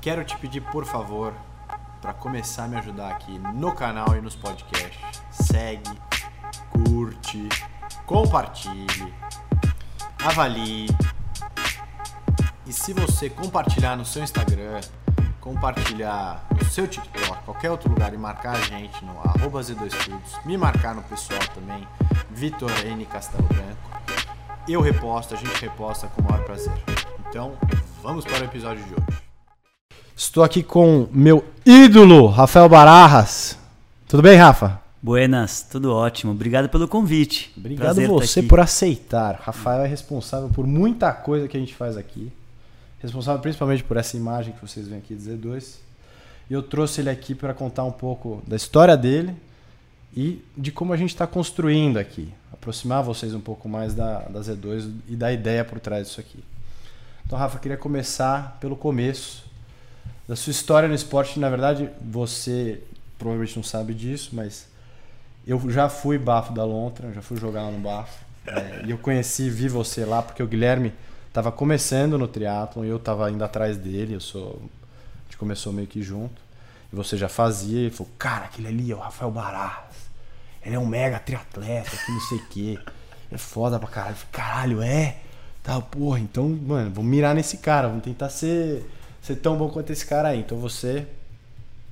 quero 0.00 0.24
te 0.24 0.36
pedir, 0.36 0.60
por 0.60 0.84
favor, 0.84 1.34
para 2.00 2.12
começar 2.12 2.64
a 2.64 2.68
me 2.68 2.76
ajudar 2.76 3.10
aqui 3.10 3.38
no 3.38 3.74
canal 3.74 4.16
e 4.16 4.20
nos 4.20 4.36
podcasts, 4.36 5.22
segue, 5.30 6.00
curte, 6.70 7.48
compartilhe, 8.06 9.14
avalie. 10.24 10.88
E 12.66 12.72
se 12.72 12.92
você 12.92 13.28
compartilhar 13.28 13.96
no 13.96 14.04
seu 14.04 14.22
Instagram, 14.22 14.80
compartilhar 15.40 16.46
no 16.56 16.64
seu 16.66 16.86
TikTok, 16.86 17.42
qualquer 17.44 17.70
outro 17.70 17.90
lugar 17.90 18.12
e 18.12 18.18
marcar 18.18 18.54
a 18.54 18.60
gente 18.60 19.04
no 19.04 19.18
arroba 19.20 19.60
Z2 19.60 19.90
Studios, 19.90 20.44
me 20.44 20.56
marcar 20.56 20.94
no 20.94 21.02
pessoal 21.02 21.40
também, 21.54 21.86
Vitor 22.30 22.70
N 22.86 23.04
Castelo 23.06 23.48
Branco, 23.48 23.98
eu 24.68 24.80
reposto, 24.80 25.34
a 25.34 25.36
gente 25.36 25.60
reposta 25.60 26.06
com 26.08 26.20
o 26.20 26.24
maior 26.24 26.44
prazer. 26.44 26.74
Então, 27.26 27.56
vamos 28.02 28.24
para 28.24 28.42
o 28.42 28.44
episódio 28.44 28.84
de 28.84 28.92
hoje. 28.94 29.17
Estou 30.18 30.42
aqui 30.42 30.64
com 30.64 31.06
meu 31.12 31.44
ídolo, 31.64 32.26
Rafael 32.26 32.68
Bararras. 32.68 33.56
Tudo 34.08 34.20
bem, 34.20 34.36
Rafa? 34.36 34.82
Buenas, 35.00 35.62
tudo 35.62 35.94
ótimo. 35.94 36.32
Obrigado 36.32 36.68
pelo 36.68 36.88
convite. 36.88 37.52
Obrigado 37.56 37.84
Prazer 37.84 38.08
você 38.08 38.42
por 38.42 38.58
aceitar. 38.58 39.40
Rafael 39.40 39.84
é 39.84 39.86
responsável 39.86 40.48
por 40.48 40.66
muita 40.66 41.12
coisa 41.12 41.46
que 41.46 41.56
a 41.56 41.60
gente 41.60 41.72
faz 41.72 41.96
aqui. 41.96 42.32
Responsável 42.98 43.40
principalmente 43.40 43.84
por 43.84 43.96
essa 43.96 44.16
imagem 44.16 44.52
que 44.52 44.60
vocês 44.60 44.88
veem 44.88 44.98
aqui 44.98 45.14
de 45.14 45.22
Z2. 45.22 45.76
E 46.50 46.52
eu 46.52 46.64
trouxe 46.64 47.00
ele 47.00 47.10
aqui 47.10 47.32
para 47.32 47.54
contar 47.54 47.84
um 47.84 47.92
pouco 47.92 48.42
da 48.44 48.56
história 48.56 48.96
dele 48.96 49.36
e 50.16 50.42
de 50.56 50.72
como 50.72 50.92
a 50.92 50.96
gente 50.96 51.10
está 51.10 51.28
construindo 51.28 51.96
aqui. 51.96 52.34
Aproximar 52.52 53.04
vocês 53.04 53.32
um 53.34 53.40
pouco 53.40 53.68
mais 53.68 53.94
da, 53.94 54.22
da 54.22 54.40
Z2 54.40 54.90
e 55.06 55.14
da 55.14 55.32
ideia 55.32 55.64
por 55.64 55.78
trás 55.78 56.08
disso 56.08 56.18
aqui. 56.18 56.42
Então, 57.24 57.38
Rafa, 57.38 57.60
queria 57.60 57.76
começar 57.76 58.58
pelo 58.60 58.74
começo 58.74 59.47
da 60.28 60.36
sua 60.36 60.50
história 60.50 60.88
no 60.88 60.94
esporte. 60.94 61.40
Na 61.40 61.48
verdade, 61.48 61.88
você 62.00 62.80
provavelmente 63.18 63.56
não 63.56 63.62
sabe 63.64 63.94
disso, 63.94 64.30
mas 64.34 64.68
eu 65.46 65.58
já 65.70 65.88
fui 65.88 66.18
bafo 66.18 66.52
da 66.52 66.64
Lontra, 66.64 67.10
já 67.12 67.22
fui 67.22 67.38
jogar 67.38 67.62
lá 67.62 67.70
no 67.70 67.78
bafo. 67.78 68.24
É, 68.46 68.82
e 68.86 68.90
eu 68.90 68.98
conheci, 68.98 69.48
vi 69.48 69.68
você 69.68 70.04
lá, 70.04 70.22
porque 70.22 70.42
o 70.42 70.46
Guilherme 70.46 70.92
estava 71.26 71.50
começando 71.50 72.18
no 72.18 72.28
triatlon 72.28 72.84
e 72.84 72.88
eu 72.88 72.96
estava 72.98 73.30
indo 73.30 73.42
atrás 73.42 73.76
dele. 73.76 74.14
Eu 74.14 74.20
sou, 74.20 74.62
a 74.62 75.24
gente 75.24 75.38
começou 75.38 75.72
meio 75.72 75.88
que 75.88 76.02
junto. 76.02 76.40
E 76.92 76.96
você 76.96 77.16
já 77.16 77.28
fazia. 77.28 77.88
E 77.88 77.90
falou, 77.90 78.12
cara, 78.18 78.44
aquele 78.44 78.68
ali 78.68 78.92
é 78.92 78.94
o 78.94 78.98
Rafael 78.98 79.30
Barras. 79.30 79.96
Ele 80.62 80.74
é 80.74 80.78
um 80.78 80.86
mega 80.86 81.18
triatleta, 81.18 81.96
que 81.96 82.12
não 82.12 82.20
sei 82.20 82.38
o 82.38 82.46
quê. 82.46 82.78
É 83.30 83.38
foda 83.38 83.78
pra 83.78 83.88
caralho. 83.88 84.16
falei, 84.16 84.32
caralho, 84.32 84.82
é? 84.82 85.16
Tá, 85.62 85.80
porra, 85.80 86.18
então, 86.18 86.48
mano, 86.48 86.90
vamos 86.90 87.10
mirar 87.10 87.34
nesse 87.34 87.58
cara, 87.58 87.88
vamos 87.88 88.02
tentar 88.02 88.30
ser, 88.30 88.88
ser 89.28 89.36
tão 89.36 89.56
bom 89.56 89.68
quanto 89.68 89.90
esse 89.90 90.04
cara 90.04 90.28
aí. 90.28 90.40
Então 90.40 90.58
você 90.58 91.06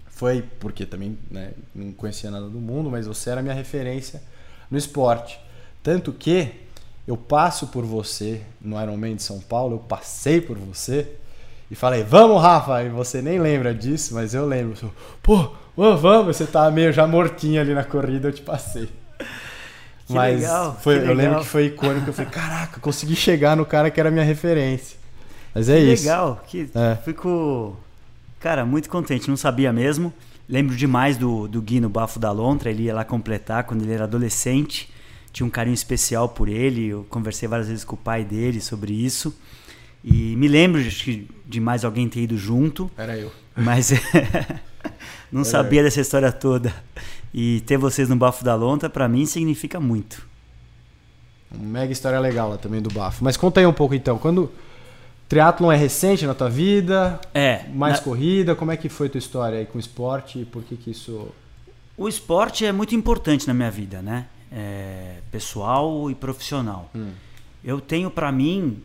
foi, 0.08 0.42
porque 0.58 0.86
também 0.86 1.18
né, 1.30 1.52
não 1.74 1.92
conhecia 1.92 2.30
nada 2.30 2.48
do 2.48 2.58
mundo, 2.58 2.90
mas 2.90 3.06
você 3.06 3.30
era 3.30 3.42
minha 3.42 3.54
referência 3.54 4.22
no 4.70 4.78
esporte. 4.78 5.38
Tanto 5.82 6.12
que 6.12 6.50
eu 7.06 7.16
passo 7.16 7.68
por 7.68 7.84
você 7.84 8.40
no 8.60 8.80
Ironman 8.80 9.16
de 9.16 9.22
São 9.22 9.40
Paulo, 9.40 9.76
eu 9.76 9.78
passei 9.78 10.40
por 10.40 10.56
você 10.58 11.06
e 11.70 11.74
falei, 11.74 12.02
vamos, 12.02 12.40
Rafa! 12.40 12.82
E 12.82 12.88
você 12.88 13.20
nem 13.20 13.38
lembra 13.38 13.74
disso, 13.74 14.14
mas 14.14 14.34
eu 14.34 14.46
lembro. 14.46 14.92
Pô, 15.22 15.50
vamos, 15.76 16.36
você 16.36 16.46
tá 16.46 16.70
meio 16.70 16.92
já 16.92 17.06
mortinho 17.06 17.60
ali 17.60 17.74
na 17.74 17.84
corrida, 17.84 18.28
eu 18.28 18.32
te 18.32 18.42
passei. 18.42 18.88
Que 20.06 20.12
Mas 20.12 20.40
legal, 20.40 20.78
foi, 20.80 20.94
eu 20.94 21.00
legal. 21.00 21.14
lembro 21.16 21.40
que 21.40 21.46
foi 21.46 21.66
icônico. 21.66 22.08
Eu 22.08 22.14
falei, 22.14 22.30
caraca, 22.30 22.78
consegui 22.80 23.16
chegar 23.16 23.56
no 23.56 23.66
cara 23.66 23.90
que 23.90 23.98
era 23.98 24.10
minha 24.10 24.24
referência. 24.24 24.96
Mas 25.56 25.70
é 25.70 25.78
que 25.78 25.92
isso. 25.94 26.02
Legal, 26.02 26.44
que 26.46 26.68
é. 26.74 26.96
fico, 27.02 27.74
cara, 28.38 28.66
muito 28.66 28.90
contente. 28.90 29.26
Não 29.26 29.38
sabia 29.38 29.72
mesmo. 29.72 30.12
Lembro 30.46 30.76
demais 30.76 31.16
do, 31.16 31.48
do 31.48 31.62
Gui 31.62 31.80
no 31.80 31.88
Bafo 31.88 32.18
da 32.18 32.30
Lontra. 32.30 32.68
Ele 32.68 32.82
ia 32.82 32.94
lá 32.94 33.06
completar 33.06 33.64
quando 33.64 33.80
ele 33.80 33.92
era 33.94 34.04
adolescente. 34.04 34.92
Tinha 35.32 35.46
um 35.46 35.50
carinho 35.50 35.72
especial 35.72 36.28
por 36.28 36.46
ele. 36.46 36.88
Eu 36.88 37.06
conversei 37.08 37.48
várias 37.48 37.68
vezes 37.68 37.84
com 37.84 37.94
o 37.94 37.98
pai 37.98 38.22
dele 38.22 38.60
sobre 38.60 38.92
isso. 38.92 39.34
E 40.04 40.36
me 40.36 40.46
lembro 40.46 40.82
de, 40.84 41.26
de 41.46 41.58
mais 41.58 41.86
alguém 41.86 42.06
ter 42.06 42.20
ido 42.20 42.36
junto. 42.36 42.90
Era 42.94 43.16
eu. 43.16 43.32
Mas 43.56 43.92
não 45.32 45.40
Era 45.40 45.50
sabia 45.50 45.80
eu. 45.80 45.84
dessa 45.84 46.02
história 46.02 46.30
toda. 46.30 46.70
E 47.32 47.62
ter 47.62 47.78
vocês 47.78 48.10
no 48.10 48.16
Bafo 48.16 48.44
da 48.44 48.54
Lonta, 48.54 48.90
para 48.90 49.08
mim, 49.08 49.24
significa 49.24 49.80
muito. 49.80 50.28
Uma 51.50 51.64
mega 51.80 51.92
história 51.92 52.20
legal 52.20 52.50
lá 52.50 52.58
também 52.58 52.82
do 52.82 52.90
Bafo. 52.90 53.24
Mas 53.24 53.38
conta 53.38 53.58
aí 53.58 53.66
um 53.66 53.72
pouco 53.72 53.94
então, 53.94 54.18
quando 54.18 54.52
triatlon 55.28 55.72
é 55.72 55.76
recente 55.76 56.26
na 56.26 56.34
tua 56.34 56.48
vida? 56.48 57.20
É. 57.34 57.66
Mais 57.68 57.96
na... 57.96 58.02
corrida, 58.02 58.54
como 58.54 58.70
é 58.70 58.76
que 58.76 58.88
foi 58.88 59.08
a 59.08 59.10
tua 59.10 59.18
história 59.18 59.58
aí 59.58 59.66
com 59.66 59.78
o 59.78 59.80
esporte 59.80 60.40
e 60.40 60.44
por 60.44 60.62
que 60.62 60.76
que 60.76 60.90
isso... 60.90 61.28
O 61.96 62.08
esporte 62.08 62.64
é 62.64 62.72
muito 62.72 62.94
importante 62.94 63.46
na 63.46 63.54
minha 63.54 63.70
vida, 63.70 64.02
né? 64.02 64.26
É, 64.52 65.20
pessoal 65.30 66.10
e 66.10 66.14
profissional. 66.14 66.90
Hum. 66.94 67.10
Eu 67.64 67.80
tenho 67.80 68.10
para 68.10 68.30
mim, 68.30 68.82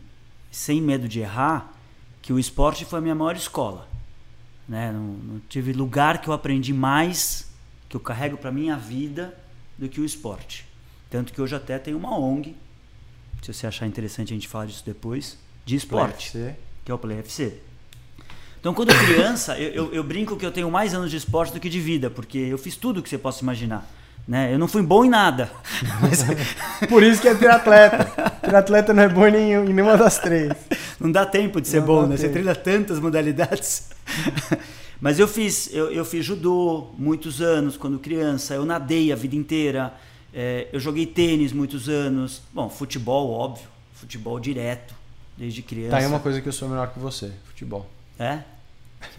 sem 0.50 0.80
medo 0.80 1.06
de 1.06 1.20
errar, 1.20 1.72
que 2.20 2.32
o 2.32 2.38
esporte 2.38 2.84
foi 2.84 2.98
a 2.98 3.02
minha 3.02 3.14
maior 3.14 3.36
escola. 3.36 3.86
Né? 4.68 4.90
Não, 4.92 5.02
não 5.02 5.40
tive 5.48 5.72
lugar 5.72 6.20
que 6.20 6.28
eu 6.28 6.32
aprendi 6.32 6.72
mais 6.72 7.50
que 7.88 7.96
eu 7.96 8.00
carrego 8.00 8.38
para 8.38 8.50
minha 8.50 8.76
vida 8.76 9.36
do 9.76 9.88
que 9.88 10.00
o 10.00 10.04
esporte. 10.04 10.66
Tanto 11.10 11.32
que 11.32 11.42
hoje 11.42 11.54
até 11.54 11.78
tem 11.78 11.94
uma 11.94 12.18
ONG, 12.18 12.56
se 13.42 13.52
você 13.52 13.66
achar 13.66 13.86
interessante 13.86 14.32
a 14.32 14.34
gente 14.34 14.48
falar 14.48 14.64
disso 14.64 14.82
depois, 14.84 15.38
de 15.64 15.76
esporte, 15.76 16.32
que 16.84 16.90
é 16.90 16.94
o 16.94 16.98
Play 16.98 17.18
FC. 17.18 17.54
Então, 18.60 18.72
quando 18.72 18.94
criança, 18.94 19.58
eu, 19.58 19.72
eu, 19.72 19.94
eu, 19.94 20.04
brinco 20.04 20.36
que 20.36 20.46
eu 20.46 20.52
tenho 20.52 20.70
mais 20.70 20.94
anos 20.94 21.10
de 21.10 21.16
esporte 21.16 21.52
do 21.52 21.58
que 21.58 21.68
de 21.68 21.80
vida, 21.80 22.08
porque 22.08 22.38
eu 22.38 22.56
fiz 22.56 22.76
tudo 22.76 23.02
que 23.02 23.08
você 23.08 23.18
possa 23.18 23.42
imaginar. 23.42 23.90
Né? 24.26 24.54
Eu 24.54 24.58
não 24.58 24.68
fui 24.68 24.82
bom 24.82 25.04
em 25.04 25.08
nada. 25.08 25.50
Mas... 26.00 26.24
Por 26.88 27.02
isso 27.02 27.20
que 27.20 27.26
é 27.26 27.34
triatleta. 27.34 28.04
triatleta 28.40 28.94
não 28.94 29.02
é 29.02 29.08
bom 29.08 29.26
em, 29.26 29.32
nenhum, 29.32 29.64
em 29.64 29.72
nenhuma 29.72 29.96
das 29.96 30.18
três. 30.18 30.52
Não 31.00 31.10
dá 31.10 31.26
tempo 31.26 31.60
de 31.60 31.66
ser 31.66 31.80
não 31.80 31.86
bom, 31.86 32.02
né? 32.02 32.10
Tempo. 32.10 32.20
Você 32.20 32.28
treina 32.28 32.54
tantas 32.54 33.00
modalidades. 33.00 33.90
Mas 35.00 35.18
eu 35.18 35.26
fiz, 35.26 35.68
eu, 35.72 35.90
eu 35.90 36.04
fiz 36.04 36.24
judô 36.24 36.92
muitos 36.96 37.42
anos 37.42 37.76
quando 37.76 37.98
criança, 37.98 38.54
eu 38.54 38.64
nadei 38.64 39.12
a 39.12 39.16
vida 39.16 39.34
inteira, 39.34 39.92
é, 40.32 40.68
eu 40.72 40.78
joguei 40.78 41.04
tênis 41.04 41.52
muitos 41.52 41.88
anos. 41.88 42.42
Bom, 42.52 42.68
futebol, 42.68 43.32
óbvio, 43.32 43.66
futebol 43.94 44.38
direto, 44.38 44.94
desde 45.36 45.62
criança. 45.62 45.90
Tá 45.90 45.98
aí 45.98 46.06
uma 46.06 46.20
coisa 46.20 46.40
que 46.40 46.48
eu 46.48 46.52
sou 46.52 46.68
melhor 46.68 46.92
que 46.92 46.98
você, 46.98 47.32
futebol. 47.44 47.88
É? 48.18 48.40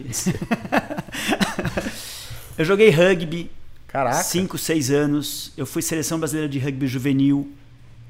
eu 2.58 2.64
joguei 2.64 2.90
rugby. 2.90 3.50
Caraca. 3.88 4.22
5, 4.22 4.58
6 4.58 4.90
anos. 4.90 5.52
Eu 5.56 5.66
fui 5.66 5.80
seleção 5.80 6.18
brasileira 6.18 6.48
de 6.48 6.58
rugby 6.58 6.86
juvenil. 6.86 7.52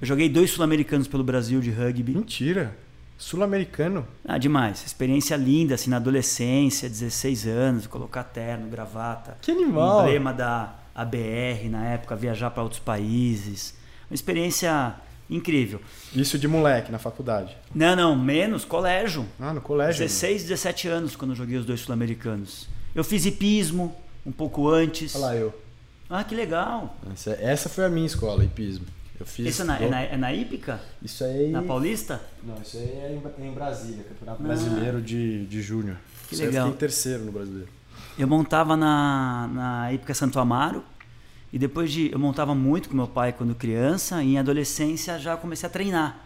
Eu 0.01 0.07
joguei 0.07 0.29
dois 0.29 0.51
sul-americanos 0.51 1.07
pelo 1.07 1.23
Brasil 1.23 1.61
de 1.61 1.71
rugby. 1.71 2.15
Mentira. 2.15 2.77
Sul-americano? 3.17 4.07
Ah, 4.25 4.39
demais. 4.39 4.85
Experiência 4.85 5.37
linda, 5.37 5.75
assim, 5.75 5.91
na 5.91 5.97
adolescência, 5.97 6.89
16 6.89 7.47
anos, 7.47 7.87
colocar 7.87 8.25
terno, 8.25 8.69
gravata. 8.69 9.39
Que 9.41 9.53
animal! 9.53 10.03
Emblema 10.03 10.33
da 10.33 10.75
ABR 10.95 11.69
na 11.71 11.87
época, 11.87 12.17
viajar 12.17 12.51
para 12.51 12.63
outros 12.63 12.81
países. 12.81 13.75
Uma 14.11 14.15
experiência 14.15 14.95
incrível. 15.29 15.81
Isso 16.15 16.39
de 16.39 16.47
moleque, 16.47 16.93
na 16.93 16.99
faculdade? 16.99 17.57
Não, 17.75 17.97
não, 17.97 18.17
menos, 18.17 18.65
colégio. 18.65 19.27
Ah, 19.39 19.53
no 19.53 19.61
colégio? 19.61 20.03
16, 20.03 20.43
17 20.45 20.89
anos 20.89 21.17
quando 21.17 21.33
eu 21.33 21.37
joguei 21.37 21.57
os 21.57 21.65
dois 21.65 21.81
sul-americanos. 21.81 22.69
Eu 22.95 23.05
fiz 23.05 23.27
hipismo 23.27 23.95
um 24.25 24.33
pouco 24.33 24.69
antes. 24.69 25.15
Olha 25.15 25.25
lá 25.25 25.37
eu. 25.37 25.55
Ah, 26.09 26.23
que 26.23 26.35
legal. 26.35 26.97
Essa, 27.13 27.31
essa 27.41 27.69
foi 27.69 27.85
a 27.85 27.89
minha 27.89 28.07
escola, 28.07 28.45
hipismo. 28.45 28.87
Eu 29.19 29.27
fiz. 29.27 29.47
Isso 29.47 29.63
é 29.63 29.65
na, 29.65 29.79
é 29.79 29.89
na, 29.89 30.03
é 30.03 30.17
na 30.17 30.33
Hípica? 30.33 30.81
Isso 31.03 31.25
aí. 31.25 31.49
Na 31.49 31.63
Paulista? 31.63 32.21
Não, 32.43 32.61
isso 32.61 32.77
aí 32.77 32.85
é 32.85 33.21
em, 33.39 33.47
em 33.47 33.53
Brasília, 33.53 34.05
Campeonato 34.05 34.43
ah. 34.43 34.47
Brasileiro 34.47 35.01
de, 35.01 35.47
de 35.47 35.63
Júnior. 35.63 35.97
Que 36.29 36.35
isso 36.35 36.45
legal. 36.45 36.67
Eu 36.67 36.73
fiquei 36.73 36.89
terceiro 36.89 37.25
no 37.25 37.33
brasileiro. 37.33 37.69
Eu 38.19 38.29
montava 38.29 38.77
na, 38.77 39.49
na 39.53 39.93
Hípica 39.93 40.15
Santo 40.15 40.39
Amaro. 40.39 40.85
E 41.55 41.59
depois 41.59 41.93
de. 41.93 42.11
Eu 42.11 42.19
montava 42.19 42.53
muito 42.53 42.89
com 42.89 42.97
meu 42.97 43.07
pai 43.07 43.33
quando 43.33 43.55
criança. 43.55 44.21
E 44.25 44.35
em 44.35 44.39
adolescência 44.41 45.21
já 45.21 45.37
comecei 45.37 45.69
a 45.69 45.71
treinar. 45.71 46.19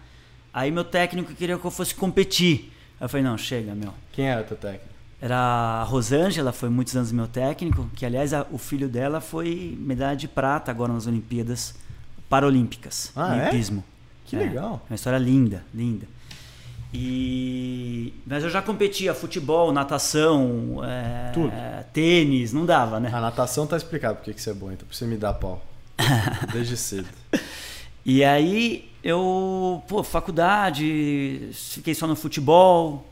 Aí 0.54 0.70
meu 0.70 0.84
técnico 0.84 1.34
queria 1.34 1.58
que 1.58 1.64
eu 1.66 1.70
fosse 1.70 1.94
competir. 1.94 2.72
Aí 2.98 3.04
eu 3.04 3.08
falei: 3.10 3.22
não, 3.22 3.36
chega, 3.36 3.74
meu. 3.74 3.92
Quem 4.10 4.26
era 4.26 4.42
teu 4.42 4.56
técnico? 4.56 4.88
Era 5.20 5.36
a 5.36 5.82
Rosângela, 5.82 6.50
foi 6.50 6.70
muitos 6.70 6.96
anos 6.96 7.12
meu 7.12 7.28
técnico. 7.28 7.90
Que 7.94 8.06
aliás, 8.06 8.32
a, 8.32 8.46
o 8.50 8.56
filho 8.56 8.88
dela 8.88 9.20
foi 9.20 9.76
medalha 9.78 10.16
de 10.16 10.26
prata 10.26 10.70
agora 10.70 10.94
nas 10.94 11.06
Olimpíadas 11.06 11.74
Paralímpicas 12.26 13.12
ah, 13.14 13.36
é? 13.36 13.48
hipismo. 13.48 13.84
Que 14.24 14.34
é, 14.34 14.38
legal. 14.38 14.82
Uma 14.88 14.94
história 14.94 15.18
linda, 15.18 15.62
linda. 15.74 16.06
E 16.92 18.14
mas 18.26 18.44
eu 18.44 18.50
já 18.50 18.60
competia 18.60 19.14
futebol, 19.14 19.72
natação, 19.72 20.82
é, 20.84 21.30
Tudo. 21.32 21.52
tênis, 21.92 22.52
não 22.52 22.66
dava, 22.66 23.00
né? 23.00 23.10
A 23.12 23.20
natação 23.20 23.66
tá 23.66 23.76
explicado 23.76 24.16
porque 24.16 24.34
que 24.34 24.40
você 24.40 24.50
é 24.50 24.54
bom, 24.54 24.70
então 24.70 24.86
você 24.90 25.06
me 25.06 25.16
dá 25.16 25.32
pau. 25.32 25.64
Desde 26.52 26.76
cedo. 26.76 27.08
E 28.04 28.24
aí 28.24 28.90
eu, 29.02 29.82
pô, 29.88 30.02
faculdade, 30.02 31.50
fiquei 31.52 31.94
só 31.94 32.06
no 32.06 32.16
futebol. 32.16 33.06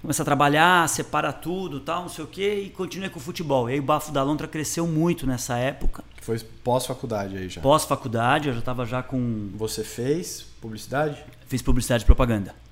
começa 0.00 0.22
a 0.22 0.24
trabalhar, 0.24 0.88
separa 0.88 1.32
tudo, 1.32 1.80
tal, 1.80 2.02
não 2.02 2.08
sei 2.08 2.24
o 2.24 2.28
quê, 2.28 2.64
e 2.66 2.70
continua 2.70 3.08
com 3.08 3.18
o 3.18 3.22
futebol. 3.22 3.68
E 3.68 3.74
aí 3.74 3.78
o 3.78 3.82
Bafo 3.82 4.12
da 4.12 4.22
Lontra 4.22 4.48
cresceu 4.48 4.86
muito 4.86 5.26
nessa 5.26 5.56
época. 5.58 6.02
Foi 6.22 6.38
pós-faculdade 6.38 7.36
aí 7.36 7.48
já. 7.48 7.60
Pós-faculdade, 7.60 8.48
eu 8.48 8.54
já 8.54 8.60
estava 8.60 8.84
já 8.84 9.02
com. 9.02 9.50
Você 9.54 9.84
fez 9.84 10.46
publicidade? 10.60 11.22
Fiz 11.46 11.62
publicidade 11.62 12.02
e 12.02 12.06
propaganda. 12.06 12.65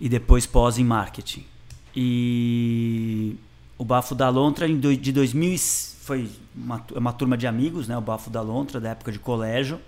E 0.00 0.08
depois 0.08 0.46
pós 0.46 0.78
em 0.78 0.84
marketing. 0.84 1.44
E 1.94 3.36
o 3.76 3.84
Bafo 3.84 4.14
da 4.14 4.28
Lontra 4.28 4.68
em 4.68 4.78
do, 4.78 4.96
de 4.96 5.12
2000 5.12 5.58
foi 5.58 6.28
uma, 6.54 6.84
uma 6.94 7.12
turma 7.12 7.36
de 7.36 7.46
amigos, 7.46 7.88
né? 7.88 7.96
O 7.96 8.00
Bafo 8.00 8.30
da 8.30 8.40
Lontra 8.40 8.80
da 8.80 8.90
época 8.90 9.12
de 9.12 9.18
colégio, 9.18 9.80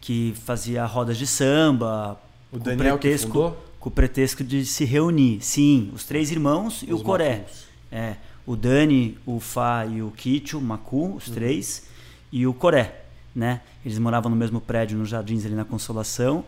que 0.00 0.34
fazia 0.44 0.84
rodas 0.84 1.16
de 1.16 1.26
samba. 1.26 2.18
O 2.50 2.58
Daniel 2.58 2.98
pretexto? 2.98 3.54
Com 3.78 3.88
o 3.88 3.90
pretexto 3.90 4.42
de 4.42 4.64
se 4.64 4.84
reunir. 4.84 5.40
Sim, 5.42 5.90
os 5.94 6.04
três 6.04 6.30
irmãos 6.30 6.82
e 6.82 6.92
os 6.92 7.02
o 7.02 7.04
Coré. 7.04 7.44
É, 7.92 8.16
o 8.46 8.56
Dani, 8.56 9.16
o 9.24 9.38
Fá 9.40 9.86
e 9.86 10.02
o 10.02 10.10
Kitio, 10.10 10.58
o 10.58 10.62
Macu, 10.62 11.14
os 11.14 11.28
uhum. 11.28 11.34
três, 11.34 11.86
e 12.32 12.46
o 12.46 12.52
Coré, 12.52 13.04
né? 13.34 13.60
Eles 13.84 13.98
moravam 13.98 14.30
no 14.30 14.36
mesmo 14.36 14.60
prédio, 14.60 14.98
nos 14.98 15.08
Jardins 15.08 15.44
ali 15.44 15.54
na 15.54 15.64
Consolação, 15.64 16.44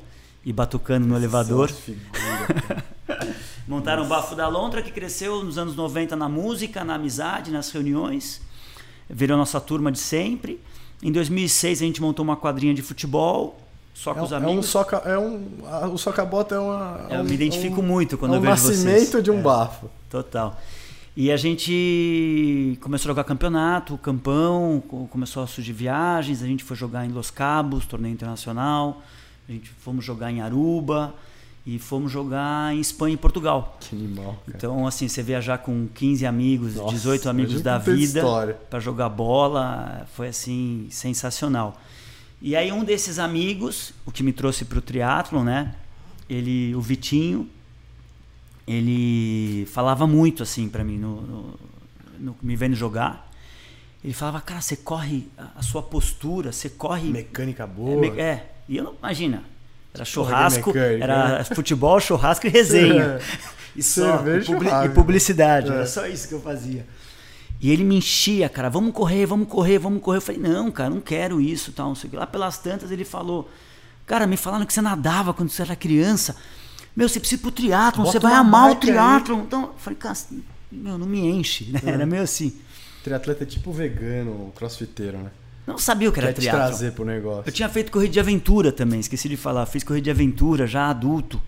e 0.47 0.53
batucando 0.53 1.09
no 1.09 1.17
elevador. 1.17 1.69
Figura, 1.69 2.85
Montaram 3.67 4.05
o 4.05 4.07
Bafo 4.07 4.37
da 4.37 4.47
Lontra, 4.47 4.81
que 4.81 4.93
cresceu 4.93 5.43
nos 5.43 5.59
anos 5.59 5.75
90 5.75 6.15
na 6.15 6.29
música, 6.29 6.85
na 6.85 6.95
amizade, 6.95 7.51
nas 7.51 7.69
reuniões. 7.73 8.41
Virou 9.11 9.37
nossa 9.37 9.61
turma 9.61 9.91
de 9.91 9.99
sempre. 9.99 10.61
Em 11.03 11.11
2006 11.11 11.83
a 11.83 11.85
gente 11.85 12.01
montou 12.01 12.23
uma 12.23 12.37
quadrinha 12.37 12.73
de 12.73 12.81
futebol, 12.81 13.59
só 13.93 14.15
com 14.15 14.21
é, 14.21 14.23
os 14.23 14.33
amigos. 14.33 14.55
É 14.55 14.59
um 14.59 14.63
soca, 14.63 14.97
é 14.99 15.19
um, 15.19 15.93
o 15.93 15.99
socabota 15.99 16.55
é 16.55 16.59
uma. 16.61 17.07
É 17.11 17.17
eu 17.17 17.21
um, 17.23 17.25
me 17.25 17.35
identifico 17.35 17.81
um, 17.81 17.85
muito 17.85 18.17
quando 18.17 18.35
é 18.35 18.39
um 18.39 18.39
eu 18.39 18.43
vejo 18.43 18.63
vocês. 18.63 18.85
nascimento 18.85 19.21
de 19.21 19.33
um 19.33 19.41
é, 19.41 19.43
bafo. 19.43 19.91
Total. 20.09 20.57
E 21.17 21.33
a 21.33 21.37
gente 21.37 22.79
começou 22.81 23.09
a 23.09 23.11
jogar 23.11 23.25
campeonato, 23.25 23.99
campão, 23.99 24.81
começou 25.11 25.43
a 25.43 25.47
surgir 25.49 25.73
viagens, 25.73 26.41
a 26.41 26.47
gente 26.47 26.63
foi 26.63 26.77
jogar 26.77 27.05
em 27.05 27.09
Los 27.09 27.33
Cabos, 27.33 27.85
torneio 27.85 28.13
internacional, 28.13 29.03
a 29.49 29.53
gente 29.53 29.71
fomos 29.71 30.05
jogar 30.05 30.31
em 30.31 30.41
Aruba, 30.41 31.15
e 31.67 31.81
fomos 31.81 32.13
jogar 32.13 32.73
em 32.73 32.81
Espanha 32.81 33.15
e 33.15 33.17
Portugal. 33.17 33.77
Que 33.81 33.97
animal. 33.97 34.41
Cara. 34.47 34.57
Então, 34.57 34.87
assim, 34.87 35.09
você 35.09 35.21
viajar 35.21 35.59
com 35.59 35.89
15 35.93 36.25
amigos, 36.25 36.77
Nossa, 36.77 36.95
18 36.95 37.29
amigos 37.29 37.61
da 37.61 37.77
vida 37.77 38.23
para 38.71 38.79
jogar 38.79 39.09
bola, 39.09 40.07
foi 40.15 40.29
assim 40.29 40.87
sensacional. 40.91 41.77
E 42.41 42.55
aí 42.55 42.71
um 42.71 42.85
desses 42.85 43.19
amigos, 43.19 43.93
o 44.05 44.13
que 44.13 44.23
me 44.23 44.33
trouxe 44.33 44.65
para 44.65 44.79
o 44.79 44.83
triatlo, 44.83 45.43
né? 45.43 45.75
Ele, 46.31 46.73
o 46.77 46.81
Vitinho, 46.81 47.49
ele 48.65 49.67
falava 49.67 50.07
muito 50.07 50.45
assim 50.45 50.69
para 50.69 50.85
mim 50.85 50.99
no, 50.99 51.21
no, 51.23 51.59
no, 52.21 52.37
me 52.41 52.55
vendo 52.55 52.77
jogar. 52.77 53.29
Ele 54.05 54.13
falava, 54.13 54.41
cara, 54.41 54.61
você 54.61 54.77
corre 54.77 55.27
a 55.57 55.63
sua 55.63 55.83
postura, 55.83 56.53
você 56.53 56.69
corre 56.69 57.09
mecânica 57.11 57.67
boa. 57.67 58.07
É, 58.07 58.21
é. 58.21 58.56
E 58.69 58.77
eu 58.77 58.85
não 58.85 58.95
imagina, 58.99 59.45
era 59.95 60.05
churrasco, 60.05 60.77
era 60.77 61.45
futebol, 61.45 61.99
churrasco 61.99 62.47
e 62.47 62.51
resenha. 62.51 63.19
e 63.75 63.83
só. 63.83 64.23
E, 64.27 64.45
publi 64.45 64.69
e, 64.69 64.89
publicidade. 64.91 65.71
É. 65.71 65.75
Era 65.75 65.87
só 65.87 66.07
isso 66.07 66.29
que 66.29 66.35
eu 66.35 66.41
fazia. 66.41 66.87
E 67.61 67.71
ele 67.71 67.83
me 67.83 67.97
enchia, 67.97 68.49
cara, 68.49 68.69
vamos 68.69 68.93
correr, 68.93 69.25
vamos 69.25 69.49
correr, 69.49 69.79
vamos 69.79 70.03
correr. 70.03 70.19
Eu 70.19 70.23
falei, 70.23 70.41
não, 70.41 70.71
cara, 70.71 70.91
não 70.91 71.01
quero 71.01 71.41
isso, 71.41 71.73
tal, 71.73 71.89
não 71.89 71.95
sei 71.95 72.09
o 72.09 72.11
que. 72.11 72.17
Lá 72.17 72.27
pelas 72.27 72.59
tantas 72.59 72.91
ele 72.91 73.05
falou, 73.05 73.51
cara, 74.05 74.27
me 74.27 74.37
falaram 74.37 74.67
que 74.67 74.75
você 74.75 74.83
nadava 74.83 75.33
quando 75.33 75.49
você 75.49 75.63
era 75.63 75.75
criança. 75.75 76.37
Meu, 76.95 77.09
você 77.09 77.19
precisa 77.19 77.41
ir 77.41 77.43
pro 77.43 77.51
triatlon, 77.51 78.05
você 78.05 78.19
vai 78.19 78.35
amar 78.35 78.71
o 78.73 78.75
triatlon. 78.75 79.41
Então, 79.41 79.63
eu 79.63 79.75
falei, 79.79 79.99
cara, 79.99 80.17
meu, 80.71 80.99
não 80.99 81.07
me 81.07 81.21
enche, 81.21 81.71
né? 81.71 81.81
É. 81.87 81.91
Era 81.91 82.05
meio 82.05 82.23
assim. 82.23 82.55
Triatleta 83.03 83.45
é 83.45 83.47
tipo 83.47 83.73
vegano, 83.73 84.53
crossfiteiro, 84.55 85.19
né? 85.19 85.31
Não 85.67 85.79
sabia 85.79 86.09
o 86.09 86.13
que 86.13 86.21
Quer 86.21 86.27
era 86.27 86.35
triatlo. 86.35 86.61
trazer 86.61 86.93
pro 86.93 87.05
negócio. 87.05 87.43
Eu 87.47 87.53
tinha 87.53 87.69
feito 87.69 87.91
corrida 87.91 88.13
de 88.13 88.21
aventura 88.21 88.71
também, 88.71 89.01
esqueci 89.01 89.29
de 89.29 89.37
falar. 89.37 89.67
Fiz 89.67 89.83
corrida 89.83 90.05
de 90.05 90.11
aventura 90.11 90.67
já 90.67 90.89
adulto, 90.89 91.43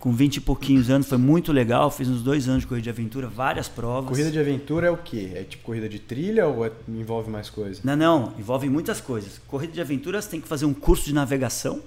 com 0.00 0.12
20 0.12 0.38
e 0.38 0.40
pouquinhos 0.40 0.90
anos, 0.90 1.06
foi 1.06 1.16
muito 1.16 1.52
legal. 1.52 1.88
Fiz 1.88 2.08
uns 2.08 2.22
dois 2.22 2.48
anos 2.48 2.62
de 2.62 2.66
corrida 2.66 2.82
de 2.82 2.90
aventura, 2.90 3.28
várias 3.28 3.68
provas. 3.68 4.10
Corrida 4.10 4.32
de 4.32 4.38
aventura 4.40 4.88
é 4.88 4.90
o 4.90 4.96
quê? 4.96 5.30
É 5.32 5.44
tipo 5.44 5.62
corrida 5.62 5.88
de 5.88 6.00
trilha 6.00 6.48
ou 6.48 6.66
é, 6.66 6.72
envolve 6.88 7.30
mais 7.30 7.48
coisas? 7.48 7.84
Não, 7.84 7.94
não, 7.94 8.34
envolve 8.36 8.68
muitas 8.68 9.00
coisas. 9.00 9.40
Corrida 9.46 9.72
de 9.72 9.80
aventura 9.80 10.20
você 10.20 10.28
tem 10.28 10.40
que 10.40 10.48
fazer 10.48 10.64
um 10.64 10.74
curso 10.74 11.04
de 11.04 11.14
navegação, 11.14 11.80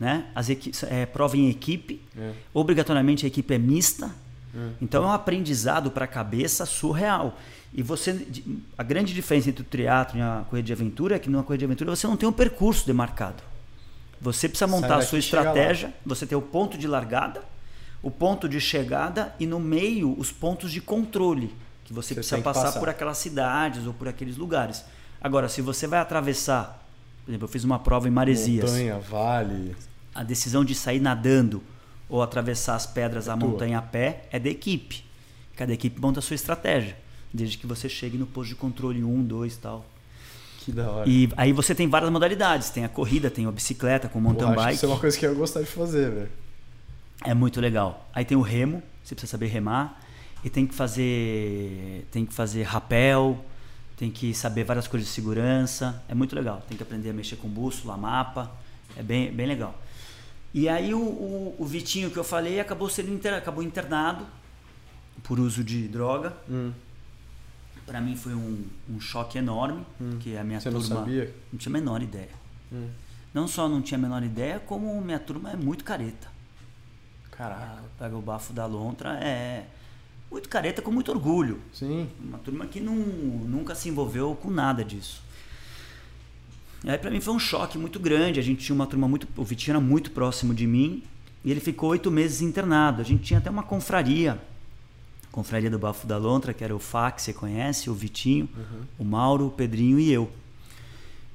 né? 0.00 0.26
As 0.34 0.50
é, 0.50 1.06
prova 1.06 1.36
em 1.36 1.48
equipe. 1.48 2.02
É. 2.18 2.32
Obrigatoriamente 2.52 3.24
a 3.24 3.28
equipe 3.28 3.54
é 3.54 3.58
mista. 3.58 4.10
É. 4.52 4.70
Então 4.82 5.04
é 5.04 5.06
um 5.06 5.12
aprendizado 5.12 5.88
para 5.92 6.04
a 6.04 6.08
cabeça 6.08 6.66
surreal. 6.66 7.38
E 7.72 7.82
você, 7.82 8.26
a 8.76 8.82
grande 8.82 9.12
diferença 9.12 9.50
entre 9.50 9.62
o 9.62 9.64
triatlo 9.64 10.18
e 10.18 10.22
a 10.22 10.44
corrida 10.48 10.66
de 10.66 10.72
aventura 10.72 11.16
é 11.16 11.18
que 11.18 11.28
numa 11.28 11.42
corrida 11.42 11.60
de 11.60 11.64
aventura 11.66 11.94
você 11.94 12.06
não 12.06 12.16
tem 12.16 12.28
um 12.28 12.32
percurso 12.32 12.86
demarcado. 12.86 13.42
Você 14.20 14.48
precisa 14.48 14.66
montar 14.66 14.96
a 14.96 15.02
sua 15.02 15.18
estratégia, 15.18 15.92
você 16.04 16.26
tem 16.26 16.36
o 16.36 16.42
ponto 16.42 16.78
de 16.78 16.86
largada, 16.86 17.42
o 18.02 18.10
ponto 18.10 18.48
de 18.48 18.60
chegada 18.60 19.34
e 19.38 19.46
no 19.46 19.60
meio 19.60 20.18
os 20.18 20.32
pontos 20.32 20.72
de 20.72 20.80
controle, 20.80 21.54
que 21.84 21.92
você, 21.92 22.08
você 22.08 22.14
precisa 22.14 22.40
passar, 22.40 22.64
passar 22.64 22.78
por 22.80 22.88
aquelas 22.88 23.18
cidades 23.18 23.86
ou 23.86 23.92
por 23.92 24.08
aqueles 24.08 24.36
lugares. 24.36 24.84
Agora, 25.20 25.48
se 25.48 25.60
você 25.60 25.86
vai 25.86 26.00
atravessar, 26.00 26.82
por 27.24 27.30
exemplo, 27.30 27.44
eu 27.44 27.50
fiz 27.50 27.62
uma 27.64 27.78
prova 27.78 28.08
em 28.08 28.10
Maresias. 28.10 28.70
Montanha, 28.70 28.98
vale. 28.98 29.76
A 30.14 30.22
decisão 30.22 30.64
de 30.64 30.74
sair 30.74 31.00
nadando 31.00 31.62
ou 32.08 32.22
atravessar 32.22 32.76
as 32.76 32.86
pedras, 32.86 33.28
é 33.28 33.32
a 33.32 33.36
montanha 33.36 33.78
a 33.78 33.82
pé, 33.82 34.24
é 34.30 34.38
da 34.38 34.48
equipe. 34.48 35.04
Cada 35.56 35.72
equipe 35.72 36.00
monta 36.00 36.20
a 36.20 36.22
sua 36.22 36.34
estratégia 36.34 36.96
desde 37.32 37.58
que 37.58 37.66
você 37.66 37.88
chegue 37.88 38.16
no 38.16 38.26
posto 38.26 38.50
de 38.50 38.54
controle 38.54 39.02
1, 39.02 39.24
2 39.24 39.54
e 39.54 39.58
tal. 39.58 39.86
Que 40.66 40.72
da 40.72 40.90
hora. 40.90 41.08
E 41.08 41.28
aí 41.36 41.52
você 41.52 41.74
tem 41.74 41.88
várias 41.88 42.10
modalidades. 42.10 42.70
Tem 42.70 42.84
a 42.84 42.88
corrida, 42.88 43.30
tem 43.30 43.46
a 43.46 43.52
bicicleta 43.52 44.08
com 44.08 44.20
mountain 44.20 44.48
Pô, 44.48 44.54
bike. 44.56 44.74
isso 44.74 44.84
é 44.84 44.88
uma 44.88 44.98
coisa 44.98 45.16
que 45.16 45.24
eu 45.24 45.34
gostar 45.34 45.60
de 45.60 45.66
fazer, 45.66 46.10
velho. 46.10 46.30
É 47.24 47.32
muito 47.34 47.60
legal. 47.60 48.08
Aí 48.12 48.24
tem 48.24 48.36
o 48.36 48.40
remo, 48.40 48.82
você 49.02 49.14
precisa 49.14 49.30
saber 49.30 49.46
remar. 49.46 50.02
E 50.42 50.50
tem 50.50 50.66
que 50.66 50.74
fazer. 50.74 52.06
Tem 52.10 52.26
que 52.26 52.34
fazer 52.34 52.64
rapel, 52.64 53.44
tem 53.96 54.10
que 54.10 54.34
saber 54.34 54.64
várias 54.64 54.88
coisas 54.88 55.08
de 55.08 55.14
segurança. 55.14 56.02
É 56.08 56.14
muito 56.14 56.34
legal. 56.34 56.60
Tem 56.68 56.76
que 56.76 56.82
aprender 56.82 57.10
a 57.10 57.12
mexer 57.12 57.36
com 57.36 57.48
bússola, 57.48 57.96
mapa. 57.96 58.50
É 58.96 59.02
bem, 59.04 59.30
bem 59.30 59.46
legal. 59.46 59.80
E 60.52 60.68
aí 60.68 60.92
o, 60.92 60.98
o, 60.98 61.56
o 61.58 61.64
Vitinho 61.64 62.10
que 62.10 62.16
eu 62.16 62.24
falei 62.24 62.58
acabou 62.58 62.88
sendo 62.88 63.12
inter, 63.12 63.34
acabou 63.34 63.62
internado 63.62 64.26
por 65.22 65.38
uso 65.38 65.62
de 65.62 65.86
droga. 65.86 66.32
Hum 66.50 66.72
para 67.86 68.00
mim 68.00 68.16
foi 68.16 68.34
um, 68.34 68.64
um, 68.90 69.00
choque 69.00 69.38
enorme, 69.38 69.86
hum. 70.00 70.18
que 70.20 70.36
a 70.36 70.42
minha 70.42 70.60
Você 70.60 70.70
turma 70.70 70.88
não, 70.88 70.96
sabia? 70.96 71.34
não 71.52 71.58
tinha 71.58 71.70
a 71.70 71.78
menor 71.78 72.02
ideia. 72.02 72.30
Hum. 72.72 72.88
Não 73.32 73.46
só 73.46 73.68
não 73.68 73.80
tinha 73.80 73.96
a 73.96 74.00
menor 74.00 74.22
ideia, 74.24 74.58
como 74.58 75.00
minha 75.00 75.20
turma 75.20 75.52
é 75.52 75.56
muito 75.56 75.84
careta. 75.84 76.28
Caraca. 77.30 77.82
Pega 77.98 78.16
o 78.16 78.22
bafo 78.22 78.52
da 78.52 78.66
lontra, 78.66 79.18
é 79.22 79.66
muito 80.30 80.48
careta 80.48 80.82
com 80.82 80.90
muito 80.90 81.10
orgulho. 81.12 81.60
Sim. 81.72 82.08
Uma 82.18 82.38
turma 82.38 82.66
que 82.66 82.80
não, 82.80 82.94
nunca 82.94 83.74
se 83.74 83.88
envolveu 83.88 84.34
com 84.34 84.50
nada 84.50 84.84
disso. 84.84 85.22
E 86.82 86.90
aí 86.90 86.98
para 86.98 87.10
mim 87.10 87.20
foi 87.20 87.34
um 87.34 87.38
choque 87.38 87.78
muito 87.78 88.00
grande. 88.00 88.40
A 88.40 88.42
gente 88.42 88.64
tinha 88.64 88.74
uma 88.74 88.86
turma 88.86 89.06
muito. 89.06 89.28
O 89.36 89.44
Vitinho 89.44 89.74
era 89.76 89.80
muito 89.80 90.10
próximo 90.10 90.54
de 90.54 90.66
mim. 90.66 91.02
E 91.44 91.50
ele 91.50 91.60
ficou 91.60 91.90
oito 91.90 92.10
meses 92.10 92.40
internado. 92.40 93.00
A 93.00 93.04
gente 93.04 93.22
tinha 93.22 93.38
até 93.38 93.50
uma 93.50 93.62
confraria 93.62 94.40
Confraria 95.36 95.68
do 95.70 95.78
Bafo 95.78 96.06
da 96.06 96.16
Lontra, 96.16 96.54
que 96.54 96.64
era 96.64 96.74
o 96.74 96.78
Fá, 96.78 97.10
que 97.10 97.20
você 97.20 97.30
conhece, 97.30 97.90
o 97.90 97.94
Vitinho, 97.94 98.48
uhum. 98.56 98.84
o 99.00 99.04
Mauro, 99.04 99.48
o 99.48 99.50
Pedrinho 99.50 100.00
e 100.00 100.10
eu. 100.10 100.32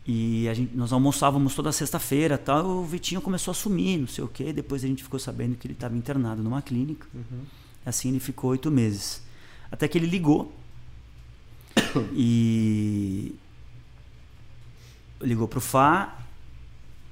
E 0.07 0.49
a 0.49 0.55
gente, 0.55 0.75
nós 0.75 0.91
almoçávamos 0.91 1.53
toda 1.53 1.71
sexta-feira 1.71 2.35
tal. 2.35 2.65
O 2.65 2.83
Vitinho 2.83 3.21
começou 3.21 3.51
a 3.51 3.53
sumir, 3.53 3.99
não 3.99 4.07
sei 4.07 4.23
o 4.23 4.27
quê. 4.27 4.51
Depois 4.51 4.83
a 4.83 4.87
gente 4.87 5.03
ficou 5.03 5.19
sabendo 5.19 5.55
que 5.55 5.67
ele 5.67 5.75
estava 5.75 5.95
internado 5.95 6.41
numa 6.41 6.63
clínica. 6.63 7.05
Uhum. 7.13 7.43
Assim 7.85 8.09
ele 8.09 8.19
ficou 8.19 8.49
oito 8.49 8.71
meses. 8.71 9.21
Até 9.71 9.87
que 9.87 9.99
ele 9.99 10.07
ligou. 10.07 10.51
e. 12.11 13.35
Ligou 15.21 15.47
pro 15.47 15.61
Fá. 15.61 16.17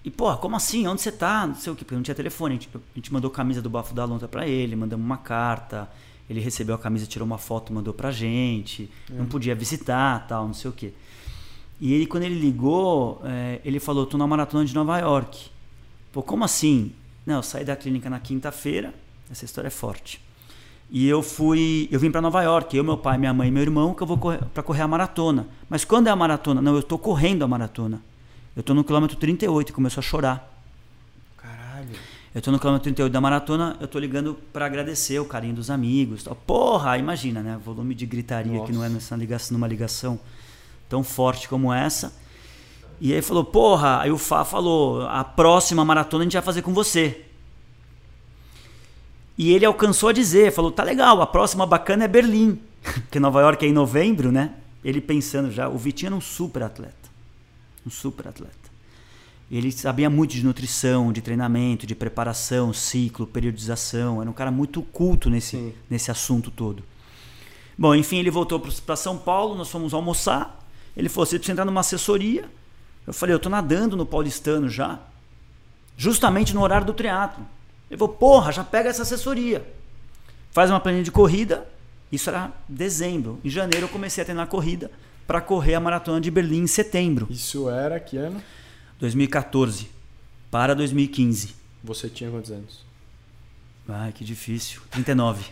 E, 0.03 0.09
pô, 0.09 0.35
como 0.37 0.55
assim? 0.55 0.87
Onde 0.87 1.01
você 1.01 1.11
tá? 1.11 1.45
Não 1.45 1.53
sei 1.53 1.71
o 1.71 1.75
quê. 1.75 1.85
Porque 1.85 1.95
não 1.95 2.01
tinha 2.01 2.15
telefone. 2.15 2.55
A 2.55 2.59
gente, 2.59 2.69
a 2.75 2.79
gente 2.95 3.13
mandou 3.13 3.29
camisa 3.29 3.61
do 3.61 3.69
Bafo 3.69 3.93
da 3.93 4.05
Lontra 4.05 4.27
para 4.27 4.47
ele, 4.47 4.75
mandamos 4.75 5.05
uma 5.05 5.17
carta 5.17 5.87
ele 6.29 6.39
recebeu 6.39 6.75
a 6.75 6.77
camisa, 6.77 7.07
tirou 7.07 7.25
uma 7.25 7.37
foto, 7.37 7.73
mandou 7.73 7.93
pra 7.93 8.11
gente. 8.11 8.89
Não 9.09 9.25
podia 9.25 9.55
visitar, 9.55 10.27
tal, 10.27 10.45
não 10.45 10.53
sei 10.53 10.69
o 10.69 10.73
quê. 10.73 10.93
E 11.81 11.93
ele, 11.93 12.05
quando 12.05 12.23
ele 12.23 12.39
ligou, 12.39 13.21
é, 13.25 13.59
ele 13.65 13.79
falou: 13.79 14.05
tô 14.05 14.17
na 14.17 14.27
maratona 14.27 14.63
de 14.63 14.75
Nova 14.75 14.99
York. 14.99 15.49
Pô, 16.11 16.21
como 16.21 16.43
assim? 16.43 16.91
Não, 17.25 17.37
eu 17.37 17.43
saí 17.43 17.65
da 17.65 17.75
clínica 17.75 18.09
na 18.09 18.19
quinta-feira. 18.19 18.93
Essa 19.31 19.45
história 19.45 19.67
é 19.67 19.71
forte. 19.71 20.21
E 20.91 21.07
eu 21.07 21.21
fui, 21.21 21.87
eu 21.91 21.99
vim 21.99 22.09
para 22.09 22.19
Nova 22.19 22.41
York, 22.41 22.75
eu, 22.75 22.83
meu 22.83 22.97
pai, 22.97 23.17
minha 23.17 23.31
mãe 23.31 23.47
e 23.47 23.51
meu 23.51 23.61
irmão, 23.61 23.93
que 23.93 24.01
eu 24.01 24.07
vou 24.07 24.17
correr, 24.17 24.43
para 24.45 24.63
correr 24.63 24.81
a 24.81 24.87
maratona. 24.87 25.47
Mas 25.69 25.85
quando 25.85 26.07
é 26.07 26.09
a 26.09 26.15
maratona? 26.15 26.61
Não, 26.61 26.75
eu 26.75 26.81
tô 26.81 26.97
correndo 26.97 27.43
a 27.43 27.47
maratona. 27.47 28.01
Eu 28.55 28.63
tô 28.63 28.73
no 28.73 28.83
quilômetro 28.83 29.15
38 29.15 29.69
e 29.69 29.73
começou 29.73 30.01
a 30.01 30.03
chorar. 30.03 30.48
Eu 32.33 32.41
tô 32.41 32.51
no 32.51 32.59
quilômetro 32.59 32.83
38 32.83 33.11
da 33.11 33.19
maratona, 33.19 33.75
eu 33.79 33.87
tô 33.87 33.97
ligando 33.97 34.35
para 34.53 34.65
agradecer 34.65 35.19
o 35.19 35.25
carinho 35.25 35.55
dos 35.55 35.71
amigos. 35.71 36.23
Tal. 36.23 36.35
Porra, 36.35 36.97
imagina, 36.97 37.41
né? 37.41 37.59
Volume 37.63 37.95
de 37.95 38.05
gritaria 38.05 38.53
Nossa. 38.53 38.67
que 38.67 38.71
não 38.71 38.83
é 38.83 38.89
nessa 38.89 39.15
ligação, 39.15 39.57
numa 39.57 39.67
ligação 39.67 40.19
tão 40.87 41.03
forte 41.03 41.49
como 41.49 41.73
essa. 41.73 42.13
E 43.01 43.13
aí 43.13 43.21
falou, 43.21 43.43
porra, 43.43 44.01
aí 44.01 44.11
o 44.11 44.17
Fá 44.17 44.45
falou, 44.45 45.07
a 45.07 45.23
próxima 45.23 45.83
maratona 45.83 46.23
a 46.23 46.25
gente 46.25 46.33
vai 46.33 46.41
fazer 46.41 46.61
com 46.61 46.73
você. 46.73 47.25
E 49.37 49.51
ele 49.53 49.65
alcançou 49.65 50.09
a 50.09 50.13
dizer, 50.13 50.51
falou, 50.51 50.71
tá 50.71 50.83
legal, 50.83 51.21
a 51.21 51.27
próxima 51.27 51.65
bacana 51.65 52.03
é 52.03 52.07
Berlim. 52.07 52.59
Porque 52.83 53.19
Nova 53.19 53.41
York 53.41 53.65
é 53.65 53.69
em 53.69 53.73
novembro, 53.73 54.31
né? 54.31 54.53
Ele 54.83 55.01
pensando 55.01 55.49
já, 55.49 55.67
o 55.67 55.77
Vitinho 55.77 56.09
era 56.09 56.15
um 56.15 56.21
super 56.21 56.61
atleta. 56.61 57.09
Um 57.87 57.89
super 57.89 58.27
atleta. 58.27 58.58
Ele 59.51 59.71
sabia 59.71 60.09
muito 60.09 60.31
de 60.31 60.43
nutrição, 60.43 61.11
de 61.11 61.21
treinamento, 61.21 61.87
de 61.87 61.95
preparação, 61.95 62.71
ciclo, 62.71 63.25
periodização. 63.25 64.21
Era 64.21 64.29
um 64.29 64.33
cara 64.33 64.51
muito 64.51 64.81
culto 64.83 65.29
nesse, 65.29 65.73
nesse 65.89 66.11
assunto 66.11 66.51
todo. 66.51 66.83
Bom, 67.75 67.95
enfim, 67.95 68.17
ele 68.17 68.29
voltou 68.29 68.59
para 68.59 68.95
São 68.95 69.17
Paulo, 69.17 69.55
nós 69.55 69.69
fomos 69.69 69.93
almoçar. 69.93 70.67
Ele 70.95 71.09
falou: 71.09 71.25
você 71.25 71.37
precisa 71.37 71.53
entrar 71.53 71.65
numa 71.65 71.79
assessoria. 71.79 72.45
Eu 73.07 73.13
falei: 73.13 73.33
eu 73.33 73.39
tô 73.39 73.49
nadando 73.49 73.97
no 73.97 74.05
paulistano 74.05 74.69
já, 74.69 74.99
justamente 75.97 76.53
no 76.53 76.61
horário 76.61 76.85
do 76.85 76.93
triatlo. 76.93 77.43
Ele 77.89 77.97
falou: 77.97 78.13
porra, 78.13 78.51
já 78.51 78.63
pega 78.63 78.89
essa 78.89 79.01
assessoria. 79.01 79.65
Faz 80.51 80.69
uma 80.69 80.79
planilha 80.79 81.03
de 81.03 81.11
corrida. 81.11 81.67
Isso 82.11 82.29
era 82.29 82.51
dezembro. 82.67 83.39
Em 83.43 83.49
janeiro 83.49 83.85
eu 83.85 83.89
comecei 83.89 84.21
a 84.21 84.25
treinar 84.25 84.47
corrida 84.47 84.91
para 85.25 85.41
correr 85.41 85.75
a 85.75 85.79
maratona 85.79 86.19
de 86.19 86.29
Berlim 86.29 86.63
em 86.63 86.67
setembro. 86.67 87.27
Isso 87.29 87.69
era 87.69 87.99
que 87.99 88.17
ano? 88.17 88.41
2014 88.99 89.89
para 90.51 90.73
2015. 90.75 91.55
Você 91.83 92.09
tinha 92.09 92.29
quantos 92.29 92.51
anos? 92.51 92.85
Ai, 93.87 94.11
que 94.11 94.23
difícil. 94.23 94.81
39. 94.91 95.45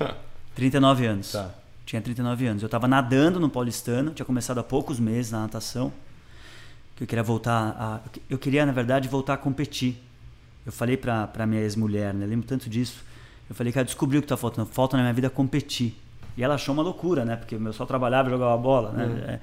39 0.54 1.06
anos. 1.08 1.32
Tá. 1.32 1.52
Tinha 1.86 2.02
39 2.02 2.46
anos. 2.48 2.62
Eu 2.62 2.68
estava 2.68 2.88
nadando 2.88 3.40
no 3.40 3.50
Paulistano, 3.50 4.12
tinha 4.12 4.26
começado 4.26 4.58
há 4.60 4.64
poucos 4.64 5.00
meses 5.00 5.32
na 5.32 5.40
natação. 5.40 5.92
Que 6.96 7.04
eu 7.04 7.08
queria 7.08 7.24
voltar 7.24 7.76
a 7.80 8.02
eu 8.30 8.38
queria 8.38 8.66
na 8.66 8.72
verdade 8.72 9.08
voltar 9.08 9.36
a 9.36 9.38
competir. 9.38 9.98
Eu 10.66 10.72
falei 10.72 10.98
para 10.98 11.28
para 11.28 11.46
minha 11.48 11.62
ex-mulher, 11.62 12.14
né? 12.14 12.26
Eu 12.26 12.30
lembro 12.30 12.46
tanto 12.46 12.70
disso. 12.70 13.04
Eu 13.50 13.56
falei 13.56 13.72
que 13.72 13.80
ela 13.80 13.86
descobriu 13.86 14.20
o 14.20 14.22
que 14.22 14.26
está 14.26 14.36
faltando. 14.36 14.68
Falta 14.68 14.98
na 14.98 15.04
minha 15.04 15.14
vida 15.14 15.30
competir. 15.30 15.96
E 16.36 16.44
ela 16.44 16.56
achou 16.56 16.74
uma 16.74 16.84
loucura, 16.84 17.24
né? 17.24 17.36
Porque 17.38 17.56
eu 17.56 17.74
só 17.74 17.86
trabalhava 17.86 18.28
e 18.28 18.32
jogava 18.32 18.58
bola, 18.58 18.92
né? 18.92 19.06
Uhum. 19.06 19.40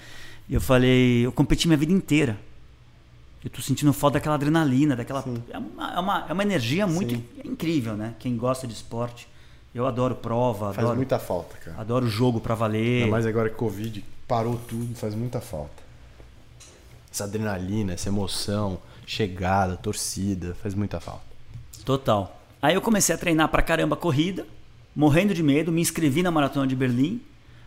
E 0.48 0.54
eu 0.54 0.60
falei, 0.60 1.24
eu 1.24 1.32
competi 1.32 1.66
minha 1.66 1.78
vida 1.78 1.92
inteira. 1.92 2.38
Eu 3.44 3.50
tô 3.50 3.60
sentindo 3.60 3.92
falta 3.92 4.14
daquela 4.14 4.36
adrenalina, 4.36 4.96
daquela. 4.96 5.22
É 5.50 5.58
uma, 5.58 5.94
é 5.94 6.00
uma, 6.00 6.26
é 6.30 6.32
uma 6.32 6.42
energia 6.42 6.86
muito 6.86 7.14
é 7.14 7.46
incrível, 7.46 7.94
né? 7.94 8.14
Quem 8.18 8.36
gosta 8.38 8.66
de 8.66 8.72
esporte. 8.72 9.28
Eu 9.74 9.86
adoro 9.86 10.14
prova. 10.14 10.66
Faz 10.66 10.78
adoro, 10.78 10.96
muita 10.96 11.18
falta, 11.18 11.56
cara. 11.58 11.78
Adoro 11.78 12.08
jogo 12.08 12.40
para 12.40 12.54
valer. 12.54 13.02
Ainda 13.02 13.10
mais 13.10 13.26
agora 13.26 13.50
que 13.50 13.56
Covid 13.56 14.02
parou 14.26 14.56
tudo, 14.56 14.94
faz 14.94 15.14
muita 15.14 15.42
falta. 15.42 15.82
Essa 17.12 17.24
adrenalina, 17.24 17.92
essa 17.92 18.08
emoção, 18.08 18.78
chegada, 19.06 19.76
torcida, 19.76 20.54
faz 20.62 20.74
muita 20.74 20.98
falta. 20.98 21.24
Total. 21.84 22.40
Aí 22.62 22.74
eu 22.74 22.80
comecei 22.80 23.14
a 23.14 23.18
treinar 23.18 23.48
pra 23.48 23.60
caramba 23.60 23.94
corrida, 23.94 24.46
morrendo 24.96 25.34
de 25.34 25.42
medo, 25.42 25.70
me 25.70 25.82
inscrevi 25.82 26.22
na 26.22 26.30
maratona 26.30 26.66
de 26.66 26.74
Berlim, 26.74 27.20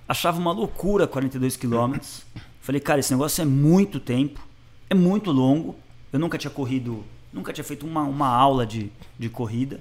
achava 0.08 0.40
uma 0.40 0.52
loucura 0.52 1.06
42 1.06 1.56
quilômetros. 1.56 2.24
Falei, 2.62 2.82
cara, 2.82 3.00
esse 3.00 3.12
negócio 3.12 3.42
é 3.42 3.46
muito 3.46 4.00
tempo 4.00 4.47
é 4.90 4.96
muito 4.96 5.32
longo. 5.32 5.76
Eu 6.12 6.20
nunca 6.20 6.38
tinha 6.38 6.52
corrido, 6.52 7.04
nunca 7.32 7.52
tinha 7.52 7.64
feito 7.64 7.86
uma, 7.86 8.04
uma 8.04 8.28
aula 8.28 8.66
de, 8.66 8.90
de 9.18 9.30
corrida. 9.30 9.80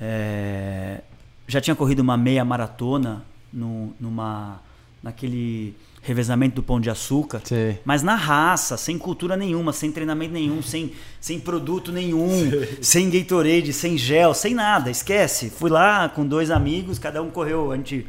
É, 0.00 1.00
já 1.48 1.60
tinha 1.60 1.74
corrido 1.74 2.00
uma 2.00 2.16
meia 2.16 2.44
maratona 2.44 3.24
no, 3.52 3.92
numa, 3.98 4.60
naquele 5.02 5.74
revezamento 6.02 6.54
do 6.56 6.62
Pão 6.62 6.80
de 6.80 6.88
Açúcar, 6.88 7.40
Sim. 7.42 7.76
mas 7.84 8.00
na 8.00 8.14
raça, 8.14 8.76
sem 8.76 8.96
cultura 8.96 9.36
nenhuma, 9.36 9.72
sem 9.72 9.90
treinamento 9.90 10.32
nenhum, 10.32 10.62
sem, 10.62 10.92
sem 11.20 11.40
produto 11.40 11.90
nenhum, 11.90 12.28
Sim. 12.28 12.78
sem 12.80 13.10
Gatorade, 13.10 13.72
sem 13.72 13.98
gel, 13.98 14.32
sem 14.32 14.54
nada, 14.54 14.88
esquece. 14.88 15.50
Fui 15.50 15.68
lá 15.68 16.08
com 16.08 16.24
dois 16.24 16.48
amigos, 16.50 16.96
cada 16.98 17.20
um 17.20 17.28
correu, 17.28 17.72
a 17.72 17.76
gente 17.76 18.06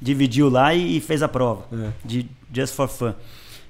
dividiu 0.00 0.48
lá 0.48 0.72
e, 0.72 0.98
e 0.98 1.00
fez 1.00 1.24
a 1.24 1.28
prova, 1.28 1.64
é. 1.72 1.90
de 2.04 2.26
Just 2.54 2.74
for 2.74 2.88
Fun. 2.88 3.14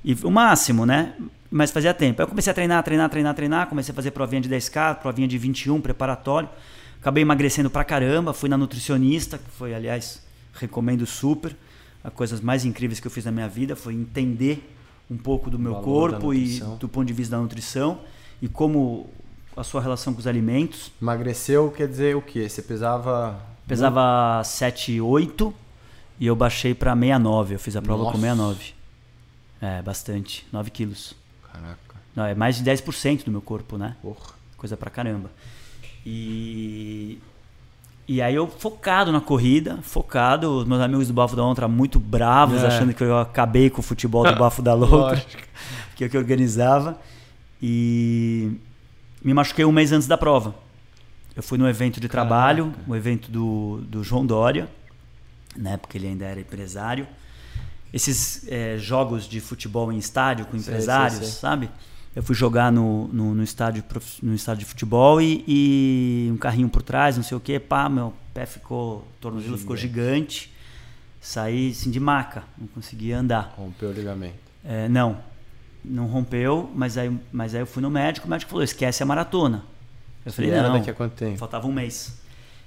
E 0.04 0.14
o 0.22 0.30
máximo, 0.30 0.84
né? 0.84 1.14
Mas 1.50 1.70
fazia 1.70 1.92
tempo. 1.92 2.22
Aí 2.22 2.24
eu 2.24 2.28
comecei 2.28 2.50
a 2.50 2.54
treinar, 2.54 2.82
treinar, 2.82 3.10
treinar, 3.10 3.34
treinar. 3.34 3.66
Comecei 3.66 3.92
a 3.92 3.94
fazer 3.94 4.12
provinha 4.12 4.40
de 4.40 4.48
10K, 4.48 4.96
provinha 4.96 5.26
de 5.26 5.36
21, 5.36 5.80
preparatório. 5.80 6.48
Acabei 7.00 7.22
emagrecendo 7.22 7.68
pra 7.68 7.82
caramba. 7.82 8.32
Fui 8.32 8.48
na 8.48 8.56
nutricionista, 8.56 9.36
que 9.38 9.50
foi, 9.50 9.74
aliás, 9.74 10.22
recomendo 10.54 11.04
super. 11.06 11.56
As 12.04 12.12
coisas 12.12 12.40
mais 12.40 12.64
incríveis 12.64 13.00
que 13.00 13.06
eu 13.06 13.10
fiz 13.10 13.24
na 13.24 13.32
minha 13.32 13.48
vida 13.48 13.74
foi 13.74 13.94
entender 13.94 14.74
um 15.10 15.16
pouco 15.16 15.50
do 15.50 15.58
meu 15.58 15.76
corpo 15.76 16.32
e 16.32 16.60
do 16.78 16.88
ponto 16.88 17.06
de 17.06 17.12
vista 17.12 17.36
da 17.36 17.42
nutrição 17.42 18.00
e 18.40 18.48
como 18.48 19.10
a 19.56 19.64
sua 19.64 19.80
relação 19.80 20.14
com 20.14 20.20
os 20.20 20.26
alimentos. 20.26 20.92
Emagreceu 21.02 21.70
quer 21.70 21.88
dizer 21.88 22.16
o 22.16 22.22
quê? 22.22 22.48
Você 22.48 22.62
pesava. 22.62 23.40
Pesava 23.66 24.40
7,8 24.42 25.52
e 26.18 26.26
eu 26.26 26.36
baixei 26.36 26.74
para 26.74 26.94
69. 26.94 27.54
Eu 27.54 27.58
fiz 27.58 27.76
a 27.76 27.82
prova 27.82 28.04
Nossa. 28.04 28.12
com 28.12 28.20
69. 28.20 28.74
É, 29.60 29.82
bastante. 29.82 30.46
9 30.52 30.70
quilos. 30.70 31.14
Caraca. 31.52 31.96
Não, 32.14 32.24
é 32.24 32.34
mais 32.34 32.56
de 32.56 32.64
10% 32.64 33.24
do 33.24 33.30
meu 33.30 33.40
corpo, 33.40 33.76
né? 33.76 33.96
Porra. 34.02 34.34
Coisa 34.56 34.76
pra 34.76 34.90
caramba. 34.90 35.30
E. 36.04 37.18
E 38.06 38.20
aí 38.20 38.34
eu 38.34 38.48
focado 38.48 39.12
na 39.12 39.20
corrida, 39.20 39.78
focado. 39.82 40.50
Os 40.58 40.64
meus 40.64 40.80
amigos 40.80 41.06
do 41.06 41.14
Bafo 41.14 41.36
da 41.36 41.44
Ontra 41.44 41.68
muito 41.68 42.00
bravos, 42.00 42.62
é. 42.62 42.66
achando 42.66 42.92
que 42.92 43.04
eu 43.04 43.18
acabei 43.18 43.70
com 43.70 43.80
o 43.80 43.82
futebol 43.82 44.24
do 44.24 44.34
Bafo 44.36 44.60
da 44.60 44.74
Louca, 44.74 45.24
que 45.94 46.04
é 46.04 46.08
que 46.08 46.16
eu 46.16 46.20
organizava. 46.20 46.98
E 47.62 48.58
me 49.22 49.32
machuquei 49.32 49.64
um 49.64 49.72
mês 49.72 49.92
antes 49.92 50.08
da 50.08 50.18
prova. 50.18 50.54
Eu 51.36 51.42
fui 51.42 51.56
no 51.56 51.68
evento 51.68 52.00
de 52.00 52.08
trabalho, 52.08 52.74
o 52.88 52.96
evento 52.96 53.30
do, 53.30 53.80
do 53.82 54.02
João 54.02 54.26
Dória, 54.26 54.68
né? 55.56 55.76
Porque 55.76 55.96
ele 55.96 56.08
ainda 56.08 56.24
era 56.24 56.40
empresário 56.40 57.06
esses 57.92 58.46
é, 58.48 58.78
jogos 58.78 59.28
de 59.28 59.40
futebol 59.40 59.92
em 59.92 59.98
estádio 59.98 60.46
com 60.46 60.56
empresários, 60.56 61.18
sei, 61.18 61.26
sei, 61.26 61.32
sei. 61.32 61.40
sabe? 61.40 61.70
Eu 62.14 62.22
fui 62.22 62.34
jogar 62.34 62.72
no, 62.72 63.06
no, 63.08 63.34
no, 63.34 63.42
estádio, 63.42 63.84
no 64.22 64.34
estádio 64.34 64.60
de 64.60 64.66
futebol 64.66 65.20
e, 65.20 65.44
e, 65.46 66.28
um 66.32 66.36
carrinho 66.36 66.68
por 66.68 66.82
trás, 66.82 67.16
não 67.16 67.22
sei 67.22 67.36
o 67.36 67.40
que, 67.40 67.58
pá, 67.60 67.88
meu 67.88 68.12
pé 68.34 68.46
ficou, 68.46 69.06
tornozelo 69.20 69.56
ficou 69.56 69.76
gigante. 69.76 70.52
Saí 71.20 71.70
assim 71.70 71.90
de 71.90 72.00
maca, 72.00 72.44
não 72.58 72.66
conseguia 72.66 73.18
andar. 73.18 73.54
Rompeu 73.56 73.90
o 73.90 73.92
ligamento? 73.92 74.38
É, 74.64 74.88
não, 74.88 75.18
não 75.84 76.06
rompeu, 76.06 76.70
mas 76.74 76.96
aí, 76.96 77.14
mas 77.30 77.54
aí 77.54 77.60
eu 77.60 77.66
fui 77.66 77.82
no 77.82 77.90
médico, 77.90 78.26
o 78.26 78.30
médico 78.30 78.50
falou, 78.50 78.64
esquece 78.64 79.02
a 79.02 79.06
maratona. 79.06 79.62
Eu 80.24 80.32
falei, 80.32 80.50
não, 80.50 80.72
daqui 80.72 80.90
a 80.90 80.94
quanto 80.94 81.12
tempo? 81.12 81.36
faltava 81.36 81.66
um 81.66 81.72
mês. 81.72 82.18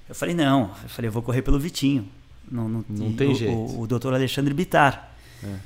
Eu 0.08 0.14
falei, 0.14 0.34
não, 0.34 0.70
eu 0.82 0.88
falei, 0.88 1.08
eu 1.08 1.12
vou 1.12 1.22
correr 1.22 1.42
pelo 1.42 1.58
Vitinho. 1.58 2.08
Não, 2.50 2.68
não, 2.68 2.84
não 2.88 3.12
tem 3.12 3.30
o, 3.30 3.34
jeito. 3.34 3.52
O, 3.52 3.82
o 3.82 3.86
doutor 3.86 4.14
Alexandre 4.14 4.54
Bitar 4.54 5.13
é. 5.44 5.58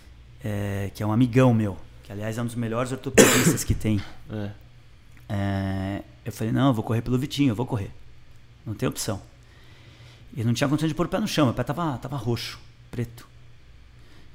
É, 0.45 0.91
que 0.95 1.03
é 1.03 1.07
um 1.07 1.13
amigão 1.13 1.53
meu, 1.53 1.77
que 2.05 2.13
aliás 2.13 2.39
é 2.39 2.43
um 2.43 2.47
dos 2.47 2.55
melhores 2.55 2.93
ortopedistas 2.93 3.65
que 3.65 3.75
tem. 3.75 4.01
É. 5.31 5.35
é. 5.35 6.03
eu 6.25 6.33
falei, 6.33 6.53
não, 6.53 6.69
eu 6.69 6.75
vou 6.75 6.85
correr 6.85 7.03
pelo 7.03 7.19
Vitinho, 7.19 7.51
eu 7.51 7.55
vou 7.55 7.67
correr. 7.67 7.91
Não 8.65 8.75
tem 8.75 8.89
opção. 8.89 9.21
E 10.35 10.45
não 10.45 10.53
tinha 10.53 10.69
condição 10.69 10.89
de 10.89 10.95
pôr 10.95 11.07
o 11.07 11.09
pé 11.09 11.19
no 11.19 11.27
chão, 11.27 11.47
meu 11.47 11.55
pé 11.55 11.65
tava, 11.65 11.97
tava 11.99 12.17
roxo, 12.17 12.59
preto 12.91 13.29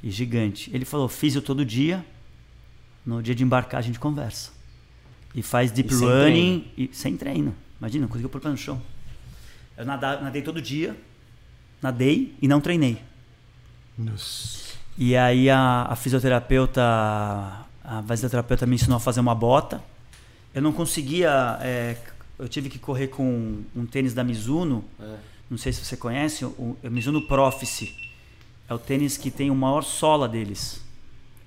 e 0.04 0.12
gigante. 0.12 0.70
Ele 0.74 0.84
falou, 0.84 1.08
fiz 1.08 1.34
eu 1.34 1.42
todo 1.42 1.66
dia, 1.66 2.06
no 3.06 3.24
dia 3.24 3.34
de 3.34 3.44
embarcar 3.44 3.80
a 3.80 3.82
gente 3.82 3.98
conversa. 3.98 4.52
E 5.34 5.42
faz 5.42 5.72
deep 5.72 5.92
e 5.94 5.96
running 5.96 6.72
sem 6.76 6.86
e 6.86 6.90
sem 6.94 7.18
treino. 7.18 7.56
Imagina, 7.80 8.08
conseguiu 8.08 8.30
pôr 8.30 8.38
o 8.40 8.42
pé 8.42 8.50
no 8.50 8.58
chão. 8.58 8.82
Eu 9.78 9.86
nadei 9.86 10.42
todo 10.42 10.62
dia, 10.62 10.96
nadei 11.82 12.36
e 12.42 12.48
não 12.48 12.62
treinei. 12.62 13.02
Nossa. 13.98 14.63
E 14.98 15.16
aí 15.16 15.50
a, 15.50 15.88
a 15.90 15.96
fisioterapeuta, 15.96 16.82
a 17.84 18.04
fisioterapeuta 18.08 18.66
me 18.66 18.76
ensinou 18.76 18.98
a 18.98 19.00
fazer 19.00 19.20
uma 19.20 19.34
bota. 19.34 19.84
Eu 20.54 20.62
não 20.62 20.72
conseguia, 20.72 21.58
é, 21.62 21.98
eu 22.38 22.48
tive 22.48 22.70
que 22.70 22.78
correr 22.78 23.08
com 23.08 23.64
um 23.76 23.86
tênis 23.86 24.14
da 24.14 24.24
Mizuno. 24.24 24.84
É. 25.00 25.16
Não 25.50 25.58
sei 25.58 25.74
se 25.74 25.84
você 25.84 25.98
conhece, 25.98 26.46
o, 26.46 26.78
o 26.84 26.90
Mizuno 26.90 27.22
Prophecy. 27.28 27.96
É 28.70 28.74
o 28.74 28.78
tênis 28.78 29.18
que 29.18 29.32
tem 29.32 29.50
o 29.50 29.56
maior 29.56 29.82
sola 29.82 30.28
deles. 30.28 30.82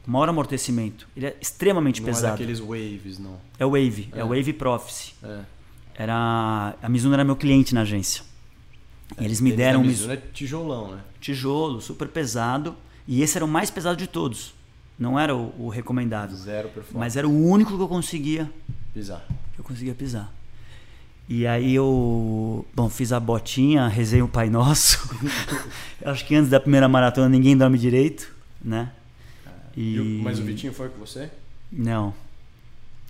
O 0.06 0.10
maior 0.10 0.28
amortecimento. 0.28 1.08
Ele 1.16 1.26
é 1.26 1.36
extremamente 1.40 2.00
não 2.00 2.06
pesado. 2.06 2.26
Não 2.26 2.34
é 2.34 2.38
daqueles 2.38 2.60
Waves, 2.60 3.18
não. 3.18 3.38
É 3.58 3.64
o 3.64 3.70
Wave, 3.70 4.08
é, 4.12 4.20
é 4.20 4.24
o 4.24 4.28
Wave 4.28 4.52
Prophecy. 4.52 5.14
É. 5.22 5.40
Era, 5.98 6.74
a 6.82 6.88
Mizuno 6.88 7.14
era 7.14 7.24
meu 7.24 7.36
cliente 7.36 7.74
na 7.74 7.80
agência. 7.82 8.22
E 9.18 9.24
eles 9.24 9.40
me 9.40 9.52
deram 9.52 9.80
um 9.80 9.84
Mizuno 9.84 10.12
é 10.12 10.16
tijolão, 10.16 10.96
né? 10.96 11.00
Tijolo, 11.20 11.80
super 11.80 12.08
pesado. 12.08 12.76
E 13.06 13.22
esse 13.22 13.36
era 13.38 13.44
o 13.44 13.48
mais 13.48 13.70
pesado 13.70 13.96
de 13.96 14.06
todos. 14.06 14.54
Não 14.98 15.18
era 15.18 15.34
o, 15.34 15.52
o 15.58 15.68
recomendado. 15.68 16.34
Zero 16.34 16.68
performance. 16.68 16.98
Mas 16.98 17.16
era 17.16 17.28
o 17.28 17.46
único 17.46 17.76
que 17.76 17.82
eu 17.82 17.88
conseguia 17.88 18.50
pisar. 18.92 19.24
Que 19.54 19.60
eu 19.60 19.64
conseguia 19.64 19.94
pisar. 19.94 20.32
E 21.28 21.46
aí 21.46 21.74
eu, 21.74 22.64
bom, 22.74 22.88
fiz 22.88 23.12
a 23.12 23.18
botinha, 23.18 23.88
rezei 23.88 24.22
o 24.22 24.28
Pai 24.28 24.48
Nosso. 24.48 24.98
Acho 26.04 26.24
que 26.24 26.34
antes 26.34 26.50
da 26.50 26.60
primeira 26.60 26.88
maratona 26.88 27.28
ninguém 27.28 27.56
dorme 27.56 27.78
direito, 27.78 28.32
né? 28.62 28.92
E... 29.76 30.20
Mas 30.22 30.38
o 30.38 30.44
Vitinho 30.44 30.72
foi 30.72 30.88
com 30.88 30.98
você? 30.98 31.30
Não. 31.70 32.14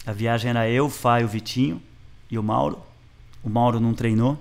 A 0.06 0.12
viagem 0.12 0.50
era 0.50 0.68
eu, 0.68 0.86
o 0.86 0.90
Fá 0.90 1.20
e 1.20 1.24
o 1.24 1.28
Vitinho 1.28 1.80
e 2.30 2.38
o 2.38 2.42
Mauro. 2.42 2.80
O 3.42 3.50
Mauro 3.50 3.78
não 3.78 3.94
treinou. 3.94 4.38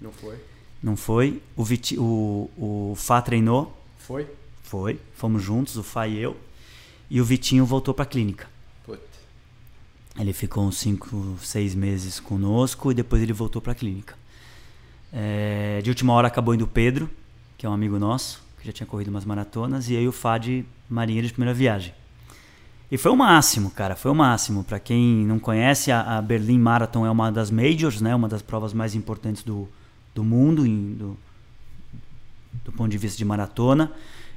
Não 0.00 0.12
foi? 0.12 0.36
Não 0.82 0.96
foi. 0.96 1.42
O, 1.56 1.64
Viti, 1.64 1.98
o, 1.98 2.50
o 2.58 2.94
Fá 2.94 3.22
treinou. 3.22 3.76
Foi? 3.98 4.28
Foi. 4.64 4.98
Fomos 5.14 5.42
juntos, 5.42 5.76
o 5.76 5.82
Fá 5.82 6.08
e 6.08 6.18
eu. 6.18 6.36
E 7.08 7.20
o 7.20 7.24
Vitinho 7.24 7.64
voltou 7.64 7.94
para 7.94 8.02
a 8.02 8.06
clínica. 8.06 8.48
Puta. 8.84 9.00
Ele 10.18 10.32
ficou 10.32 10.66
uns 10.66 10.78
5, 10.78 11.36
6 11.40 11.74
meses 11.76 12.18
conosco 12.18 12.90
e 12.90 12.94
depois 12.94 13.22
ele 13.22 13.32
voltou 13.32 13.62
para 13.62 13.72
a 13.72 13.74
clínica. 13.74 14.16
É, 15.12 15.80
de 15.82 15.90
última 15.90 16.12
hora 16.12 16.26
acabou 16.26 16.54
indo 16.54 16.64
o 16.64 16.68
Pedro, 16.68 17.08
que 17.56 17.64
é 17.64 17.68
um 17.68 17.72
amigo 17.72 17.98
nosso, 17.98 18.42
que 18.58 18.66
já 18.66 18.72
tinha 18.72 18.86
corrido 18.86 19.08
umas 19.08 19.24
maratonas, 19.24 19.88
e 19.88 19.96
aí 19.96 20.08
o 20.08 20.12
Fá 20.12 20.38
de 20.38 20.64
marinheiro 20.88 21.26
de 21.28 21.32
primeira 21.32 21.54
viagem. 21.54 21.94
E 22.90 22.98
foi 22.98 23.12
o 23.12 23.16
máximo, 23.16 23.70
cara, 23.70 23.94
foi 23.94 24.10
o 24.10 24.14
máximo. 24.14 24.64
Para 24.64 24.80
quem 24.80 25.24
não 25.26 25.38
conhece, 25.38 25.92
a, 25.92 26.18
a, 26.18 26.22
Berlin 26.22 26.58
Marathon 26.58 27.06
é 27.06 27.10
uma 27.10 27.30
das 27.30 27.50
majors, 27.50 28.00
né? 28.00 28.14
Uma 28.14 28.28
das 28.28 28.42
provas 28.42 28.72
mais 28.72 28.94
importantes 28.94 29.42
do, 29.42 29.68
do 30.14 30.22
mundo, 30.22 30.66
em, 30.66 30.94
do, 30.94 31.16
do 32.64 32.72
ponto 32.72 32.90
de 32.90 32.98
vista 32.98 33.18
de 33.18 33.24
maratona. 33.24 33.92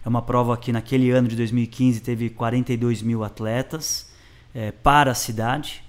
É 0.08 0.10
uma 0.10 0.22
prova 0.22 0.56
que 0.56 0.72
naquele 0.72 1.12
ano 1.12 1.28
de 1.28 1.36
2015 1.36 2.00
teve 2.00 2.30
42 2.30 3.02
mil 3.02 3.26
atletas 3.26 4.08
é, 4.56 4.72
para 4.72 5.12
a 5.12 5.14
cidade. 5.14 5.84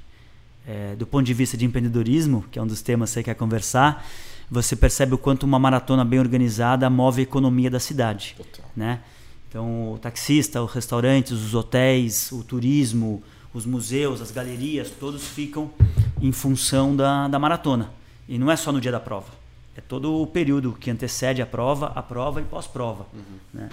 É, 0.67 0.97
do 0.97 1.07
ponto 1.07 1.25
de 1.25 1.33
vista 1.33 1.57
de 1.57 1.65
empreendedorismo, 1.65 2.45
que 2.51 2.59
é 2.59 2.63
um 2.63 2.67
dos 2.67 2.83
temas 2.83 3.11
que 3.11 3.15
você 3.15 3.23
quer 3.23 3.35
conversar, 3.35 4.05
você 4.51 4.75
percebe 4.75 5.15
o 5.15 5.19
quanto 5.19 5.45
uma 5.45 5.57
maratona 5.57 6.05
bem 6.05 6.19
organizada 6.19 6.91
move 6.91 7.21
a 7.21 7.23
economia 7.23 7.71
da 7.71 7.79
cidade. 7.79 8.35
Total. 8.37 8.69
Né? 8.77 8.99
Então, 9.49 9.93
o 9.93 9.99
taxista, 9.99 10.61
os 10.61 10.73
restaurantes, 10.73 11.31
os 11.31 11.55
hotéis, 11.55 12.33
o 12.33 12.43
turismo, 12.43 13.23
os 13.55 13.65
museus, 13.65 14.21
as 14.21 14.33
galerias, 14.33 14.91
todos 14.91 15.29
ficam 15.29 15.71
em 16.21 16.33
função 16.33 16.97
da, 16.97 17.29
da 17.29 17.39
maratona. 17.39 17.93
E 18.29 18.37
não 18.37 18.51
é 18.51 18.57
só 18.57 18.73
no 18.73 18.81
dia 18.81 18.91
da 18.91 18.99
prova. 18.99 19.29
É 19.77 19.81
todo 19.81 20.21
o 20.21 20.27
período 20.27 20.73
que 20.73 20.91
antecede 20.91 21.41
a 21.41 21.47
prova, 21.47 21.93
a 21.95 22.03
prova 22.03 22.41
e 22.41 22.45
pós-prova. 22.45 23.07
Uhum. 23.15 23.39
Né? 23.55 23.69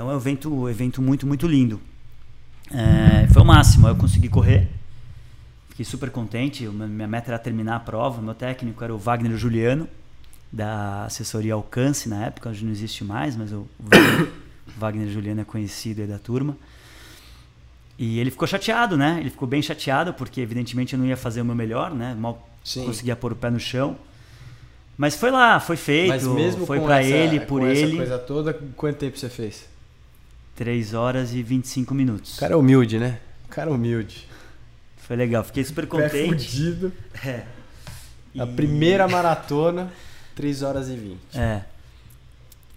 Então 0.00 0.10
é 0.10 0.14
um 0.14 0.16
evento, 0.16 0.50
um 0.50 0.66
evento 0.66 1.02
muito, 1.02 1.26
muito 1.26 1.46
lindo. 1.46 1.78
É, 2.72 3.26
foi 3.26 3.42
o 3.42 3.44
máximo, 3.44 3.86
eu 3.86 3.94
consegui 3.94 4.30
correr. 4.30 4.66
Fiquei 5.68 5.84
super 5.84 6.08
contente. 6.08 6.66
Minha 6.66 7.06
meta 7.06 7.30
era 7.30 7.38
terminar 7.38 7.76
a 7.76 7.80
prova. 7.80 8.22
Meu 8.22 8.32
técnico 8.32 8.82
era 8.82 8.94
o 8.94 8.96
Wagner 8.96 9.36
Juliano, 9.36 9.86
da 10.50 11.04
assessoria 11.04 11.52
Alcance 11.52 12.08
na 12.08 12.24
época, 12.24 12.48
hoje 12.48 12.64
não 12.64 12.72
existe 12.72 13.04
mais, 13.04 13.36
mas 13.36 13.52
o 13.52 13.68
Wagner, 14.78 15.06
Juliano 15.06 15.42
é 15.42 15.44
conhecido 15.44 16.00
aí 16.00 16.06
da 16.06 16.18
turma. 16.18 16.56
E 17.98 18.18
ele 18.18 18.30
ficou 18.30 18.48
chateado, 18.48 18.96
né? 18.96 19.18
Ele 19.20 19.28
ficou 19.28 19.46
bem 19.46 19.60
chateado 19.60 20.14
porque 20.14 20.40
evidentemente 20.40 20.94
eu 20.94 20.98
não 20.98 21.04
ia 21.04 21.16
fazer 21.16 21.42
o 21.42 21.44
meu 21.44 21.54
melhor, 21.54 21.94
né? 21.94 22.16
Mal 22.18 22.48
Sim. 22.64 22.86
conseguia 22.86 23.16
pôr 23.16 23.32
o 23.32 23.36
pé 23.36 23.50
no 23.50 23.60
chão. 23.60 23.98
Mas 24.96 25.14
foi 25.14 25.30
lá, 25.30 25.60
foi 25.60 25.76
feito, 25.76 26.08
Mas 26.08 26.26
mesmo 26.26 26.64
foi 26.64 26.80
para 26.80 27.02
ele, 27.02 27.38
por 27.40 27.60
com 27.60 27.66
ele. 27.66 27.82
Essa 27.82 27.96
coisa 27.96 28.18
toda, 28.18 28.54
quanto 28.74 28.96
tempo 28.96 29.18
você 29.18 29.28
fez? 29.28 29.68
3 30.60 30.92
horas 30.92 31.32
e 31.32 31.42
25 31.42 31.94
minutos. 31.94 32.36
O 32.36 32.40
cara 32.40 32.52
é 32.52 32.56
humilde, 32.56 32.98
né? 32.98 33.18
O 33.46 33.48
cara 33.48 33.70
é 33.70 33.72
humilde. 33.72 34.28
Foi 34.98 35.16
legal, 35.16 35.42
fiquei 35.42 35.64
super 35.64 35.86
contente. 35.86 36.12
Pé 36.12 36.26
fudido. 36.26 36.92
É. 37.24 37.46
E... 38.34 38.40
A 38.42 38.46
primeira 38.46 39.08
maratona, 39.08 39.90
3 40.36 40.62
horas 40.62 40.90
e 40.90 40.96
20. 40.96 41.18
É. 41.34 41.64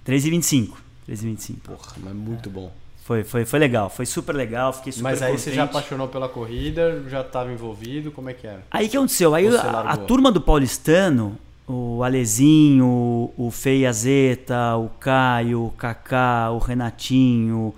3 0.06 0.25
e 0.25 0.30
25. 0.30 0.82
3 1.06 1.24
e 1.24 1.25
25. 1.25 1.60
Porra, 1.60 1.94
mas 1.98 2.16
muito 2.16 2.50
bom. 2.50 2.74
Foi, 3.04 3.22
foi, 3.25 3.44
foi 3.44 3.60
legal, 3.60 3.90
foi 3.90 4.06
super 4.06 4.34
legal, 4.34 4.72
fiquei 4.72 4.94
super 4.94 5.04
Mas 5.04 5.22
aí 5.22 5.32
contente. 5.32 5.44
você 5.44 5.52
já 5.52 5.66
apaixonou 5.66 6.08
pela 6.08 6.30
corrida, 6.30 7.04
já 7.10 7.19
estava 7.19 7.52
envolvido, 7.52 8.13
como 8.13 8.30
é 8.30 8.34
que 8.34 8.48
era? 8.48 8.63
Aí 8.72 8.88
que 8.88 8.96
aconteceu? 8.96 9.36
Aí 9.36 9.46
a, 9.58 9.82
a, 9.82 9.98
turma 9.98 10.32
do 10.32 10.39
Paulistano, 10.39 11.38
o 11.67 12.04
Alezinho, 12.04 13.32
o 13.38 13.49
Fei 13.52 13.86
Azeta, 13.86 14.76
o 14.76 14.89
Caio, 14.89 15.65
o 15.65 15.71
Kaká, 15.71 16.52
o 16.52 16.58
Renatinho, 16.58 17.73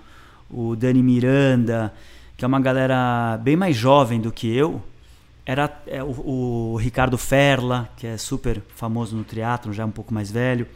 o 0.50 0.74
Dani 0.74 1.02
Miranda, 1.02 1.94
que 2.36 2.44
é 2.44 2.48
uma 2.48 2.60
galera 2.60 3.38
bem 3.42 3.56
mais 3.56 3.76
jovem 3.76 4.20
do 4.20 4.32
que 4.32 4.54
eu. 4.54 4.82
Era 5.44 5.82
é, 5.86 6.02
o, 6.02 6.72
o, 6.72 6.76
Ricardo 6.76 7.16
Ferla, 7.16 7.88
que 7.96 8.06
é 8.06 8.16
super 8.16 8.60
famoso 8.74 9.16
no 9.16 9.22
triatlo, 9.22 9.72
já 9.72 9.84
é 9.84 9.86
um 9.86 9.92
pouco 9.92 10.12
mais 10.12 10.30
velho. 10.30 10.66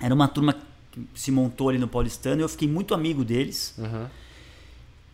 Era 0.00 0.14
uma 0.14 0.28
turma 0.28 0.54
que 0.92 1.06
se 1.14 1.30
montou 1.30 1.70
ali 1.70 1.78
no 1.78 1.88
Paulistano 1.88 2.42
e 2.42 2.44
eu 2.44 2.48
fiquei 2.48 2.68
muito 2.68 2.92
amigo 2.92 3.24
deles. 3.24 3.74
Uhum. 3.78 4.06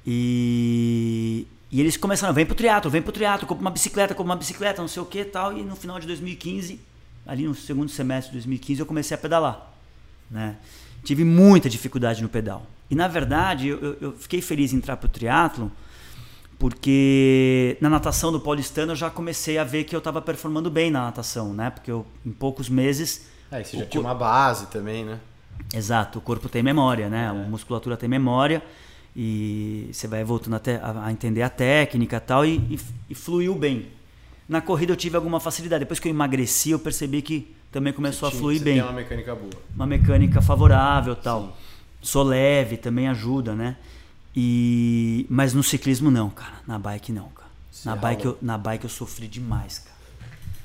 E, 0.05 1.47
e 1.71 1.81
eles 1.81 1.97
começaram, 1.97 2.35
vem 2.35 2.45
pro 2.45 2.57
triatlo, 2.57 2.91
vem 2.91 3.01
pro 3.01 3.13
triatlo, 3.13 3.47
compra 3.47 3.63
uma 3.63 3.71
bicicleta, 3.71 4.13
compra 4.17 4.33
uma 4.33 4.37
bicicleta, 4.37 4.83
não 4.83 4.89
sei 4.89 5.01
o 5.01 5.07
que 5.07 5.25
tal. 5.25 5.57
E 5.57 5.63
no 5.63 5.77
final 5.77 6.01
de 6.01 6.07
2015 6.09 6.81
ali 7.27 7.47
no 7.47 7.55
segundo 7.55 7.89
semestre 7.89 8.33
de 8.33 8.39
2015 8.39 8.81
eu 8.81 8.87
comecei 8.87 9.15
a 9.15 9.19
pedalar, 9.19 9.73
né? 10.31 10.57
Tive 11.05 11.25
muita 11.25 11.69
dificuldade 11.69 12.23
no 12.23 12.29
pedal. 12.29 12.67
E 12.91 12.95
na 12.95 13.09
verdade 13.09 13.69
eu, 13.69 13.97
eu 14.01 14.13
fiquei 14.13 14.41
feliz 14.41 14.73
em 14.73 14.77
entrar 14.77 14.97
para 14.97 15.07
o 15.07 15.11
triatlo 15.11 15.71
porque 16.63 17.77
na 17.81 17.91
natação 17.91 18.31
do 18.31 18.39
Paulistano 18.39 18.93
eu 18.93 18.97
já 18.97 19.11
comecei 19.11 19.59
a 19.59 19.65
ver 19.65 19.83
que 19.83 19.97
eu 19.97 19.99
estava 19.99 20.23
performando 20.23 20.71
bem 20.71 20.93
na 20.93 21.03
natação, 21.03 21.53
né? 21.53 21.71
Porque 21.71 21.91
eu, 21.91 22.07
em 22.25 22.31
poucos 22.31 22.69
meses. 22.69 23.27
É, 23.51 23.65
você 23.65 23.79
já 23.79 23.85
tinha 23.85 24.01
uma 24.01 24.15
base 24.15 24.67
também, 24.67 25.05
né? 25.05 25.19
Exato, 25.75 26.21
o 26.21 26.23
corpo 26.23 26.49
tem 26.49 26.63
memória, 26.63 27.09
né? 27.09 27.25
É. 27.25 27.27
A 27.27 27.33
musculatura 27.33 27.97
tem 27.97 28.09
memória 28.09 28.63
e 29.17 29.91
você 29.93 30.07
vai 30.07 30.23
voltando 30.23 30.55
a, 30.55 31.07
a 31.07 31.11
entender 31.11 31.43
a 31.43 31.51
técnica 31.51 32.21
tal, 32.21 32.47
e, 32.47 32.57
e, 32.57 32.81
e 33.11 33.15
fluiu 33.15 33.57
bem. 33.57 33.89
Na 34.53 34.61
corrida 34.61 34.93
eu 34.93 34.97
tive 34.97 35.17
alguma 35.17 35.41
facilidade. 35.41 35.81
Depois 35.81 35.99
que 35.99 36.07
eu 36.07 36.11
emagreci, 36.11 36.73
eu 36.73 36.79
percebi 36.79 37.23
que 37.23 37.57
também 37.73 37.91
começou 37.91 38.29
tinha, 38.29 38.39
a 38.39 38.43
fluir 38.43 38.59
você 38.59 38.65
bem. 38.65 38.75
Tem 38.75 38.83
uma 38.83 38.93
mecânica 38.93 39.35
boa. 39.35 39.63
Uma 39.75 39.87
mecânica 39.87 40.43
favorável, 40.43 41.17
tal. 41.17 41.45
Sim. 41.45 41.53
Sou 42.03 42.23
leve, 42.23 42.77
também 42.77 43.09
ajuda, 43.09 43.55
né? 43.55 43.77
E 44.37 45.25
mas 45.31 45.55
no 45.55 45.63
ciclismo 45.63 46.11
não, 46.11 46.29
cara. 46.29 46.53
Na 46.67 46.79
bike 46.79 47.13
não, 47.13 47.29
cara. 47.31 47.49
na 47.83 47.97
bike, 47.97 48.27
eu, 48.27 48.39
na 48.43 48.59
bike 48.59 48.85
eu 48.85 48.91
sofri 48.91 49.27
demais, 49.27 49.79
cara. 49.79 49.97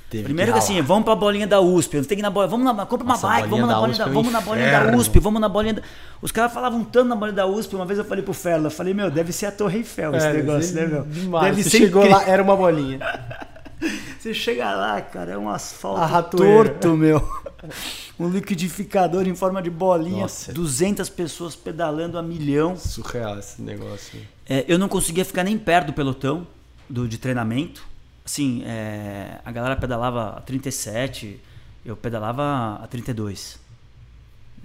Teve 0.10 0.26
Primeiro 0.26 0.52
que, 0.52 0.60
que 0.60 0.63
assim, 0.65 0.82
vamos 0.82 1.06
pra 1.06 1.15
bolinha 1.15 1.47
da 1.47 1.62
USP. 1.62 2.02
Tem 2.02 2.04
que 2.04 2.15
ir 2.15 2.21
na 2.21 2.30
bola, 2.30 2.45
vamos 2.45 2.65
na, 2.65 2.86
compra 2.86 3.06
uma 3.06 3.13
Nossa, 3.13 3.28
bike, 3.28 3.47
vamos 3.47 3.67
na 3.69 3.76
bolinha 3.76 3.97
da, 3.97 4.04
da 4.04 4.12
é 4.12 4.13
vamos 4.13 4.32
na 4.34 4.41
bolinha 4.41 4.71
da 4.71 4.97
USP, 4.97 5.19
vamos 5.19 5.41
na 5.41 5.50
bolinha 5.50 5.73
da... 5.76 5.82
Os 6.21 6.32
caras 6.34 6.54
falavam 6.54 6.84
tanto 6.84 7.08
na 7.08 7.15
bolinha 7.15 7.36
da 7.38 7.47
USP, 7.47 7.73
uma 7.76 7.86
vez 7.86 8.00
eu 8.00 8.06
falei 8.06 8.23
pro 8.23 8.34
Ferla, 8.34 8.67
eu 8.67 8.71
falei, 8.71 8.93
meu, 8.93 9.10
deve 9.10 9.32
ser 9.32 9.45
a 9.45 9.52
Torre 9.52 9.78
Eiffel 9.78 10.13
esse 10.15 10.28
é, 10.28 10.34
negócio, 10.34 10.76
né, 10.76 10.88
meu? 10.88 11.04
Demais. 11.04 11.45
Deve 11.45 11.63
Você 11.63 11.69
ser 11.69 11.78
chegou 11.78 12.04
incrível. 12.04 12.26
lá, 12.26 12.30
era 12.30 12.43
uma 12.43 12.56
bolinha. 12.56 13.00
Você 14.20 14.34
chega 14.34 14.74
lá, 14.74 15.02
cara, 15.02 15.34
é 15.34 15.38
um 15.38 15.50
asfalto 15.50 16.38
torto, 16.38 16.96
meu. 16.96 17.22
Um 18.20 18.30
liquidificador 18.30 19.28
em 19.28 19.36
forma 19.36 19.62
de 19.62 19.70
bolinha, 19.70 20.22
Nossa. 20.22 20.52
200 20.52 21.08
pessoas 21.10 21.56
pedalando 21.56 22.18
a 22.18 22.24
milhão. 22.24 22.76
Surreal 22.76 23.38
esse 23.38 23.62
negócio. 23.62 24.20
É, 24.48 24.66
eu 24.68 24.80
não 24.80 24.88
conseguia 24.88 25.24
ficar 25.24 25.44
nem 25.44 25.58
perto 25.58 25.88
do 25.88 25.94
pelotão 25.94 26.48
do, 26.90 27.08
de 27.08 27.20
treinamento. 27.20 27.86
Assim, 28.26 28.63
é, 28.66 29.40
a 29.46 29.52
galera 29.52 29.76
pedalava 29.76 30.38
a 30.38 30.42
37, 30.42 31.40
eu 31.86 31.96
pedalava 31.96 32.80
a 32.84 32.88
32. 32.88 33.60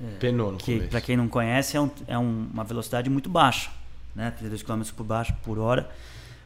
É, 0.03 0.19
Penou 0.19 0.53
no 0.53 0.59
que, 0.59 0.81
Para 0.89 1.01
quem 1.01 1.17
não 1.17 1.29
conhece, 1.29 1.77
é, 1.77 1.81
um, 1.81 1.91
é 2.07 2.19
um, 2.19 2.49
uma 2.53 2.65
velocidade 2.65 3.11
muito 3.11 3.29
baixa, 3.29 3.71
né? 4.15 4.31
32 4.31 4.63
km 4.63 4.83
por, 4.97 5.05
baixo, 5.05 5.35
por 5.45 5.59
hora. 5.59 5.91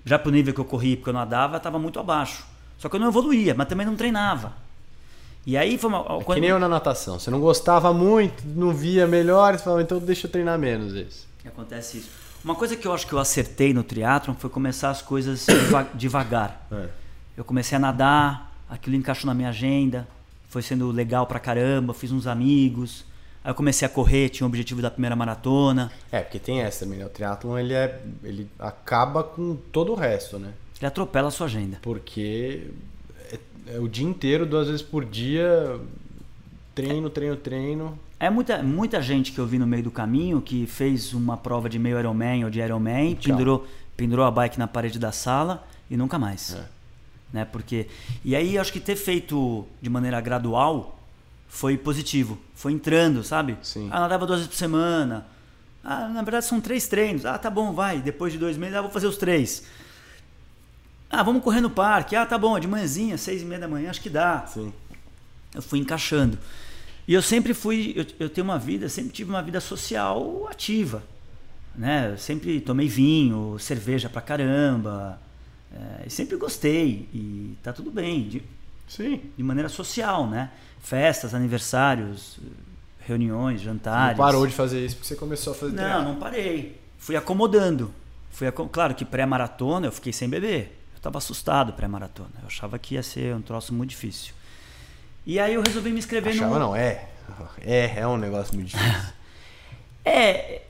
Já 0.05 0.18
pro 0.18 0.33
nível 0.33 0.52
que 0.52 0.61
eu 0.61 0.64
corri, 0.64 0.96
porque 0.96 1.11
eu 1.11 1.14
nadava, 1.14 1.57
estava 1.57 1.79
muito 1.79 2.00
abaixo. 2.00 2.44
Só 2.78 2.88
que 2.88 2.96
eu 2.96 3.00
não 3.00 3.08
evoluía, 3.08 3.54
mas 3.54 3.68
também 3.68 3.86
não 3.86 3.96
treinava. 3.96 4.52
E 5.46 5.56
aí 5.56 5.78
foi 5.78 5.88
uma. 5.88 6.00
É 6.00 6.24
quando... 6.24 6.34
Que 6.34 6.40
nem 6.40 6.50
eu 6.50 6.58
na 6.58 6.68
natação. 6.68 7.18
Você 7.18 7.30
não 7.30 7.40
gostava 7.40 7.92
muito, 7.92 8.42
não 8.46 8.72
via 8.72 9.06
melhor, 9.06 9.56
você 9.56 9.62
falava, 9.62 9.82
então 9.82 9.98
deixa 9.98 10.26
eu 10.26 10.30
treinar 10.30 10.58
menos 10.58 10.92
isso. 10.92 11.26
Acontece 11.46 11.98
isso. 11.98 12.10
Uma 12.44 12.54
coisa 12.54 12.76
que 12.76 12.86
eu 12.86 12.92
acho 12.92 13.06
que 13.06 13.12
eu 13.12 13.18
acertei 13.18 13.72
no 13.72 13.82
triatlon 13.82 14.34
foi 14.34 14.50
começar 14.50 14.90
as 14.90 15.00
coisas 15.00 15.46
devagar. 15.94 16.66
É. 16.70 16.88
Eu 17.36 17.44
comecei 17.44 17.76
a 17.76 17.78
nadar, 17.78 18.52
aquilo 18.68 18.96
encaixou 18.96 19.26
na 19.26 19.34
minha 19.34 19.50
agenda, 19.50 20.06
foi 20.48 20.62
sendo 20.62 20.90
legal 20.90 21.26
pra 21.26 21.38
caramba, 21.38 21.94
fiz 21.94 22.10
uns 22.10 22.26
amigos. 22.26 23.04
Aí 23.44 23.50
eu 23.50 23.54
comecei 23.54 23.86
a 23.86 23.88
correr, 23.88 24.28
tinha 24.28 24.44
o 24.44 24.48
objetivo 24.48 24.82
da 24.82 24.90
primeira 24.90 25.14
maratona. 25.14 25.92
É, 26.10 26.20
porque 26.20 26.38
tem 26.38 26.62
essa 26.62 26.84
também, 26.84 26.98
né? 26.98 27.06
O 27.06 27.08
triatlon 27.08 27.58
ele, 27.58 27.74
é, 27.74 28.00
ele 28.24 28.50
acaba 28.58 29.22
com 29.22 29.56
todo 29.70 29.92
o 29.92 29.94
resto, 29.94 30.38
né? 30.38 30.52
Ele 30.78 30.86
atropela 30.86 31.28
a 31.28 31.30
sua 31.30 31.46
agenda. 31.46 31.78
Porque 31.82 32.70
é, 33.32 33.38
é 33.74 33.78
o 33.78 33.88
dia 33.88 34.06
inteiro, 34.06 34.44
duas 34.44 34.66
vezes 34.66 34.82
por 34.82 35.04
dia, 35.04 35.80
treino, 36.74 37.08
treino, 37.08 37.36
treino. 37.36 37.98
É 38.18 38.30
muita, 38.30 38.62
muita 38.62 39.00
gente 39.02 39.32
que 39.32 39.38
eu 39.38 39.46
vi 39.46 39.58
no 39.58 39.66
meio 39.66 39.82
do 39.82 39.90
caminho 39.90 40.40
que 40.40 40.66
fez 40.66 41.12
uma 41.12 41.36
prova 41.36 41.68
de 41.68 41.78
meio 41.78 41.98
Ironman 41.98 42.44
ou 42.44 42.50
de 42.50 42.60
Ironman, 42.60 43.14
pendurou, 43.16 43.66
pendurou 43.96 44.24
a 44.24 44.30
bike 44.30 44.58
na 44.58 44.66
parede 44.66 44.98
da 44.98 45.12
sala 45.12 45.66
e 45.90 45.96
nunca 45.96 46.18
mais. 46.18 46.54
É. 46.54 46.64
né? 47.32 47.44
Porque 47.44 47.86
e 48.24 48.34
aí 48.34 48.58
acho 48.58 48.72
que 48.72 48.80
ter 48.80 48.96
feito 48.96 49.66
de 49.82 49.90
maneira 49.90 50.20
gradual 50.20 50.98
foi 51.48 51.76
positivo, 51.76 52.38
foi 52.54 52.72
entrando, 52.72 53.22
sabe? 53.22 53.56
Sim. 53.62 53.88
Ah, 53.90 54.00
nadava 54.00 54.26
duas 54.26 54.40
vezes 54.40 54.52
por 54.52 54.58
semana. 54.58 55.26
Ah, 55.84 56.08
na 56.08 56.22
verdade 56.22 56.44
são 56.46 56.60
três 56.60 56.88
treinos. 56.88 57.24
Ah, 57.24 57.38
tá 57.38 57.48
bom, 57.48 57.72
vai. 57.72 58.00
Depois 58.00 58.32
de 58.32 58.38
dois 58.38 58.56
meses, 58.56 58.76
ah, 58.76 58.82
vou 58.82 58.90
fazer 58.90 59.06
os 59.06 59.16
três. 59.16 59.64
Ah, 61.11 61.23
vamos 61.23 61.42
correr 61.42 61.61
no 61.61 61.71
parque. 61.71 62.16
Ah, 62.16 62.27
tá 62.27 62.37
bom, 62.37 62.59
de 62.59 62.66
manhãzinha, 62.66 63.16
seis 63.16 63.42
e 63.42 63.45
meia 63.45 63.61
da 63.61 63.69
manhã, 63.69 63.90
acho 63.90 64.01
que 64.01 64.11
dá. 64.11 64.45
Sim. 64.47 64.73
Eu 65.55 65.62
fui 65.62 65.79
encaixando. 65.79 66.38
E 67.09 67.14
eu 67.14 67.23
sempre 67.23 67.55
fui, 67.55 67.92
eu, 67.97 68.05
eu 68.19 68.29
tenho 68.29 68.45
uma 68.45 68.59
vida, 68.59 68.88
sempre 68.88 69.12
tive 69.12 69.31
uma 69.31 69.42
vida 69.42 69.61
social 69.61 70.47
ativa. 70.51 71.03
Né? 71.75 72.11
Eu 72.12 72.19
sempre 72.19 72.61
tomei 72.61 72.88
vinho, 72.88 73.57
cerveja 73.61 74.09
pra 74.09 74.21
caramba. 74.21 75.21
É, 76.05 76.09
sempre 76.09 76.37
gostei. 76.37 77.09
E 77.14 77.57
tá 77.62 77.73
tudo 77.73 77.90
bem. 77.90 78.29
De, 78.29 78.42
Sim. 78.88 79.21
de 79.37 79.42
maneira 79.42 79.69
social, 79.69 80.27
né? 80.27 80.51
Festas, 80.83 81.35
aniversários, 81.35 82.38
reuniões, 83.01 83.61
jantares. 83.61 84.16
Não 84.19 84.25
parou 84.25 84.47
de 84.47 84.53
fazer 84.53 84.85
isso 84.85 84.97
porque 84.97 85.09
você 85.09 85.16
começou 85.16 85.53
a 85.53 85.57
fazer 85.57 85.73
Não, 85.73 85.83
triatlo. 85.85 86.05
não 86.05 86.16
parei. 86.16 86.81
Fui 86.99 87.14
acomodando. 87.14 87.92
Fui 88.31 88.47
aco- 88.49 88.69
Claro 88.69 88.95
que 88.95 89.05
pré-maratona 89.05 89.87
eu 89.87 89.92
fiquei 89.92 90.12
sem 90.12 90.29
beber. 90.29 90.73
Eu 90.96 90.98
estava 90.98 91.18
assustado 91.18 91.72
pré-maratona. 91.74 92.30
Eu 92.40 92.46
achava 92.46 92.78
que 92.78 92.94
ia 92.94 93.02
ser 93.02 93.35
um 93.35 93.42
troço 93.42 93.72
muito 93.74 93.90
difícil. 93.90 94.32
E 95.26 95.38
aí 95.38 95.54
eu 95.54 95.62
resolvi 95.62 95.90
me 95.90 95.98
inscrever 95.98 96.32
Achava 96.32 96.54
no. 96.54 96.61
não, 96.61 96.74
é. 96.76 97.09
É, 97.64 98.00
é 98.00 98.06
um 98.09 98.16
negócio 98.16 98.54
muito 98.54 98.68
difícil. 98.68 98.92
É. 100.09 100.62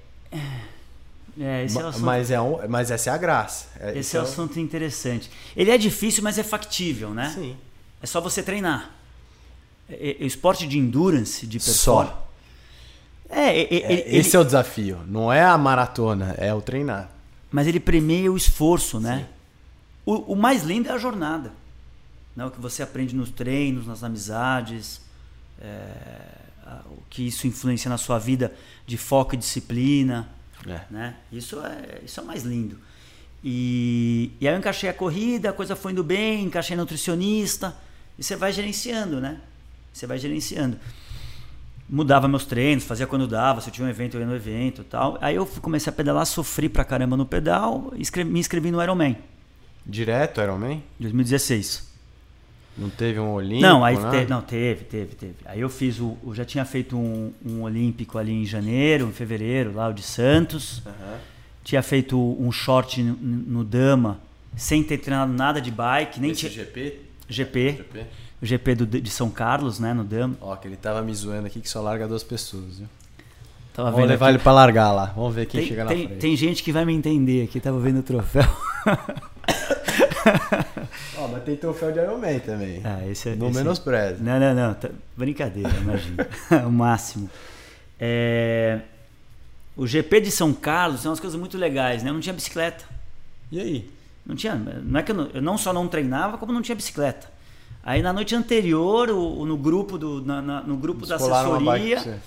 É, 1.38 1.64
esse 1.64 1.78
é 1.78 1.84
o 1.84 1.86
assunto, 1.88 2.04
mas, 2.06 2.30
é 2.30 2.40
um, 2.40 2.66
mas 2.68 2.90
essa 2.90 3.10
é 3.10 3.12
a 3.12 3.18
graça. 3.18 3.66
É, 3.78 3.98
esse 3.98 4.16
é 4.16 4.20
o 4.20 4.22
o- 4.22 4.26
assunto 4.26 4.58
interessante. 4.58 5.30
Ele 5.54 5.70
é 5.70 5.76
difícil, 5.76 6.22
mas 6.22 6.38
é 6.38 6.42
factível, 6.42 7.10
né? 7.12 7.30
Sim. 7.34 7.54
É 8.02 8.06
só 8.06 8.18
você 8.20 8.42
treinar. 8.42 8.90
É, 9.90 10.16
é, 10.18 10.24
esporte 10.24 10.66
de 10.66 10.78
endurance, 10.78 11.46
de 11.46 11.60
Só. 11.60 11.96
performance. 12.04 12.26
É, 13.28 13.40
é, 13.42 13.60
é, 13.60 13.76
É, 13.76 13.92
ele- 14.08 14.16
esse 14.16 14.34
é 14.34 14.40
o 14.40 14.44
desafio. 14.44 15.00
Não 15.06 15.30
é 15.30 15.42
a 15.44 15.58
maratona, 15.58 16.34
é 16.38 16.54
o 16.54 16.62
treinar. 16.62 17.10
mas 17.52 17.66
ele 17.66 17.78
premia 17.80 18.32
o 18.32 18.36
esforço, 18.38 18.98
né? 18.98 19.26
O, 20.06 20.32
o 20.32 20.36
mais 20.36 20.62
lindo 20.62 20.88
é 20.88 20.92
a 20.92 20.98
jornada. 20.98 21.52
Né? 22.34 22.46
O 22.46 22.50
que 22.50 22.60
você 22.60 22.82
aprende 22.82 23.14
nos 23.14 23.30
treinos, 23.30 23.86
nas 23.86 24.02
amizades, 24.04 25.00
é, 25.60 25.90
o 26.86 27.02
que 27.10 27.26
isso 27.26 27.46
influencia 27.46 27.88
na 27.88 27.98
sua 27.98 28.18
vida 28.18 28.54
de 28.86 28.96
foco 28.96 29.34
e 29.34 29.36
disciplina. 29.36 30.28
É. 30.66 30.80
Né? 30.90 31.16
Isso, 31.30 31.60
é, 31.60 32.00
isso 32.04 32.20
é 32.20 32.22
o 32.22 32.26
mais 32.26 32.44
lindo. 32.44 32.78
E, 33.44 34.32
e 34.40 34.48
aí 34.48 34.54
eu 34.54 34.58
encaixei 34.58 34.88
a 34.88 34.94
corrida, 34.94 35.50
a 35.50 35.52
coisa 35.52 35.76
foi 35.76 35.92
indo 35.92 36.02
bem, 36.02 36.44
encaixei 36.44 36.76
nutricionista, 36.76 37.76
e 38.18 38.22
você 38.22 38.34
vai 38.34 38.52
gerenciando, 38.52 39.20
né? 39.20 39.40
Você 39.92 40.06
vai 40.06 40.18
gerenciando. 40.18 40.78
Mudava 41.88 42.26
meus 42.26 42.44
treinos, 42.44 42.84
fazia 42.84 43.06
quando 43.06 43.28
dava, 43.28 43.60
se 43.60 43.68
eu 43.68 43.72
tinha 43.72 43.86
um 43.86 43.90
evento, 43.90 44.16
eu 44.16 44.20
ia 44.20 44.26
no 44.26 44.34
evento 44.34 44.80
e 44.80 44.84
tal. 44.84 45.16
Aí 45.20 45.36
eu 45.36 45.46
comecei 45.46 45.90
a 45.92 45.94
pedalar, 45.94 46.26
sofri 46.26 46.68
pra 46.68 46.84
caramba 46.84 47.16
no 47.16 47.24
pedal, 47.24 47.92
escrevi- 47.96 48.30
me 48.30 48.40
inscrevi 48.40 48.72
no 48.72 48.82
Ironman, 48.82 49.16
Direto, 49.86 50.40
Ironman? 50.40 50.82
2016. 50.98 51.86
Não 52.76 52.90
teve 52.90 53.18
um 53.18 53.32
olímpico? 53.32 53.62
Não, 53.62 53.84
aí 53.84 53.96
nada? 53.96 54.10
teve, 54.10 54.30
não, 54.30 54.42
teve, 54.42 54.84
teve, 54.84 55.14
teve. 55.14 55.34
Aí 55.46 55.60
eu 55.60 55.70
fiz 55.70 55.98
o, 55.98 56.16
eu 56.26 56.34
já 56.34 56.44
tinha 56.44 56.64
feito 56.64 56.96
um, 56.96 57.32
um 57.44 57.62
olímpico 57.62 58.18
ali 58.18 58.32
em 58.32 58.44
janeiro, 58.44 59.08
em 59.08 59.12
fevereiro, 59.12 59.72
lá 59.72 59.88
o 59.88 59.92
de 59.92 60.02
Santos. 60.02 60.82
Aham. 60.84 61.18
Tinha 61.64 61.82
feito 61.82 62.18
um 62.18 62.52
short 62.52 63.02
no, 63.02 63.14
no 63.14 63.64
Dama, 63.64 64.20
sem 64.56 64.82
ter 64.82 64.98
treinado 64.98 65.32
nada 65.32 65.60
de 65.60 65.70
bike, 65.70 66.20
nem 66.20 66.32
tinha 66.32 66.50
GP? 66.50 67.00
GP, 67.28 67.72
GP? 67.72 68.06
o 68.40 68.46
GP 68.46 68.74
do, 68.74 68.86
de 68.86 69.10
São 69.10 69.30
Carlos, 69.30 69.80
né, 69.80 69.94
no 69.94 70.04
Dama. 70.04 70.36
Ó, 70.40 70.54
que 70.56 70.68
ele 70.68 70.76
tava 70.76 71.02
me 71.02 71.14
zoando 71.14 71.46
aqui 71.46 71.60
que 71.60 71.68
só 71.68 71.80
larga 71.80 72.06
duas 72.06 72.22
pessoas, 72.22 72.78
viu? 72.78 72.88
Tava 73.72 73.90
Vamos 73.90 74.08
levar 74.08 74.26
aqui. 74.26 74.36
ele 74.36 74.42
pra 74.42 74.52
largar 74.52 74.92
lá. 74.92 75.06
Vamos 75.16 75.34
ver 75.34 75.46
quem 75.46 75.60
tem, 75.60 75.68
chega 75.68 75.84
na 75.84 75.90
tem, 75.90 76.06
frente. 76.06 76.20
tem 76.20 76.36
gente 76.36 76.62
que 76.62 76.72
vai 76.72 76.84
me 76.84 76.94
entender 76.94 77.44
aqui, 77.44 77.58
tava 77.58 77.78
vendo 77.80 77.98
o 78.00 78.02
troféu. 78.02 78.44
Ó, 81.18 81.28
mas 81.28 81.42
tem 81.44 81.56
troféu 81.56 81.92
de 81.92 81.98
Ironman 82.00 82.38
também. 82.40 82.80
Ah, 82.84 83.06
esse 83.06 83.30
é 83.30 83.34
Não 83.36 83.48
esse- 83.48 83.58
menospreze. 83.58 84.22
Não, 84.22 84.38
não, 84.38 84.54
não. 84.54 84.74
tá- 84.74 84.90
Brincadeira, 85.16 85.70
imagina. 85.70 86.26
o 86.66 86.70
máximo. 86.70 87.30
É, 87.98 88.80
O 89.76 89.86
GP 89.86 90.20
de 90.20 90.30
São 90.30 90.52
Carlos 90.52 91.02
tem 91.02 91.10
umas 91.10 91.20
coisas 91.20 91.38
muito 91.38 91.56
legais, 91.58 92.02
né? 92.02 92.10
Eu 92.10 92.14
não 92.14 92.20
tinha 92.20 92.32
bicicleta. 92.32 92.84
E 93.52 93.60
aí? 93.60 93.90
Não 94.24 94.34
tinha. 94.34 94.54
Não 94.54 94.98
é 95.00 95.02
que 95.02 95.12
eu 95.12 95.16
não, 95.16 95.26
eu 95.34 95.42
não 95.42 95.56
só 95.58 95.72
não 95.72 95.86
treinava, 95.86 96.36
como 96.38 96.52
não 96.52 96.62
tinha 96.62 96.74
bicicleta. 96.76 97.28
Aí 97.82 98.02
na 98.02 98.12
noite 98.12 98.34
anterior, 98.34 99.08
o, 99.10 99.40
o- 99.40 99.46
no 99.46 99.56
grupo, 99.56 99.96
do, 99.96 100.20
na- 100.24 100.42
na- 100.42 100.60
no 100.62 100.76
grupo 100.76 101.06
da 101.06 101.16
Descolaram 101.16 101.54
assessoria, 101.54 102.20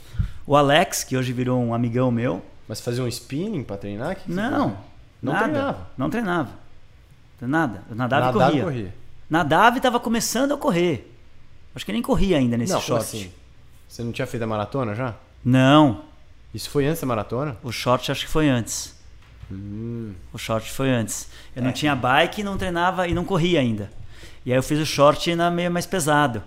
o 0.47 0.55
Alex, 0.55 1.03
que 1.03 1.17
hoje 1.17 1.33
virou 1.33 1.59
um 1.61 1.73
amigão 1.73 2.09
meu, 2.11 2.41
Mas 2.67 2.79
fazer 2.79 3.01
um 3.01 3.07
spinning 3.07 3.63
pra 3.63 3.75
treinar? 3.77 4.15
Que 4.15 4.23
que 4.23 4.31
não, 4.31 4.51
fazia? 4.69 4.77
Não 5.21 5.33
nada, 5.33 5.43
treinava. 5.49 5.87
Não 5.97 6.09
treinava. 6.09 6.49
Nada. 7.47 7.83
Eu 7.89 7.95
nadava, 7.95 8.25
Nadava 8.25 8.39
e 8.47 8.49
corria. 8.49 8.63
corria. 8.63 8.95
Nadava 9.29 9.75
e 9.75 9.79
estava 9.79 9.99
começando 9.99 10.53
a 10.53 10.57
correr. 10.57 11.15
Acho 11.75 11.85
que 11.85 11.91
nem 11.93 12.01
corria 12.01 12.37
ainda 12.37 12.57
nesse 12.57 12.73
não, 12.73 12.81
short. 12.81 13.03
assim? 13.03 13.31
Você 13.87 14.03
não 14.03 14.11
tinha 14.11 14.27
feito 14.27 14.43
a 14.43 14.47
maratona 14.47 14.93
já? 14.95 15.13
Não, 15.43 16.01
Isso 16.53 16.69
foi 16.69 16.85
antes 16.87 16.99
da 17.01 17.07
maratona? 17.07 17.55
o 17.63 17.71
short 17.71 18.11
acho 18.11 18.25
que 18.25 18.31
foi 18.31 18.49
antes. 18.49 18.95
Hum. 19.51 20.13
O 20.33 20.37
short 20.37 20.69
foi 20.71 20.89
antes. 20.89 21.27
Eu 21.55 21.61
É. 21.61 21.65
não 21.65 21.71
tinha 21.71 21.95
bike, 21.95 22.43
não 22.43 22.57
treinava 22.57 23.07
e 23.07 23.13
não 23.13 23.23
corria 23.23 23.59
ainda. 23.59 23.91
E 24.45 24.51
aí 24.51 24.57
eu 24.57 24.63
fiz 24.63 24.79
o 24.79 24.85
short 24.85 25.33
na 25.35 25.49
meio 25.51 25.71
mais 25.71 25.85
pesado. 25.85 26.43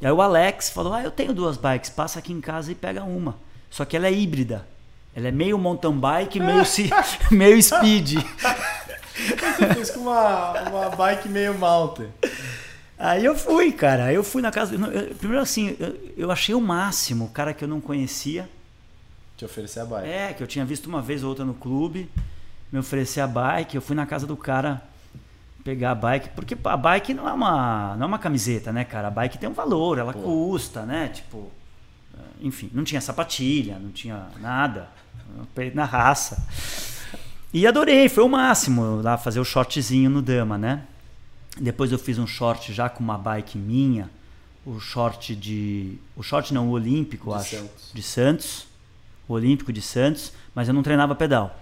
E 0.00 0.06
aí 0.06 0.12
o 0.12 0.20
Alex 0.20 0.70
falou: 0.70 0.92
Ah, 0.92 1.02
eu 1.02 1.10
tenho 1.10 1.32
duas 1.32 1.56
bikes, 1.56 1.90
passa 1.90 2.18
aqui 2.18 2.32
em 2.32 2.40
casa 2.40 2.72
e 2.72 2.74
pega 2.74 3.04
uma. 3.04 3.36
Só 3.70 3.84
que 3.84 3.96
ela 3.96 4.06
é 4.06 4.12
híbrida. 4.12 4.66
Ela 5.14 5.28
é 5.28 5.30
meio 5.30 5.58
mountain 5.58 5.92
bike, 5.98 6.40
meio, 6.40 6.62
meio 7.30 7.62
speed. 7.62 8.14
Você 9.14 9.74
fez 9.74 9.90
com 9.90 10.00
uma, 10.00 10.52
uma 10.68 10.88
bike 10.90 11.28
meio 11.28 11.56
mountain. 11.58 12.08
Aí 12.98 13.24
eu 13.24 13.36
fui, 13.36 13.72
cara. 13.72 14.04
Aí 14.06 14.14
eu 14.14 14.24
fui 14.24 14.40
na 14.42 14.50
casa. 14.50 14.74
eu- 14.74 15.14
primeiro 15.16 15.42
assim, 15.42 15.76
eu, 15.78 16.12
eu 16.16 16.30
achei 16.30 16.54
o 16.54 16.60
máximo, 16.60 17.26
o 17.26 17.28
cara 17.30 17.52
que 17.52 17.64
eu 17.64 17.68
não 17.68 17.80
conhecia. 17.80 18.48
Te 19.36 19.44
oferecer 19.44 19.80
a 19.80 19.84
bike. 19.84 20.08
É, 20.08 20.32
que 20.32 20.42
eu 20.42 20.46
tinha 20.46 20.64
visto 20.64 20.86
uma 20.86 21.02
vez 21.02 21.22
ou 21.22 21.28
outra 21.30 21.44
no 21.44 21.54
clube, 21.54 22.08
me 22.70 22.78
oferecer 22.78 23.20
a 23.20 23.26
bike, 23.26 23.74
eu 23.74 23.82
fui 23.82 23.96
na 23.96 24.06
casa 24.06 24.26
do 24.26 24.36
cara 24.36 24.82
pegar 25.64 25.92
a 25.92 25.94
bike, 25.94 26.30
porque 26.30 26.56
a 26.64 26.76
bike 26.76 27.14
não 27.14 27.28
é 27.28 27.32
uma, 27.32 27.94
não 27.96 28.04
é 28.04 28.06
uma 28.06 28.18
camiseta, 28.18 28.72
né, 28.72 28.84
cara? 28.84 29.08
A 29.08 29.10
bike 29.10 29.38
tem 29.38 29.48
um 29.48 29.52
valor, 29.52 29.98
ela 29.98 30.12
custa, 30.12 30.82
né? 30.82 31.08
Tipo, 31.08 31.50
enfim, 32.40 32.68
não 32.72 32.82
tinha 32.82 33.00
sapatilha, 33.00 33.78
não 33.78 33.90
tinha 33.90 34.26
nada, 34.40 34.88
na 35.74 35.84
raça. 35.84 36.44
E 37.52 37.66
adorei, 37.66 38.08
foi 38.08 38.24
o 38.24 38.28
máximo 38.28 39.02
lá 39.02 39.18
fazer 39.18 39.38
o 39.38 39.44
shortzinho 39.44 40.08
no 40.08 40.22
Dama, 40.22 40.56
né? 40.56 40.84
Depois 41.60 41.92
eu 41.92 41.98
fiz 41.98 42.18
um 42.18 42.26
short 42.26 42.72
já 42.72 42.88
com 42.88 43.04
uma 43.04 43.18
bike 43.18 43.58
minha, 43.58 44.08
o 44.64 44.80
short 44.80 45.34
de. 45.36 45.98
O 46.16 46.22
short 46.22 46.54
não, 46.54 46.68
o 46.68 46.70
Olímpico, 46.70 47.30
De 47.30 47.36
acho. 47.36 47.56
Santos. 47.56 47.90
De 47.92 48.02
Santos. 48.02 48.66
O 49.28 49.34
Olímpico 49.34 49.72
de 49.72 49.82
Santos, 49.82 50.32
mas 50.54 50.66
eu 50.66 50.74
não 50.74 50.82
treinava 50.82 51.14
pedal. 51.14 51.58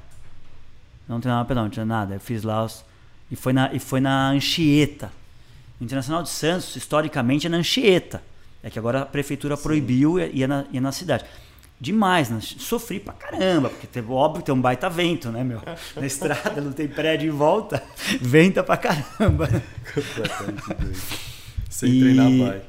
Não 1.08 1.20
treinava 1.20 1.46
pedal, 1.46 1.64
não 1.64 1.70
tinha 1.70 1.84
nada. 1.84 2.14
Eu 2.14 2.20
fiz 2.20 2.42
lá 2.42 2.64
os. 2.64 2.84
E 3.30 3.36
foi 3.36 3.52
na, 3.52 3.72
e 3.72 3.78
foi 3.78 4.00
na 4.00 4.30
Anchieta. 4.30 5.10
O 5.80 5.84
Internacional 5.84 6.22
de 6.22 6.28
Santos, 6.28 6.76
historicamente, 6.76 7.46
é 7.46 7.50
na 7.50 7.56
Anchieta. 7.56 8.22
É 8.62 8.70
que 8.70 8.78
agora 8.78 9.02
a 9.02 9.06
prefeitura 9.06 9.56
proibiu 9.56 10.20
e 10.20 10.30
ia 10.38 10.46
na, 10.46 10.64
ia 10.70 10.80
na 10.80 10.92
cidade. 10.92 11.24
Demais, 11.80 12.28
né? 12.28 12.38
sofri 12.42 13.00
pra 13.00 13.14
caramba, 13.14 13.70
porque 13.70 13.86
teve, 13.86 14.12
óbvio 14.12 14.42
que 14.42 14.46
tem 14.46 14.54
um 14.54 14.60
baita 14.60 14.90
vento, 14.90 15.30
né, 15.30 15.42
meu? 15.42 15.62
Na 15.96 16.06
estrada, 16.06 16.60
não 16.60 16.72
tem 16.72 16.86
prédio 16.86 17.28
em 17.32 17.34
volta, 17.34 17.82
venta 18.20 18.62
pra 18.62 18.76
caramba. 18.76 19.48
Completamente 19.94 20.62
doido. 20.76 20.96
Sem 21.70 21.90
E- 21.92 22.00
treinar 22.00 22.30
bike. 22.52 22.66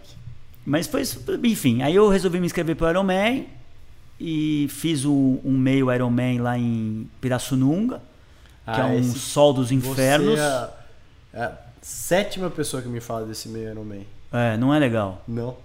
Mas 0.65 0.87
foi, 0.87 1.01
enfim, 1.43 1.81
aí 1.81 1.93
eu 1.95 2.07
resolvi 2.07 2.39
me 2.39 2.45
inscrever 2.45 2.75
pro 2.75 2.89
Ironman 2.89 3.47
e 4.19 4.67
fiz 4.69 5.03
um, 5.03 5.39
um 5.43 5.57
meio 5.57 5.91
Ironman 5.91 6.39
lá 6.39 6.57
em 6.57 7.09
Pirassununga, 7.19 7.97
que 8.63 8.79
Ah, 8.79 8.79
é 8.81 8.85
um 8.85 8.99
esse- 8.99 9.19
sol 9.19 9.51
dos 9.53 9.71
infernos. 9.73 10.35
Você 10.35 10.39
é 10.39 10.43
a, 10.45 10.69
é 11.33 11.43
a 11.43 11.57
sétima 11.81 12.49
pessoa 12.49 12.81
que 12.81 12.87
me 12.87 13.01
fala 13.01 13.25
desse 13.25 13.49
meio 13.49 13.71
Ironman. 13.71 14.05
É, 14.31 14.55
não 14.55 14.73
é 14.73 14.79
legal. 14.79 15.21
Não. 15.27 15.57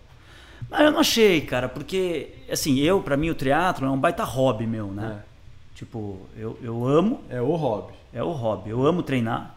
Mas 0.69 0.81
eu 0.81 0.91
não 0.91 1.01
achei, 1.01 1.41
cara, 1.41 1.69
porque, 1.69 2.35
assim, 2.51 2.79
eu, 2.81 3.01
pra 3.01 3.17
mim, 3.17 3.31
o 3.31 3.35
triatlo 3.35 3.87
é 3.87 3.91
um 3.91 3.99
baita 3.99 4.25
hobby 4.25 4.67
meu, 4.67 4.89
né? 4.89 5.23
Tipo, 5.75 6.27
eu, 6.37 6.59
eu 6.63 6.87
amo, 6.87 7.23
É 7.29 7.41
o 7.41 7.55
hobby. 7.55 7.93
é 8.13 8.23
o 8.23 8.33
hobby, 8.33 8.71
eu 8.71 8.85
amo 8.87 9.03
treinar. 9.03 9.55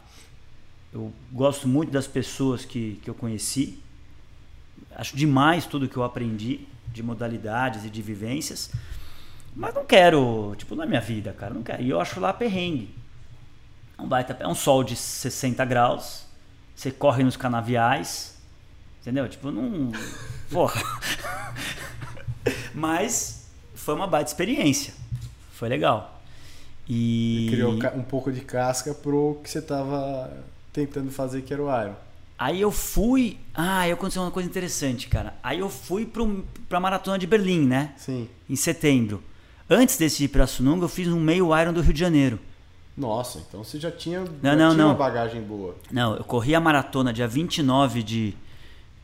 Eu 0.93 1.13
gosto 1.31 1.67
muito 1.67 1.91
das 1.91 2.07
pessoas 2.07 2.65
que, 2.65 2.99
que 3.03 3.09
eu 3.09 3.13
conheci. 3.15 3.79
Acho 4.95 5.15
demais 5.15 5.65
tudo 5.65 5.87
que 5.87 5.95
eu 5.97 6.03
aprendi 6.03 6.67
de 6.87 7.01
modalidades 7.03 7.85
e 7.85 7.89
de 7.89 8.01
vivências. 8.01 8.71
Mas 9.55 9.73
não 9.73 9.85
quero, 9.85 10.53
tipo, 10.57 10.75
não 10.75 10.83
é 10.83 10.87
minha 10.87 11.01
vida, 11.01 11.31
cara, 11.33 11.53
não 11.53 11.63
quero. 11.63 11.81
E 11.81 11.89
eu 11.89 11.99
acho 12.01 12.19
lá 12.19 12.33
perrengue. 12.33 12.93
É 13.97 14.01
um 14.01 14.07
baita, 14.07 14.35
é 14.39 14.47
um 14.47 14.55
sol 14.55 14.83
de 14.83 14.95
60 14.95 15.63
graus, 15.65 16.25
você 16.75 16.91
corre 16.91 17.23
nos 17.23 17.35
canaviais, 17.37 18.37
entendeu? 19.01 19.27
Tipo, 19.27 19.51
não. 19.51 19.91
Porra. 20.51 20.81
Mas 22.73 23.47
foi 23.75 23.93
uma 23.95 24.07
baita 24.07 24.29
experiência. 24.29 24.93
Foi 25.53 25.69
legal. 25.69 26.21
E. 26.87 27.47
Criou 27.51 27.73
um 27.95 28.03
pouco 28.03 28.31
de 28.31 28.41
casca 28.41 28.93
pro 28.93 29.39
que 29.43 29.49
você 29.49 29.61
tava 29.61 30.31
tentando 30.73 31.11
fazer, 31.11 31.41
que 31.41 31.53
era 31.53 31.61
o 31.61 31.81
Iron. 31.81 31.95
Aí 32.37 32.61
eu 32.61 32.71
fui. 32.71 33.37
Ah, 33.53 33.79
aí 33.79 33.91
aconteceu 33.91 34.21
uma 34.21 34.31
coisa 34.31 34.49
interessante, 34.49 35.07
cara. 35.07 35.35
Aí 35.43 35.59
eu 35.59 35.69
fui 35.69 36.05
pro, 36.05 36.45
pra 36.69 36.79
maratona 36.79 37.19
de 37.19 37.27
Berlim, 37.27 37.65
né? 37.65 37.93
Sim. 37.97 38.29
Em 38.49 38.55
setembro. 38.55 39.21
Antes 39.69 39.97
desse 39.97 40.23
ir 40.23 40.29
pra 40.29 40.47
Sununga, 40.47 40.85
eu 40.85 40.89
fiz 40.89 41.07
um 41.09 41.19
meio 41.19 41.55
Iron 41.59 41.73
do 41.73 41.81
Rio 41.81 41.93
de 41.93 41.99
Janeiro. 41.99 42.39
Nossa, 42.97 43.39
então 43.47 43.63
você 43.63 43.79
já 43.79 43.91
tinha, 43.91 44.19
não, 44.19 44.27
já 44.41 44.55
não, 44.55 44.71
tinha 44.71 44.83
não. 44.83 44.87
uma 44.87 44.95
bagagem 44.95 45.41
boa. 45.41 45.75
Não, 45.91 46.15
eu 46.15 46.23
corri 46.23 46.55
a 46.55 46.59
maratona 46.59 47.13
dia 47.13 47.27
29 47.27 48.03
de, 48.03 48.35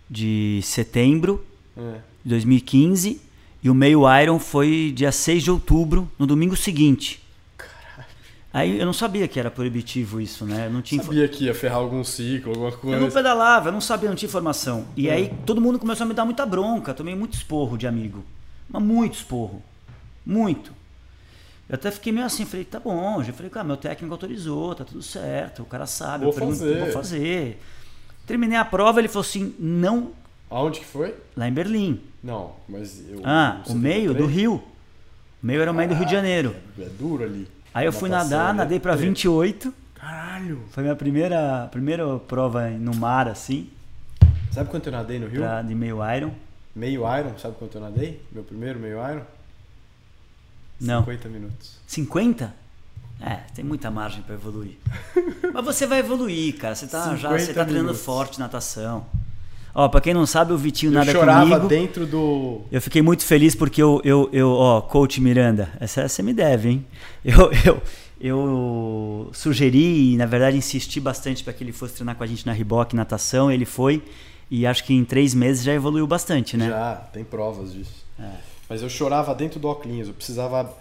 de 0.09 0.59
setembro 0.63 1.45
É. 1.77 1.99
de 2.23 2.29
2015 2.29 3.21
e 3.63 3.69
o 3.69 3.73
meio 3.73 4.01
Iron 4.21 4.39
foi 4.39 4.91
dia 4.95 5.11
6 5.11 5.43
de 5.43 5.51
outubro, 5.51 6.09
no 6.19 6.27
domingo 6.27 6.55
seguinte. 6.55 7.21
Aí 8.53 8.79
eu 8.79 8.85
não 8.85 8.93
sabia 8.93 9.27
que 9.27 9.37
era 9.37 9.51
proibitivo 9.51 10.21
isso, 10.21 10.45
né? 10.45 10.67
Eu 10.67 10.71
não 10.71 10.81
tinha 10.81 11.03
Sabia 11.03 11.27
que 11.27 11.43
ia 11.43 11.53
ferrar 11.53 11.79
algum 11.79 12.03
ciclo, 12.05 12.51
alguma 12.51 12.69
Eu 12.69 12.91
não 12.91 12.99
coisa. 12.99 13.15
pedalava, 13.19 13.67
eu 13.67 13.73
não 13.73 13.81
sabia, 13.81 14.07
não 14.07 14.15
tinha 14.15 14.29
informação. 14.29 14.85
E 14.95 15.09
aí 15.09 15.33
todo 15.45 15.59
mundo 15.59 15.77
começou 15.77 16.05
a 16.05 16.07
me 16.07 16.13
dar 16.13 16.23
muita 16.23 16.45
bronca, 16.45 16.93
tomei 16.93 17.13
muito 17.15 17.33
esporro 17.33 17.77
de 17.77 17.85
amigo. 17.85 18.23
Mas 18.69 18.81
muito 18.81 19.15
esporro. 19.15 19.61
Muito. 20.25 20.71
Eu 21.67 21.75
até 21.75 21.91
fiquei 21.91 22.13
meio 22.13 22.25
assim, 22.25 22.45
falei, 22.45 22.63
tá 22.63 22.79
bom. 22.79 23.21
Eu 23.21 23.33
falei, 23.33 23.49
cara, 23.51 23.65
meu 23.65 23.75
técnico 23.75 24.13
autorizou, 24.13 24.73
tá 24.73 24.85
tudo 24.85 25.01
certo, 25.03 25.63
o 25.63 25.65
cara 25.65 25.85
sabe. 25.85 26.23
Vou 26.23 26.31
eu 26.31 26.37
pergunto, 26.39 26.59
fazer. 26.59 26.79
Vou 26.79 26.91
fazer. 26.93 27.61
Terminei 28.25 28.57
a 28.57 28.65
prova, 28.65 28.99
ele 28.99 29.07
falou 29.07 29.21
assim, 29.21 29.53
não, 29.59 30.11
Aonde 30.49 30.79
que 30.79 30.85
foi? 30.85 31.13
lá 31.35 31.47
em 31.47 31.53
Berlim. 31.53 32.01
Não, 32.23 32.53
mas 32.67 33.03
eu. 33.09 33.21
Ah, 33.23 33.61
o 33.65 33.67
73? 33.67 33.75
meio 33.81 34.13
do 34.13 34.25
Rio. 34.25 34.55
O 35.41 35.45
meio 35.45 35.61
era 35.61 35.71
o 35.71 35.73
meio 35.73 35.89
do 35.89 35.95
Rio 35.95 36.05
de 36.05 36.11
Janeiro. 36.11 36.55
É 36.79 36.85
duro 36.85 37.23
ali. 37.23 37.47
Aí 37.73 37.85
eu 37.85 37.93
fui 37.93 38.09
nadar, 38.09 38.53
né? 38.53 38.59
nadei 38.59 38.79
pra 38.79 38.95
28. 38.95 39.73
Caralho! 39.93 40.61
Foi 40.71 40.81
minha 40.83 40.95
primeira, 40.95 41.67
primeira 41.71 42.17
prova 42.19 42.69
no 42.69 42.95
mar, 42.95 43.27
assim, 43.27 43.69
Sabe 44.51 44.69
quanto 44.69 44.87
eu 44.87 44.93
nadei 44.93 45.19
no 45.19 45.27
Rio? 45.27 45.41
pra, 45.41 45.61
de 45.61 45.75
meio 45.75 45.97
Iron. 46.15 46.31
Meio 46.73 47.01
Iron, 47.17 47.37
sabe 47.37 47.55
quanto 47.57 47.75
eu 47.77 47.81
nadei? 47.81 48.21
Meu 48.31 48.43
primeiro 48.43 48.79
meio 48.79 48.97
Iron? 49.11 49.21
Não. 50.79 51.01
50 51.01 51.27
minutos. 51.29 51.77
50? 51.87 52.53
É, 53.21 53.39
tem 53.53 53.63
muita 53.63 53.89
margem 53.89 54.21
pra 54.21 54.35
evoluir. 54.35 54.77
Mas 55.53 55.65
você 55.65 55.87
vai 55.87 55.99
evoluir, 55.99 56.57
cara. 56.57 56.75
Você 56.75 56.87
tá, 56.87 57.15
já, 57.15 57.29
você 57.29 57.47
50 57.47 57.53
tá 57.53 57.63
treinando 57.63 57.83
minutos. 57.85 58.01
forte 58.05 58.39
natação. 58.39 59.05
Ó, 59.73 59.89
pra 59.89 59.99
quem 59.99 60.13
não 60.13 60.25
sabe, 60.25 60.53
o 60.53 60.57
Vitinho 60.57 60.89
Eu 60.91 60.93
nada 60.93 61.11
chorava 61.11 61.45
comigo. 61.45 61.67
dentro 61.67 62.05
do. 62.05 62.61
Eu 62.71 62.81
fiquei 62.81 63.01
muito 63.01 63.25
feliz 63.25 63.55
porque 63.55 63.81
eu, 63.81 63.99
eu, 64.05 64.29
eu 64.31 64.49
ó, 64.51 64.79
coach 64.81 65.19
Miranda, 65.19 65.69
essa 65.79 66.07
você 66.07 66.21
me 66.23 66.33
deve, 66.33 66.69
hein? 66.69 66.85
Eu, 67.23 67.51
eu, 67.65 67.81
eu 68.21 69.29
sugeri 69.33 70.13
e, 70.13 70.17
na 70.17 70.25
verdade, 70.25 70.55
insisti 70.55 70.99
bastante 70.99 71.43
para 71.43 71.51
que 71.51 71.63
ele 71.63 71.73
fosse 71.73 71.95
treinar 71.95 72.15
com 72.15 72.23
a 72.23 72.27
gente 72.27 72.45
na 72.45 72.53
Riboc 72.53 72.93
natação. 72.93 73.51
Ele 73.51 73.65
foi 73.65 74.01
e 74.49 74.65
acho 74.65 74.83
que 74.83 74.93
em 74.93 75.03
três 75.03 75.33
meses 75.33 75.63
já 75.63 75.73
evoluiu 75.73 76.07
bastante, 76.07 76.55
né? 76.55 76.69
Já, 76.69 76.95
tem 77.11 77.23
provas 77.23 77.73
disso. 77.73 78.05
É. 78.19 78.29
Mas 78.69 78.81
eu 78.81 78.89
chorava 78.89 79.35
dentro 79.35 79.59
do 79.59 79.67
óculos. 79.67 80.07
Eu 80.07 80.13
precisava 80.13 80.71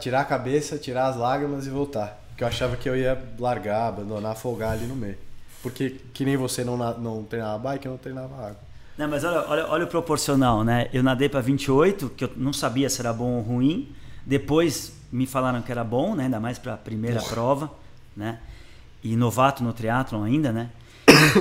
tirar 0.00 0.20
a 0.20 0.24
cabeça, 0.24 0.78
tirar 0.78 1.08
as 1.08 1.16
lágrimas 1.16 1.66
e 1.66 1.70
voltar. 1.70 2.18
Porque 2.28 2.42
eu 2.42 2.48
achava 2.48 2.76
que 2.76 2.88
eu 2.88 2.96
ia 2.96 3.20
largar, 3.38 3.88
abandonar, 3.88 4.32
afogar 4.32 4.72
ali 4.72 4.86
no 4.86 4.96
meio. 4.96 5.16
Porque 5.62 5.96
que 6.12 6.24
nem 6.24 6.36
você 6.36 6.64
não, 6.64 6.76
não 6.76 7.24
treinava 7.24 7.58
bike, 7.58 7.86
eu 7.86 7.92
não 7.92 7.98
treinava 7.98 8.34
água. 8.34 8.60
Não, 8.96 9.08
mas 9.08 9.24
olha, 9.24 9.48
olha, 9.48 9.66
olha 9.68 9.84
o 9.84 9.88
proporcional, 9.88 10.64
né? 10.64 10.88
Eu 10.92 11.02
nadei 11.02 11.28
para 11.28 11.40
28, 11.40 12.10
que 12.10 12.24
eu 12.24 12.30
não 12.36 12.52
sabia 12.52 12.88
se 12.88 13.00
era 13.00 13.12
bom 13.12 13.36
ou 13.36 13.42
ruim. 13.42 13.92
Depois 14.24 14.92
me 15.10 15.26
falaram 15.26 15.62
que 15.62 15.70
era 15.70 15.84
bom, 15.84 16.14
né? 16.14 16.24
Ainda 16.24 16.40
mais 16.40 16.58
para 16.58 16.74
a 16.74 16.76
primeira 16.76 17.20
prova, 17.22 17.70
né? 18.16 18.40
E 19.02 19.16
novato 19.16 19.62
no 19.62 19.72
triatlon 19.72 20.24
ainda, 20.24 20.52
né? 20.52 20.70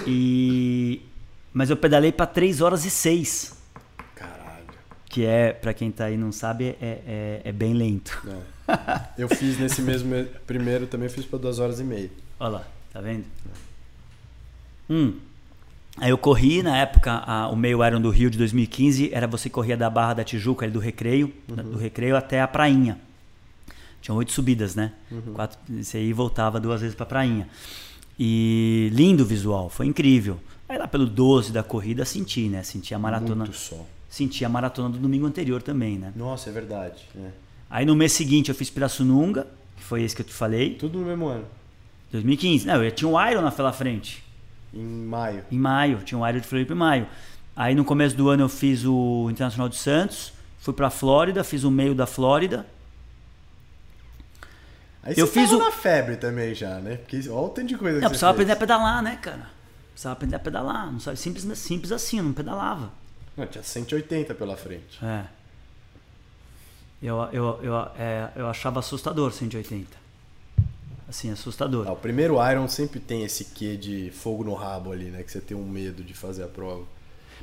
E 0.06 1.02
mas 1.54 1.72
eu 1.72 1.78
pedalei 1.78 2.12
para 2.12 2.28
3 2.28 2.62
horas 2.62 2.86
e 2.86 2.90
6, 2.92 3.57
Caralho. 3.57 3.57
Que 5.18 5.26
é, 5.26 5.52
para 5.52 5.74
quem 5.74 5.90
tá 5.90 6.06
aí 6.06 6.16
não 6.16 6.32
sabe, 6.32 6.76
é, 6.80 7.02
é, 7.08 7.42
é 7.46 7.52
bem 7.52 7.74
lento. 7.74 8.22
É. 8.68 9.02
Eu 9.18 9.28
fiz 9.28 9.58
nesse 9.58 9.82
mesmo 9.82 10.10
me- 10.12 10.26
primeiro 10.46 10.86
também, 10.86 11.10
fiz 11.10 11.26
para 11.26 11.40
duas 11.40 11.58
horas 11.58 11.80
e 11.80 11.84
meia. 11.84 12.12
Olha 12.40 12.50
lá, 12.52 12.68
tá 12.94 13.02
vendo? 13.02 13.26
Hum. 14.88 15.14
Aí 15.98 16.12
eu 16.12 16.18
corri, 16.20 16.62
na 16.62 16.78
época, 16.78 17.12
a- 17.26 17.50
o 17.50 17.56
meio 17.56 17.84
Iron 17.84 18.00
do 18.00 18.12
Rio 18.12 18.30
de 18.30 18.38
2015, 18.38 19.10
era 19.12 19.26
você 19.26 19.50
corria 19.50 19.76
da 19.76 19.90
Barra 19.90 20.14
da 20.14 20.24
Tijuca, 20.24 20.66
ali 20.66 20.72
do 20.72 20.80
Recreio, 20.80 21.34
da- 21.48 21.64
do 21.64 21.78
Recreio 21.80 22.16
até 22.16 22.40
a 22.42 22.48
Prainha. 22.48 23.00
Tinham 24.00 24.18
oito 24.18 24.32
subidas, 24.32 24.76
né? 24.76 24.94
Quatro, 25.34 25.58
você 25.82 25.98
ia 26.00 26.10
e 26.10 26.14
voltava 26.14 26.60
duas 26.60 26.82
vezes 26.82 26.96
pra 26.96 27.08
Prainha. 27.08 27.50
E 28.20 28.90
lindo 28.94 29.24
o 29.24 29.26
visual, 29.26 29.68
foi 29.68 29.88
incrível. 29.88 30.40
Aí 30.70 30.78
lá 30.78 30.88
pelo 30.88 31.08
12 31.08 31.52
da 31.52 31.64
corrida 31.64 32.06
senti, 32.06 32.48
né? 32.48 32.62
Senti 32.62 32.94
a 32.94 33.00
maratona. 33.00 33.46
Muito 33.46 33.58
sol. 33.58 33.88
Senti 34.10 34.43
a 34.46 34.50
maratona 34.50 34.89
do 34.89 34.98
domingo 34.98 35.26
anterior 35.28 35.62
também, 35.62 35.98
né? 35.98 36.13
Nossa, 36.15 36.50
é 36.50 36.54
verdade. 36.54 37.04
é. 37.17 37.30
Aí 37.70 37.86
no 37.86 37.96
mês 37.96 38.13
seguinte 38.13 38.48
eu 38.50 38.56
fiz 38.56 38.70
Pirassununga, 38.70 39.46
que 39.76 39.84
foi 39.84 40.02
esse 40.04 40.15
que 40.15 40.22
eu 40.22 40.26
te 40.26 40.34
falei, 40.34 40.76
Tudo 40.76 41.00
no 41.00 41.06
mesmo 41.06 41.28
ano. 41.28 41.46
2015. 42.12 42.65
Não, 42.65 42.82
eu 42.84 42.91
tinha 42.91 43.08
um 43.10 43.30
Iron 43.30 43.41
na 43.41 43.52
pela 43.52 43.74
frente. 43.74 44.24
Em 44.74 44.82
maio. 44.86 45.43
Em 45.52 45.58
maio, 45.60 45.98
tinha 46.06 46.17
um 46.17 46.26
Iron 46.28 46.39
de 46.39 46.48
Floripa 46.48 46.74
em 46.74 46.78
maio. 46.78 47.08
Aí 47.56 47.76
no 47.76 47.84
começo 47.84 48.15
do 48.15 48.30
ano 48.30 48.43
eu 48.43 48.50
fiz 48.50 48.86
o 48.86 49.28
Internacional 49.30 49.67
de 49.67 49.76
Santos, 49.76 50.32
fui 50.60 50.74
pra 50.74 50.89
Flórida, 50.89 51.43
fiz 51.43 51.63
o 51.65 51.72
meio 51.72 51.93
da 51.93 52.06
Flórida. 52.06 52.65
Aí 55.04 55.13
Eu 55.17 55.26
você 55.28 55.34
fiz 55.34 55.50
tava 55.50 55.62
o- 55.62 55.65
na 55.65 55.72
febre 55.72 56.17
também 56.17 56.54
já, 56.54 56.80
né? 56.80 56.98
Porque 56.98 57.17
olha 57.30 57.32
o 57.32 57.50
tanto 57.50 57.67
de 57.67 57.78
coisa 57.78 57.98
Eu 57.98 58.02
que 58.02 58.08
precisava 58.10 58.34
você 58.34 58.36
aprender 58.41 58.52
a 58.52 58.56
fez. 58.56 58.60
pedalar, 58.60 59.02
né, 59.04 59.17
cara? 59.22 59.50
Precisava 59.91 60.13
aprender 60.13 60.36
a 60.36 60.39
pedalar, 60.39 60.91
não 60.91 61.00
sabe? 61.00 61.17
Simples, 61.17 61.58
simples 61.58 61.91
assim, 61.91 62.17
eu 62.20 62.24
não 62.24 62.34
pedalava. 62.34 62.91
Não, 63.38 63.45
tinha 63.45 63.63
180 63.63 64.34
pela 64.34 64.58
frente. 64.58 65.04
É. 65.06 65.26
Eu, 67.02 67.17
eu, 67.32 67.60
eu, 67.62 67.76
é, 67.97 68.32
eu 68.36 68.47
achava 68.47 68.80
assustador 68.80 69.32
180. 69.32 70.08
Assim, 71.08 71.32
assustador. 71.32 71.88
Ah, 71.88 71.93
o 71.93 71.95
primeiro 71.95 72.36
Iron 72.52 72.67
sempre 72.67 73.00
tem 73.00 73.23
esse 73.23 73.45
quê 73.45 73.78
de 73.78 74.12
fogo 74.12 74.43
no 74.43 74.56
rabo 74.56 74.91
ali, 74.91 75.06
né? 75.06 75.23
Que 75.23 75.32
você 75.32 75.39
tem 75.39 75.56
um 75.56 75.65
medo 75.65 76.04
de 76.04 76.13
fazer 76.13 76.43
a 76.43 76.47
prova. 76.47 76.84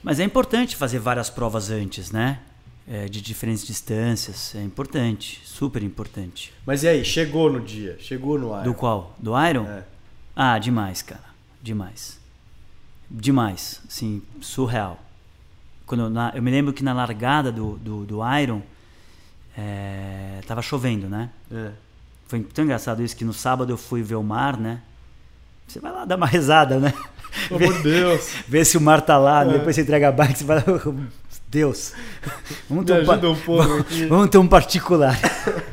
Mas 0.02 0.20
é 0.20 0.24
importante 0.24 0.76
fazer 0.76 0.98
várias 0.98 1.30
provas 1.30 1.70
antes, 1.70 2.10
né? 2.10 2.40
É, 2.86 3.06
de 3.06 3.22
diferentes 3.22 3.64
distâncias. 3.64 4.54
É 4.54 4.62
importante, 4.62 5.40
super 5.44 5.82
importante. 5.82 6.52
Mas 6.66 6.82
e 6.82 6.88
aí, 6.88 7.04
chegou 7.04 7.50
no 7.50 7.60
dia? 7.60 7.96
Chegou 7.98 8.38
no 8.38 8.48
Iron? 8.48 8.62
Do 8.64 8.74
qual? 8.74 9.16
Do 9.18 9.30
Iron? 9.48 9.64
É. 9.66 9.84
Ah, 10.36 10.58
demais, 10.58 11.00
cara. 11.00 11.24
Demais. 11.62 12.18
Demais. 13.08 13.80
Assim, 13.88 14.20
surreal. 14.42 15.00
Quando 15.86 16.04
eu, 16.04 16.10
na- 16.10 16.32
eu 16.34 16.42
me 16.42 16.50
lembro 16.50 16.72
que 16.72 16.82
na 16.82 16.92
largada 16.92 17.52
do, 17.52 17.76
do, 17.76 18.04
do 18.04 18.20
Iron, 18.38 18.62
é, 19.56 20.40
tava 20.46 20.62
chovendo, 20.62 21.08
né? 21.08 21.30
É. 21.52 21.70
Foi 22.26 22.40
tão 22.40 22.64
engraçado 22.64 23.02
isso 23.02 23.14
que 23.16 23.24
no 23.24 23.32
sábado 23.34 23.72
eu 23.72 23.76
fui 23.76 24.02
ver 24.02 24.14
o 24.16 24.22
mar, 24.22 24.56
né? 24.58 24.80
Você 25.66 25.78
vai 25.80 25.92
lá 25.92 26.04
dar 26.04 26.16
uma 26.16 26.26
rezada, 26.26 26.78
né? 26.78 26.92
Pelo 27.48 27.64
amor 27.64 27.76
de 27.76 27.82
Deus. 27.82 28.28
Ver 28.48 28.64
se 28.64 28.76
o 28.76 28.80
mar 28.80 29.00
tá 29.02 29.18
lá, 29.18 29.44
É. 29.44 29.48
depois 29.58 29.74
você 29.76 29.82
entrega 29.82 30.08
a 30.08 30.12
bike, 30.12 30.38
você 30.38 30.44
fala, 30.44 30.64
Deus, 31.48 31.92
vamos 32.68 32.84
Me 32.84 32.86
ter, 33.04 33.26
um, 33.26 33.30
um 33.32 33.36
pouco 33.40 33.72
aqui. 33.78 34.06
vamos 34.06 34.28
ter 34.28 34.38
um 34.38 34.48
particular. 34.48 35.16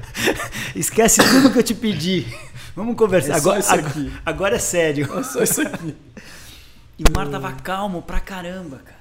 Esquece 0.75 1.21
tudo 1.23 1.51
que 1.51 1.57
eu 1.59 1.63
te 1.63 1.73
pedi. 1.73 2.27
Vamos 2.75 2.95
conversar. 2.95 3.33
É 3.33 3.37
agora, 3.37 3.59
isso 3.59 3.71
agora, 3.73 3.87
aqui. 3.87 4.13
agora 4.25 4.55
é 4.55 4.59
sério. 4.59 5.09
É 5.17 5.23
só 5.23 5.41
isso 5.41 5.61
aqui. 5.61 5.95
E 6.99 7.03
o 7.03 7.15
mar 7.15 7.27
tava 7.27 7.51
calmo 7.53 8.01
pra 8.03 8.19
caramba, 8.19 8.77
cara. 8.85 9.00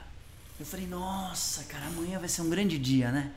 Eu 0.60 0.66
falei, 0.66 0.86
nossa, 0.86 1.64
cara, 1.64 1.86
amanhã 1.86 2.18
vai 2.18 2.28
ser 2.28 2.42
um 2.42 2.50
grande 2.50 2.78
dia, 2.78 3.10
né? 3.10 3.30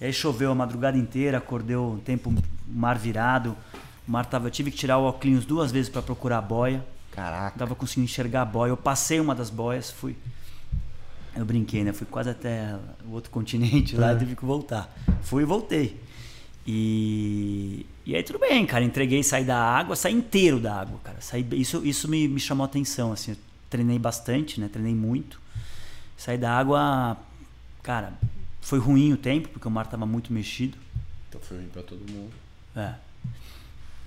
E 0.00 0.04
aí 0.04 0.12
choveu 0.12 0.52
a 0.52 0.54
madrugada 0.54 0.96
inteira, 0.96 1.38
acordeu 1.38 1.94
o 1.94 1.98
tempo, 1.98 2.32
mar 2.68 2.96
virado. 2.96 3.56
O 4.06 4.10
mar 4.12 4.24
tava, 4.24 4.46
eu 4.46 4.50
tive 4.52 4.70
que 4.70 4.76
tirar 4.76 4.96
o 4.96 5.02
óculos 5.02 5.44
duas 5.44 5.72
vezes 5.72 5.88
pra 5.88 6.00
procurar 6.00 6.38
a 6.38 6.40
boia. 6.40 6.86
Caraca. 7.10 7.58
Tava 7.58 7.74
conseguindo 7.74 8.04
enxergar 8.04 8.42
a 8.42 8.44
boia. 8.44 8.70
Eu 8.70 8.76
passei 8.76 9.18
uma 9.18 9.34
das 9.34 9.50
boias, 9.50 9.90
fui. 9.90 10.14
Eu 11.34 11.44
brinquei, 11.44 11.82
né? 11.82 11.92
Fui 11.92 12.06
quase 12.06 12.30
até 12.30 12.78
o 13.04 13.10
outro 13.10 13.28
continente 13.32 13.96
lá, 13.96 14.14
tive 14.14 14.36
que 14.36 14.44
voltar. 14.44 14.88
Fui 15.22 15.42
e 15.42 15.46
voltei. 15.46 16.00
E, 16.64 17.86
e 18.06 18.14
aí 18.14 18.22
tudo 18.22 18.38
bem, 18.38 18.64
cara. 18.64 18.84
Entreguei, 18.84 19.24
saí 19.24 19.44
da 19.44 19.58
água, 19.58 19.96
saí 19.96 20.14
inteiro 20.14 20.60
da 20.60 20.80
água, 20.80 21.00
cara. 21.02 21.20
Saí, 21.20 21.44
isso 21.54 21.84
isso 21.84 22.06
me, 22.08 22.28
me 22.28 22.38
chamou 22.38 22.62
a 22.62 22.66
atenção, 22.66 23.10
assim. 23.10 23.32
Eu 23.32 23.36
treinei 23.68 23.98
bastante, 23.98 24.60
né? 24.60 24.68
Treinei 24.68 24.94
muito. 24.94 25.47
Saí 26.18 26.36
da 26.36 26.50
água, 26.52 27.16
cara, 27.82 28.12
foi 28.60 28.78
ruim 28.80 29.12
o 29.12 29.16
tempo, 29.16 29.48
porque 29.48 29.66
o 29.66 29.70
mar 29.70 29.86
tava 29.86 30.04
muito 30.04 30.32
mexido. 30.32 30.76
Então 31.28 31.40
foi 31.40 31.58
ruim 31.58 31.68
pra 31.68 31.82
todo 31.82 32.00
mundo. 32.00 32.32
É. 32.76 32.94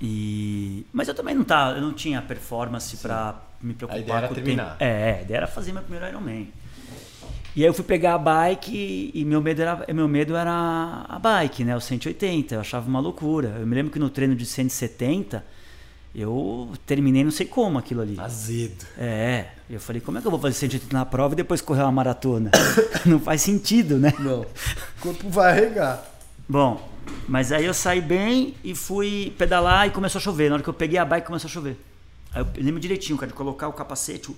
E 0.02 0.86
mas 0.92 1.08
eu 1.08 1.14
também 1.16 1.34
não 1.34 1.44
tava, 1.44 1.78
eu 1.78 1.82
não 1.82 1.94
tinha 1.94 2.22
performance 2.22 2.98
pra 2.98 3.40
me 3.62 3.74
preocupar 3.74 4.00
A 4.00 4.04
ideia 4.04 4.18
era 4.18 4.28
com 4.28 4.34
terminar. 4.36 4.72
tempo. 4.72 4.84
É, 4.84 5.20
a 5.20 5.22
ideia 5.22 5.38
era 5.38 5.48
fazer 5.48 5.72
meu 5.72 5.82
primeiro 5.84 6.08
Ironman. 6.08 6.50
E 7.56 7.62
aí 7.62 7.68
eu 7.68 7.74
fui 7.74 7.84
pegar 7.84 8.16
a 8.16 8.18
bike 8.18 9.12
e, 9.14 9.22
e 9.22 9.26
meu 9.26 9.42
medo 9.42 9.62
era 9.62 9.86
meu 9.94 10.08
medo 10.08 10.36
era 10.36 11.06
a 11.08 11.20
bike, 11.20 11.64
né, 11.64 11.76
o 11.76 11.82
180. 11.82 12.56
Eu 12.56 12.62
achava 12.62 12.90
uma 12.90 13.00
loucura. 13.00 13.56
Eu 13.60 13.66
me 13.66 13.76
lembro 13.76 13.92
que 13.92 14.00
no 14.00 14.10
treino 14.10 14.36
de 14.36 14.46
170 14.46 15.46
eu 16.14 16.70
terminei 16.86 17.24
não 17.24 17.32
sei 17.32 17.46
como 17.46 17.78
aquilo 17.78 18.02
ali. 18.02 18.20
Azedo. 18.20 18.86
É, 18.98 19.48
eu 19.70 19.80
falei, 19.80 20.02
como 20.02 20.18
é 20.18 20.22
que 20.22 20.28
eu 20.28 20.32
vou 20.32 20.40
fazer 20.40 20.56
180 20.56 20.94
na 20.94 21.06
prova 21.06 21.34
e 21.34 21.38
depois 21.38 21.62
correr 21.62 21.84
uma 21.84 21.92
maratona? 21.92 22.52
não 23.06 23.20
faz 23.20 23.42
sentido, 23.42 23.98
né? 23.98 24.14
Não. 24.20 24.42
O 24.42 24.48
corpo 25.00 25.30
vai 25.30 25.52
arregar. 25.52 26.06
Bom, 26.48 26.86
mas 27.28 27.54
aí 27.54 27.66
eu 27.66 27.74
saí 27.74 28.02
bem 28.02 28.56
e 28.62 28.76
fui 28.76 29.34
pedalar 29.38 29.88
e 29.88 29.92
começou 29.92 30.20
a 30.20 30.22
chover. 30.22 30.50
Na 30.50 30.56
hora 30.56 30.64
que 30.64 30.70
eu 30.70 30.74
peguei 30.74 31.00
a 31.00 31.06
bike 31.06 31.26
começou 31.26 31.48
a 31.48 31.52
chover. 31.52 31.80
Aí 32.34 32.42
eu 32.42 32.64
lembro 32.64 32.80
direitinho, 32.82 33.18
cara, 33.18 33.32
de 33.32 33.38
colocar 33.38 33.70
o 33.70 33.74
capacete, 33.74 34.36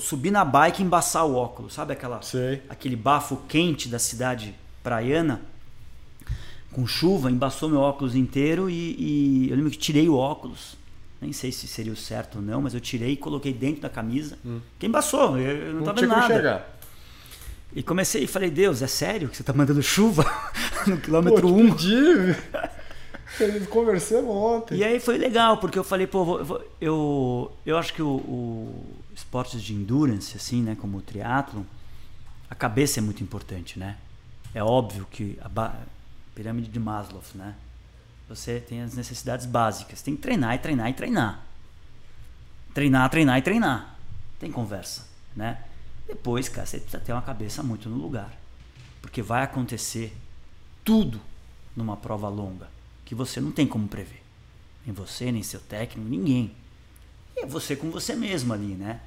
subir 0.00 0.30
na 0.30 0.44
bike 0.46 0.80
e 0.82 0.84
embaçar 0.84 1.26
o 1.26 1.34
óculos. 1.34 1.74
Sabe 1.74 1.92
aquela, 1.92 2.22
Sei. 2.22 2.62
aquele 2.70 2.96
bafo 2.96 3.36
quente 3.48 3.86
da 3.86 3.98
cidade 3.98 4.54
praiana? 4.82 5.42
Com 6.72 6.86
chuva, 6.86 7.30
embaçou 7.30 7.68
meu 7.68 7.80
óculos 7.80 8.16
inteiro 8.16 8.70
e, 8.70 8.96
e 8.98 9.50
eu 9.50 9.56
lembro 9.56 9.70
que 9.70 9.76
tirei 9.76 10.08
o 10.08 10.16
óculos. 10.16 10.80
Nem 11.22 11.32
sei 11.32 11.52
se 11.52 11.68
seria 11.68 11.92
o 11.92 11.96
certo 11.96 12.36
ou 12.36 12.42
não, 12.42 12.60
mas 12.60 12.74
eu 12.74 12.80
tirei 12.80 13.12
e 13.12 13.16
coloquei 13.16 13.52
dentro 13.52 13.80
da 13.82 13.88
camisa. 13.88 14.36
Que 14.78 14.86
embaçou, 14.86 15.38
eu, 15.38 15.56
eu 15.68 15.72
não, 15.74 15.80
Não 15.80 15.94
tava 15.94 16.06
nada. 16.06 16.24
enxergar. 16.24 16.78
E 17.74 17.82
comecei 17.82 18.24
e 18.24 18.26
falei, 18.26 18.50
Deus, 18.50 18.82
é 18.82 18.86
sério 18.88 19.28
que 19.28 19.36
você 19.36 19.42
tá 19.44 19.52
mandando 19.52 19.82
chuva 19.82 20.24
no 20.86 20.98
quilômetro 20.98 21.46
te 21.46 21.52
1? 21.54 21.70
pedi. 21.74 22.36
Conversamos 23.70 24.28
ontem. 24.34 24.76
E 24.78 24.84
aí 24.84 25.00
foi 25.00 25.16
legal, 25.16 25.56
porque 25.58 25.78
eu 25.78 25.84
falei, 25.84 26.06
pô, 26.06 26.44
vou- 26.44 26.62
eu, 26.80 27.50
eu 27.64 27.78
acho 27.78 27.94
que 27.94 28.02
o, 28.02 28.08
o 28.16 28.84
esportes 29.14 29.62
de 29.62 29.72
endurance, 29.74 30.36
assim, 30.36 30.60
né, 30.62 30.76
como 30.78 30.98
o 30.98 31.00
triatlon, 31.00 31.62
a 32.50 32.54
cabeça 32.54 33.00
é 33.00 33.02
muito 33.02 33.22
importante, 33.22 33.78
né? 33.78 33.96
É 34.54 34.62
óbvio 34.62 35.06
que 35.10 35.38
a 35.40 35.72
pirâmide 36.34 36.68
de 36.68 36.78
Maslow, 36.78 37.22
né? 37.34 37.54
Você 38.34 38.60
tem 38.60 38.80
as 38.80 38.94
necessidades 38.94 39.44
básicas, 39.44 40.00
tem 40.00 40.16
que 40.16 40.22
treinar 40.22 40.54
e 40.54 40.58
treinar 40.58 40.88
e 40.88 40.94
treinar. 40.94 41.44
Treinar, 42.72 43.10
treinar 43.10 43.38
e 43.38 43.42
treinar. 43.42 43.98
Tem 44.40 44.50
conversa, 44.50 45.06
né? 45.36 45.62
Depois, 46.06 46.48
cara, 46.48 46.66
você 46.66 46.78
precisa 46.78 47.02
ter 47.02 47.12
uma 47.12 47.20
cabeça 47.20 47.62
muito 47.62 47.90
no 47.90 47.96
lugar. 47.96 48.32
Porque 49.02 49.20
vai 49.20 49.42
acontecer 49.42 50.16
tudo 50.82 51.20
numa 51.76 51.94
prova 51.94 52.30
longa 52.30 52.70
que 53.04 53.14
você 53.14 53.38
não 53.38 53.52
tem 53.52 53.66
como 53.66 53.86
prever. 53.86 54.22
Nem 54.86 54.94
você, 54.94 55.30
nem 55.30 55.42
seu 55.42 55.60
técnico, 55.60 56.08
ninguém. 56.08 56.52
E 57.36 57.40
é 57.40 57.46
você 57.46 57.76
com 57.76 57.90
você 57.90 58.16
mesmo 58.16 58.54
ali, 58.54 58.74
né? 58.74 59.00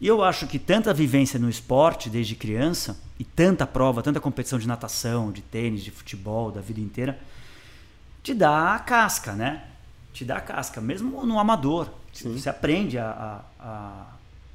E 0.00 0.06
eu 0.06 0.24
acho 0.24 0.46
que 0.46 0.58
tanta 0.58 0.94
vivência 0.94 1.38
no 1.38 1.50
esporte 1.50 2.08
desde 2.08 2.34
criança 2.34 2.98
e 3.18 3.24
tanta 3.24 3.66
prova, 3.66 4.02
tanta 4.02 4.20
competição 4.20 4.58
de 4.58 4.66
natação, 4.66 5.30
de 5.30 5.42
tênis, 5.42 5.84
de 5.84 5.90
futebol, 5.90 6.50
da 6.50 6.62
vida 6.62 6.80
inteira, 6.80 7.20
te 8.24 8.34
dá 8.34 8.74
a 8.74 8.78
casca, 8.80 9.32
né? 9.34 9.62
Te 10.12 10.24
dá 10.24 10.38
a 10.38 10.40
casca, 10.40 10.80
mesmo 10.80 11.24
no 11.24 11.38
amador. 11.38 11.88
Sim. 12.12 12.36
Você 12.36 12.48
aprende 12.48 12.98
a, 12.98 13.08
a- 13.60 13.64
a 13.64 14.06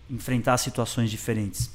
enfrentar 0.10 0.58
situações 0.58 1.10
diferentes. 1.12 1.70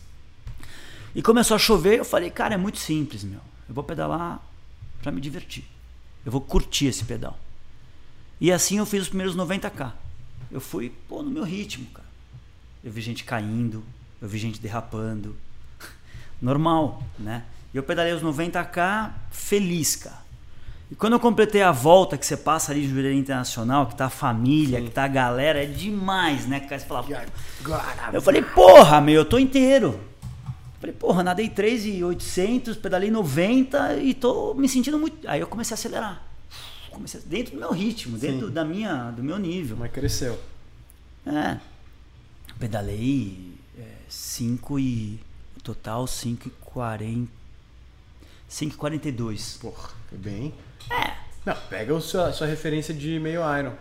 E 1.15 1.23
começou 1.23 1.55
a 1.55 1.59
chover, 1.59 1.99
eu 2.01 2.05
falei, 2.05 2.31
cara, 2.31 2.55
é 2.55 2.57
muito 2.59 2.79
simples, 2.79 3.23
meu. 3.23 3.41
Eu 3.69 3.75
vou 3.75 3.85
pedalar 3.85 4.41
pra 5.01 5.13
me 5.13 5.21
divertir. 5.21 5.65
Eu 6.27 6.33
vou 6.33 6.41
curtir 6.41 6.87
esse 6.87 7.05
pedal. 7.05 7.39
E 8.41 8.51
assim 8.51 8.79
eu 8.79 8.87
fiz 8.87 9.03
os 9.03 9.09
primeiros 9.09 9.37
90k. 9.37 9.93
Eu 10.51 10.61
fui, 10.61 10.91
pô, 11.09 11.23
no 11.23 11.31
meu 11.31 11.45
ritmo, 11.45 11.87
cara. 11.93 12.09
Eu 12.83 12.91
vi 12.91 13.01
gente 13.01 13.23
caindo, 13.25 13.85
eu 14.21 14.29
vi 14.29 14.39
gente 14.39 14.59
derrapando. 14.61 15.37
Normal, 16.43 17.03
né? 17.19 17.45
E 17.73 17.77
eu 17.77 17.83
pedalei 17.85 18.13
os 18.13 18.23
90k 18.23 19.13
feliz, 19.31 19.95
cara. 19.97 20.24
E 20.95 20.97
quando 20.97 21.15
eu 21.15 21.19
completei 21.19 21.61
a 21.61 21.73
volta 21.73 22.17
que 22.17 22.25
você 22.25 22.37
passa 22.37 22.71
ali 22.71 22.83
no 22.87 22.95
Jureira 22.95 23.19
Internacional, 23.19 23.89
que 23.89 23.97
tá 23.97 24.07
a 24.07 24.09
família, 24.09 24.81
que 24.81 24.91
tá 24.91 25.03
a 25.03 25.09
galera, 25.09 25.61
é 25.61 25.67
demais, 25.67 26.47
né? 26.47 26.61
Você 26.61 26.79
fala, 26.87 27.05
eu 28.13 28.23
falei, 28.23 28.41
porra, 28.43 29.01
meu, 29.01 29.17
eu 29.17 29.25
tô 29.25 29.37
inteiro. 29.37 29.99
Falei, 30.79 30.95
porra, 30.95 31.25
nadei 31.25 31.49
3,800, 31.49 32.77
pedalei 32.77 33.11
90 33.11 33.97
e 33.97 34.15
tô 34.15 34.55
me 34.55 34.69
sentindo 34.69 34.97
muito. 34.97 35.29
Aí 35.29 35.41
eu 35.41 35.49
comecei 35.49 35.75
a 35.75 35.77
acelerar. 35.77 36.23
Comecei 36.93 37.19
a- 37.19 37.25
dentro 37.27 37.55
do 37.55 37.59
meu 37.59 37.73
ritmo, 37.73 38.17
dentro 38.17 38.47
Sim. 38.47 38.53
da 38.55 38.65
minha, 38.65 39.11
do 39.11 39.21
meu 39.25 39.37
nível. 39.37 39.77
Mas 39.77 39.91
cresceu. 39.91 40.39
É. 41.27 41.57
Pedalei 42.57 43.53
5 44.09 44.79
e. 44.79 45.19
O 45.57 45.61
total 45.61 46.07
5 46.07 46.47
e 46.47 46.51
40. 46.61 47.33
5 48.47 48.75
e 48.75 48.79
42. 48.79 49.59
Porra, 49.61 49.91
foi 50.09 50.19
bem. 50.19 50.55
É. 50.91 51.13
Não, 51.45 51.57
pega 51.69 51.97
a 51.97 52.01
sua, 52.01 52.29
a 52.29 52.33
sua 52.33 52.47
referência 52.47 52.95
de 52.95 53.19
meio 53.19 53.41
Iron. 53.59 53.73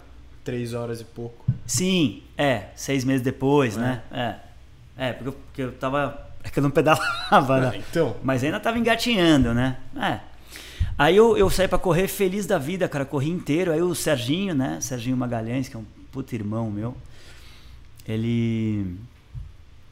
Três 0.43 0.73
horas 0.73 0.99
e 0.99 1.05
pouco. 1.05 1.45
Sim, 1.65 2.21
é. 2.37 2.65
Seis 2.75 3.05
meses 3.05 3.21
depois, 3.21 3.77
né? 3.77 4.01
É. 4.11 4.35
É, 4.97 5.13
porque 5.13 5.29
eu, 5.29 5.33
porque 5.33 5.61
eu 5.61 5.71
tava. 5.71 6.29
É 6.43 6.49
que 6.49 6.59
eu 6.59 6.63
não 6.63 6.71
pedalava, 6.71 7.59
né? 7.59 7.83
Então. 7.89 8.15
Mas 8.21 8.43
ainda 8.43 8.59
tava 8.59 8.77
engatinhando, 8.77 9.53
né? 9.53 9.77
É. 9.95 10.19
Aí 10.97 11.15
eu, 11.15 11.37
eu 11.37 11.49
saí 11.49 11.67
pra 11.67 11.79
correr 11.79 12.07
feliz 12.07 12.45
da 12.45 12.57
vida, 12.57 12.87
cara, 12.87 13.05
corri 13.05 13.29
inteiro. 13.29 13.71
Aí 13.71 13.81
o 13.81 13.95
Serginho, 13.95 14.53
né? 14.53 14.79
Serginho 14.81 15.15
Magalhães, 15.15 15.69
que 15.69 15.75
é 15.75 15.79
um 15.79 15.85
puto 16.11 16.35
irmão 16.35 16.69
meu, 16.69 16.95
ele 18.07 18.95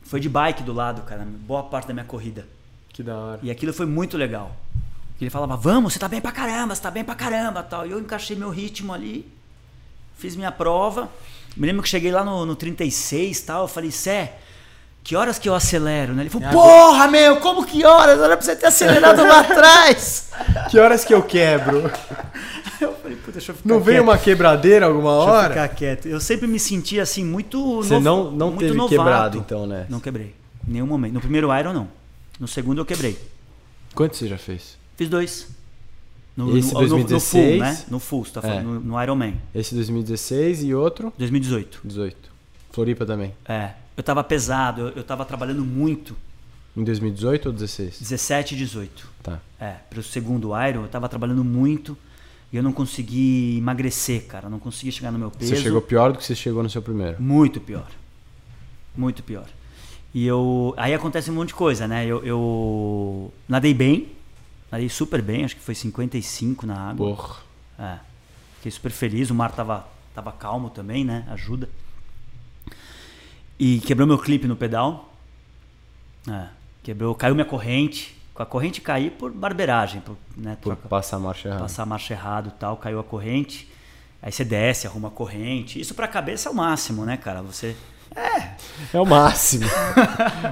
foi 0.03 0.19
de 0.19 0.29
bike 0.29 0.61
do 0.61 0.73
lado, 0.73 1.01
cara, 1.01 1.25
boa 1.25 1.63
parte 1.63 1.87
da 1.87 1.93
minha 1.93 2.05
corrida. 2.05 2.45
Que 2.89 3.01
da 3.01 3.17
hora. 3.17 3.39
E 3.41 3.49
aquilo 3.49 3.73
foi 3.73 3.85
muito 3.85 4.17
legal. 4.17 4.55
Ele 5.21 5.29
falava, 5.29 5.55
vamos, 5.55 5.93
você 5.93 5.99
tá 5.99 6.07
bem 6.07 6.19
pra 6.19 6.31
caramba, 6.31 6.73
você 6.75 6.81
tá 6.81 6.89
bem 6.91 7.03
pra 7.03 7.13
caramba, 7.15 7.61
tal. 7.63 7.85
E 7.85 7.91
eu 7.91 7.99
encaixei 7.99 8.35
meu 8.35 8.49
ritmo 8.49 8.91
ali, 8.93 9.31
fiz 10.17 10.35
minha 10.35 10.51
prova. 10.51 11.09
Me 11.55 11.67
lembro 11.67 11.83
que 11.83 11.89
cheguei 11.89 12.11
lá 12.11 12.23
no, 12.23 12.45
no 12.45 12.55
36 12.55 13.39
e 13.39 13.43
tal, 13.43 13.61
eu 13.63 13.67
falei, 13.67 13.91
Sé, 13.91 14.33
que 15.03 15.15
horas 15.15 15.37
que 15.37 15.47
eu 15.49 15.53
acelero, 15.53 16.13
né? 16.13 16.23
Ele 16.23 16.29
falou, 16.29 16.47
É, 16.47 16.51
porra, 16.51 17.07
meu, 17.07 17.37
como 17.37 17.65
que 17.65 17.85
horas? 17.85 18.19
Era 18.19 18.35
pra 18.35 18.43
você 18.45 18.55
ter 18.55 18.65
acelerado 18.67 19.21
lá 19.23 19.41
atrás. 19.41 20.29
Que 20.71 20.79
horas 20.79 21.05
que 21.05 21.13
eu 21.13 21.21
quebro? 21.21 21.83
Eu 22.81 22.95
falei, 22.95 23.15
puta, 23.17 23.33
deixa 23.33 23.51
eu 23.51 23.55
ficar 23.55 23.69
Não 23.69 23.79
veio 23.79 23.97
quieto. 23.97 24.03
uma 24.09 24.17
quebradeira 24.17 24.87
alguma 24.87 25.11
Deixa 25.17 25.27
eu 25.29 25.33
hora? 25.35 25.49
ficar 25.49 25.67
quieto. 25.69 26.07
Eu 26.07 26.19
sempre 26.19 26.47
me 26.47 26.59
senti 26.59 26.99
assim, 26.99 27.23
muito 27.23 27.75
Você 27.83 27.99
novo- 27.99 28.03
não, 28.03 28.31
não 28.31 28.47
muito 28.47 28.59
teve 28.61 28.73
novato. 28.73 28.89
quebrado 28.97 29.37
então, 29.37 29.67
né? 29.67 29.85
Não 29.87 29.99
quebrei. 29.99 30.33
Em 30.67 30.71
nenhum 30.71 30.87
momento. 30.87 31.13
No 31.13 31.19
primeiro 31.21 31.55
Iron, 31.59 31.73
não. 31.73 31.87
No 32.39 32.47
segundo, 32.47 32.81
eu 32.81 32.85
quebrei. 32.85 33.19
Quanto 33.93 34.15
você 34.17 34.27
já 34.27 34.37
fez? 34.39 34.79
Fiz 35.01 35.09
dois. 35.09 35.47
No, 36.37 36.55
Esse 36.55 36.67
no, 36.75 36.79
no- 36.81 36.87
no 36.87 36.89
2016? 36.89 37.49
full, 37.57 37.59
né? 37.59 37.85
No 37.89 37.99
full, 37.99 38.23
você 38.23 38.31
tá 38.33 38.39
falando, 38.43 38.59
É. 38.59 38.61
no, 38.61 38.79
no 38.81 39.01
Iron 39.01 39.15
Man. 39.15 39.33
Esse 39.53 39.73
2016 39.73 40.63
e 40.63 40.75
outro? 40.75 41.11
2018. 41.17 41.81
18. 41.83 42.29
Floripa 42.71 43.03
também. 43.03 43.33
É. 43.45 43.71
Eu 43.97 44.03
tava 44.03 44.23
pesado, 44.23 44.81
eu, 44.81 44.87
eu 44.89 45.03
tava 45.03 45.25
trabalhando 45.25 45.65
muito. 45.65 46.15
Em 46.77 46.83
2018 46.83 47.47
ou 47.47 47.51
16? 47.51 47.97
17 47.99 48.53
e 48.53 48.57
18. 48.59 49.09
Tá. 49.23 49.39
É, 49.59 49.71
pro 49.89 50.03
segundo 50.03 50.49
Iron, 50.69 50.83
eu 50.83 50.87
tava 50.87 51.09
trabalhando 51.09 51.43
muito 51.43 51.97
e 52.53 52.57
eu 52.57 52.61
não 52.61 52.71
consegui 52.71 53.57
emagrecer, 53.57 54.27
cara. 54.27 54.49
Não 54.49 54.59
consegui 54.59 54.91
chegar 54.91 55.11
no 55.11 55.17
meu 55.17 55.31
peso. 55.31 55.55
Você 55.55 55.63
chegou 55.63 55.81
pior 55.81 56.11
do 56.11 56.19
que 56.19 56.23
você 56.23 56.35
chegou 56.35 56.61
no 56.61 56.69
seu 56.69 56.83
primeiro. 56.83 57.19
Muito 57.19 57.59
pior. 57.59 57.89
Muito 58.95 59.23
pior. 59.23 59.47
E 60.13 60.27
eu. 60.27 60.75
Aí 60.77 60.93
acontece 60.93 61.31
um 61.31 61.33
monte 61.33 61.47
de 61.47 61.55
coisa, 61.55 61.87
né? 61.87 62.05
Eu, 62.05 62.23
eu 62.23 63.33
nadei 63.49 63.73
bem. 63.73 64.20
Nadei 64.71 64.87
super 64.89 65.21
bem, 65.21 65.43
acho 65.43 65.55
que 65.55 65.61
foi 65.61 65.75
55 65.75 66.65
na 66.65 66.89
água. 66.89 67.07
Porra. 67.15 67.35
É. 67.77 67.97
Fiquei 68.57 68.71
super 68.71 68.91
feliz, 68.91 69.29
o 69.29 69.35
mar 69.35 69.51
tava, 69.51 69.87
tava 70.15 70.31
calmo 70.31 70.69
também, 70.69 71.03
né? 71.03 71.25
Ajuda. 71.29 71.67
E 73.59 73.79
quebrou 73.81 74.07
meu 74.07 74.17
clipe 74.17 74.47
no 74.47 74.55
pedal. 74.55 75.13
É. 76.29 76.47
Quebrou, 76.83 77.13
caiu 77.13 77.35
minha 77.35 77.45
corrente. 77.45 78.17
Com 78.33 78.41
a 78.43 78.45
corrente 78.45 78.79
cair 78.79 79.11
por 79.11 79.29
barbeiragem, 79.31 79.99
por, 80.01 80.15
né? 80.37 80.55
Por 80.61 80.73
troca- 80.75 80.87
passar 80.87 81.17
a 81.17 81.19
marcha 81.19 81.47
errada. 81.49 81.61
passar 81.63 81.83
a 81.83 81.85
marcha 81.85 82.13
errado 82.13 82.47
e 82.47 82.51
tal, 82.59 82.77
caiu 82.77 82.99
a 82.99 83.03
corrente. 83.03 83.69
Aí 84.21 84.31
você 84.31 84.45
desce, 84.45 84.87
arruma 84.87 85.09
a 85.09 85.11
corrente. 85.11 85.79
Isso 85.79 85.93
pra 85.93 86.07
cabeça 86.07 86.47
é 86.47 86.51
o 86.51 86.55
máximo, 86.55 87.03
né, 87.05 87.17
cara? 87.17 87.41
Você. 87.41 87.75
É 88.93 88.99
o 88.99 89.05
máximo. 89.05 89.65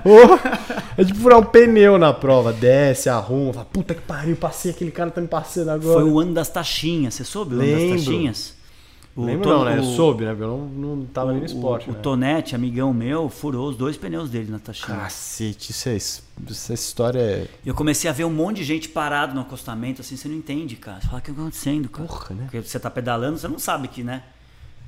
Oh, 0.05 1.01
é 1.01 1.03
tipo 1.03 1.19
furar 1.19 1.39
um 1.39 1.43
pneu 1.43 1.97
na 1.97 2.13
prova. 2.13 2.53
Desce, 2.53 3.09
arruma. 3.09 3.53
Fala, 3.53 3.65
puta 3.65 3.93
que 3.93 4.01
pariu, 4.01 4.35
passei. 4.35 4.71
Aquele 4.71 4.91
cara 4.91 5.11
tá 5.11 5.19
me 5.19 5.27
passando 5.27 5.69
agora. 5.69 5.99
Foi 6.01 6.09
o 6.09 6.19
ano 6.19 6.33
das 6.33 6.47
taxinhas. 6.49 7.15
Você 7.15 7.23
soube 7.25 7.55
o 7.55 7.59
ano 7.59 7.67
Lembro. 7.67 7.95
das 7.95 8.05
taxinhas? 8.05 8.53
O 9.15 9.25
Lembro 9.25 9.43
Ton- 9.43 9.49
não, 9.57 9.65
né? 9.65 9.77
Eu 9.77 9.81
o- 9.81 9.95
soube, 9.95 10.23
né? 10.23 10.31
Eu 10.31 10.47
não, 10.47 10.95
não 10.97 11.05
tava 11.05 11.31
nem 11.31 11.41
no 11.41 11.43
o- 11.43 11.45
esporte, 11.47 11.89
O, 11.89 11.93
né? 11.93 11.99
Tonete, 12.01 12.55
amigão 12.55 12.93
meu, 12.93 13.27
furou 13.27 13.67
os 13.69 13.75
dois 13.75 13.97
pneus 13.97 14.29
dele 14.29 14.49
na 14.51 14.59
taxinha. 14.59 14.95
Cacete, 14.97 15.71
isso 15.71 15.89
é, 15.89 15.95
isso- 15.97 16.23
essa 16.49 16.73
história 16.73 17.19
é... 17.19 17.47
Eu 17.65 17.73
comecei 17.73 18.09
a 18.09 18.13
ver 18.13 18.23
um 18.23 18.29
monte 18.31 18.57
de 18.57 18.63
gente 18.63 18.87
parado 18.87 19.33
no 19.35 19.41
acostamento, 19.41 19.99
assim, 20.01 20.15
você 20.15 20.27
não 20.29 20.35
entende, 20.35 20.75
cara. 20.77 21.01
Você 21.01 21.07
fala, 21.07 21.19
o 21.19 21.21
que 21.21 21.31
tá 21.31 21.41
acontecendo, 21.41 21.89
cara? 21.89 22.07
Porra, 22.07 22.35
né? 22.35 22.43
Porque 22.43 22.61
você 22.61 22.79
tá 22.79 22.89
pedalando, 22.89 23.37
você 23.37 23.47
não 23.49 23.59
sabe 23.59 23.87
que, 23.89 24.01
né? 24.03 24.23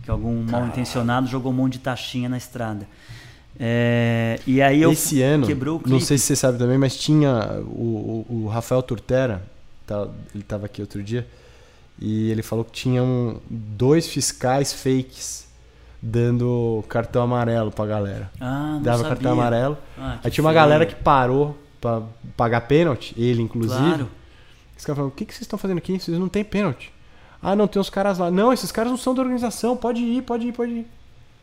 Que 0.04 0.10
algum 0.12 0.44
mal 0.44 0.66
intencionado 0.66 1.28
jogou 1.28 1.52
um 1.52 1.56
monte 1.56 1.74
de 1.74 1.80
taxinha 1.80 2.28
na 2.28 2.38
estrada. 2.38 2.88
É, 3.60 4.40
e 4.48 4.62
aí 4.62 4.82
eu 4.82 4.92
Esse 4.92 5.22
ano, 5.22 5.46
quebrou 5.46 5.76
o 5.76 5.80
clipe. 5.80 5.92
não 5.92 6.00
sei 6.00 6.18
se 6.18 6.26
você 6.26 6.36
sabe 6.36 6.58
também, 6.58 6.78
mas 6.78 6.96
tinha 6.96 7.62
o, 7.66 8.26
o, 8.30 8.44
o 8.46 8.48
Rafael 8.48 8.82
Turtera, 8.82 9.44
tá, 9.86 10.08
ele 10.34 10.42
estava 10.44 10.66
aqui 10.66 10.82
outro 10.82 11.04
dia, 11.04 11.28
e 12.00 12.32
ele 12.32 12.42
falou 12.42 12.66
que 12.66 12.72
tinham 12.72 13.40
dois 13.50 14.08
fiscais 14.08 14.74
fakes 14.74 15.48
dando 16.02 16.84
cartão 16.90 17.22
amarelo 17.22 17.70
pra 17.72 17.86
galera. 17.86 18.32
Ah, 18.40 18.74
não 18.76 18.82
Dava 18.82 18.98
sabia. 19.00 19.10
cartão 19.16 19.34
amarelo. 19.34 19.78
Ah, 20.00 20.18
Aí 20.24 20.32
tinha 20.32 20.44
uma 20.44 20.50
feio. 20.52 20.62
galera 20.62 20.86
que 20.86 20.96
parou 20.96 21.56
pra 21.80 22.02
pagar 22.36 22.62
pênalti, 22.62 23.14
ele 23.16 23.42
inclusive. 23.44 23.78
Claro. 23.80 24.10
Esse 24.76 24.88
cara 24.88 24.96
falou: 24.96 25.12
o 25.12 25.14
que, 25.14 25.26
que 25.26 25.34
vocês 25.34 25.42
estão 25.44 25.60
fazendo 25.60 25.78
aqui? 25.78 26.00
Vocês 26.00 26.18
não 26.18 26.30
tem 26.30 26.44
pênalti. 26.44 26.92
Ah, 27.42 27.56
não, 27.56 27.68
tem 27.68 27.80
uns 27.80 27.90
caras 27.90 28.18
lá. 28.20 28.30
Não, 28.30 28.54
esses 28.54 28.72
caras 28.72 28.92
não 28.92 28.98
são 28.98 29.16
da 29.16 29.22
organização. 29.22 29.76
Pode 29.76 30.02
ir, 30.02 30.22
pode 30.24 30.48
ir, 30.48 30.52
pode 30.54 30.72
ir. 30.72 30.88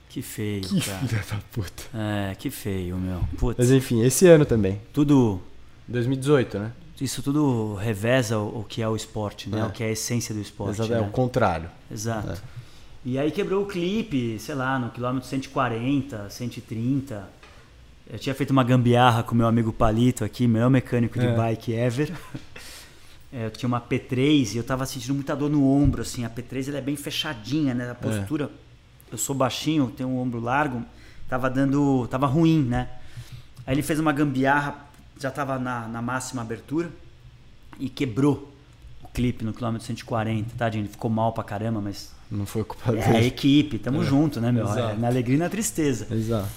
Que 0.08 0.22
feio, 0.22 0.62
Que 0.62 0.80
cara. 0.80 0.98
filha 0.98 1.22
da 1.30 1.36
puta. 1.52 1.82
É, 1.94 2.34
que 2.36 2.50
feio, 2.50 2.96
meu. 2.96 3.20
Putz, 3.36 3.58
Mas 3.58 3.70
enfim, 3.70 4.02
esse 4.02 4.26
ano 4.26 4.44
também. 4.44 4.80
tudo. 4.92 5.40
2018, 5.88 6.58
né? 6.58 6.72
Isso 7.00 7.22
tudo 7.22 7.74
reveza 7.74 8.38
o, 8.38 8.60
o 8.60 8.64
que 8.64 8.82
é 8.82 8.88
o 8.88 8.96
esporte, 8.96 9.48
né? 9.48 9.60
É. 9.60 9.64
O 9.64 9.70
que 9.70 9.82
é 9.82 9.86
a 9.86 9.90
essência 9.90 10.34
do 10.34 10.40
esporte. 10.40 10.76
Exato, 10.80 10.92
É 10.92 11.00
né? 11.00 11.06
o 11.06 11.10
contrário. 11.10 11.68
Exato. 11.90 12.32
É. 12.32 12.36
E 13.04 13.18
aí 13.18 13.30
quebrou 13.30 13.62
o 13.62 13.66
clipe, 13.66 14.38
sei 14.38 14.54
lá, 14.54 14.78
no 14.78 14.90
quilômetro 14.90 15.28
140, 15.28 16.28
130. 16.30 17.28
Eu 18.10 18.18
tinha 18.18 18.34
feito 18.34 18.50
uma 18.50 18.64
gambiarra 18.64 19.22
com 19.22 19.34
meu 19.34 19.46
amigo 19.46 19.72
Palito 19.72 20.24
aqui, 20.24 20.46
melhor 20.48 20.70
mecânico 20.70 21.18
de 21.18 21.26
É. 21.26 21.34
bike 21.36 21.72
ever. 21.72 22.12
É, 23.32 23.46
Eu 23.46 23.50
tinha 23.50 23.66
uma 23.68 23.80
P3 23.80 24.54
e 24.54 24.56
eu 24.56 24.64
tava 24.64 24.86
sentindo 24.86 25.14
muita 25.14 25.34
dor 25.36 25.50
no 25.50 25.66
ombro, 25.70 26.02
assim. 26.02 26.24
A 26.24 26.30
P3 26.30 26.68
ela 26.68 26.78
é 26.78 26.80
bem 26.80 26.96
fechadinha, 26.96 27.74
né? 27.74 27.90
A 27.90 27.94
postura. 27.94 28.50
Eu 29.10 29.18
sou 29.18 29.34
baixinho, 29.34 29.92
tenho 29.96 30.08
um 30.08 30.18
ombro 30.18 30.40
largo. 30.40 30.82
Tava 31.28 31.48
dando. 31.50 32.06
Tava 32.08 32.26
ruim, 32.26 32.62
né? 32.62 32.88
Aí 33.66 33.74
ele 33.74 33.82
fez 33.82 33.98
uma 34.00 34.12
gambiarra, 34.12 34.76
já 35.20 35.30
tava 35.30 35.58
na, 35.58 35.86
na 35.88 36.00
máxima 36.00 36.40
abertura 36.40 36.90
e 37.78 37.88
quebrou 37.90 38.50
o 39.02 39.08
clipe 39.08 39.44
no 39.44 39.52
quilômetro 39.52 39.86
140, 39.86 40.54
tadinho. 40.56 40.82
Ele 40.82 40.88
ficou 40.88 41.10
mal 41.10 41.32
pra 41.34 41.44
caramba, 41.44 41.80
mas 41.80 42.10
Não 42.30 42.46
foi 42.46 42.64
culpa 42.64 42.96
é 42.96 43.02
a 43.02 43.12
dele. 43.12 43.26
equipe, 43.26 43.78
tamo 43.78 44.02
É, 44.02 44.06
junto, 44.06 44.40
né, 44.40 44.50
meu? 44.50 44.66
É 44.72 44.94
na 44.96 45.06
alegria 45.08 45.36
e 45.36 45.38
na 45.38 45.50
tristeza. 45.50 46.06
Exato. 46.10 46.48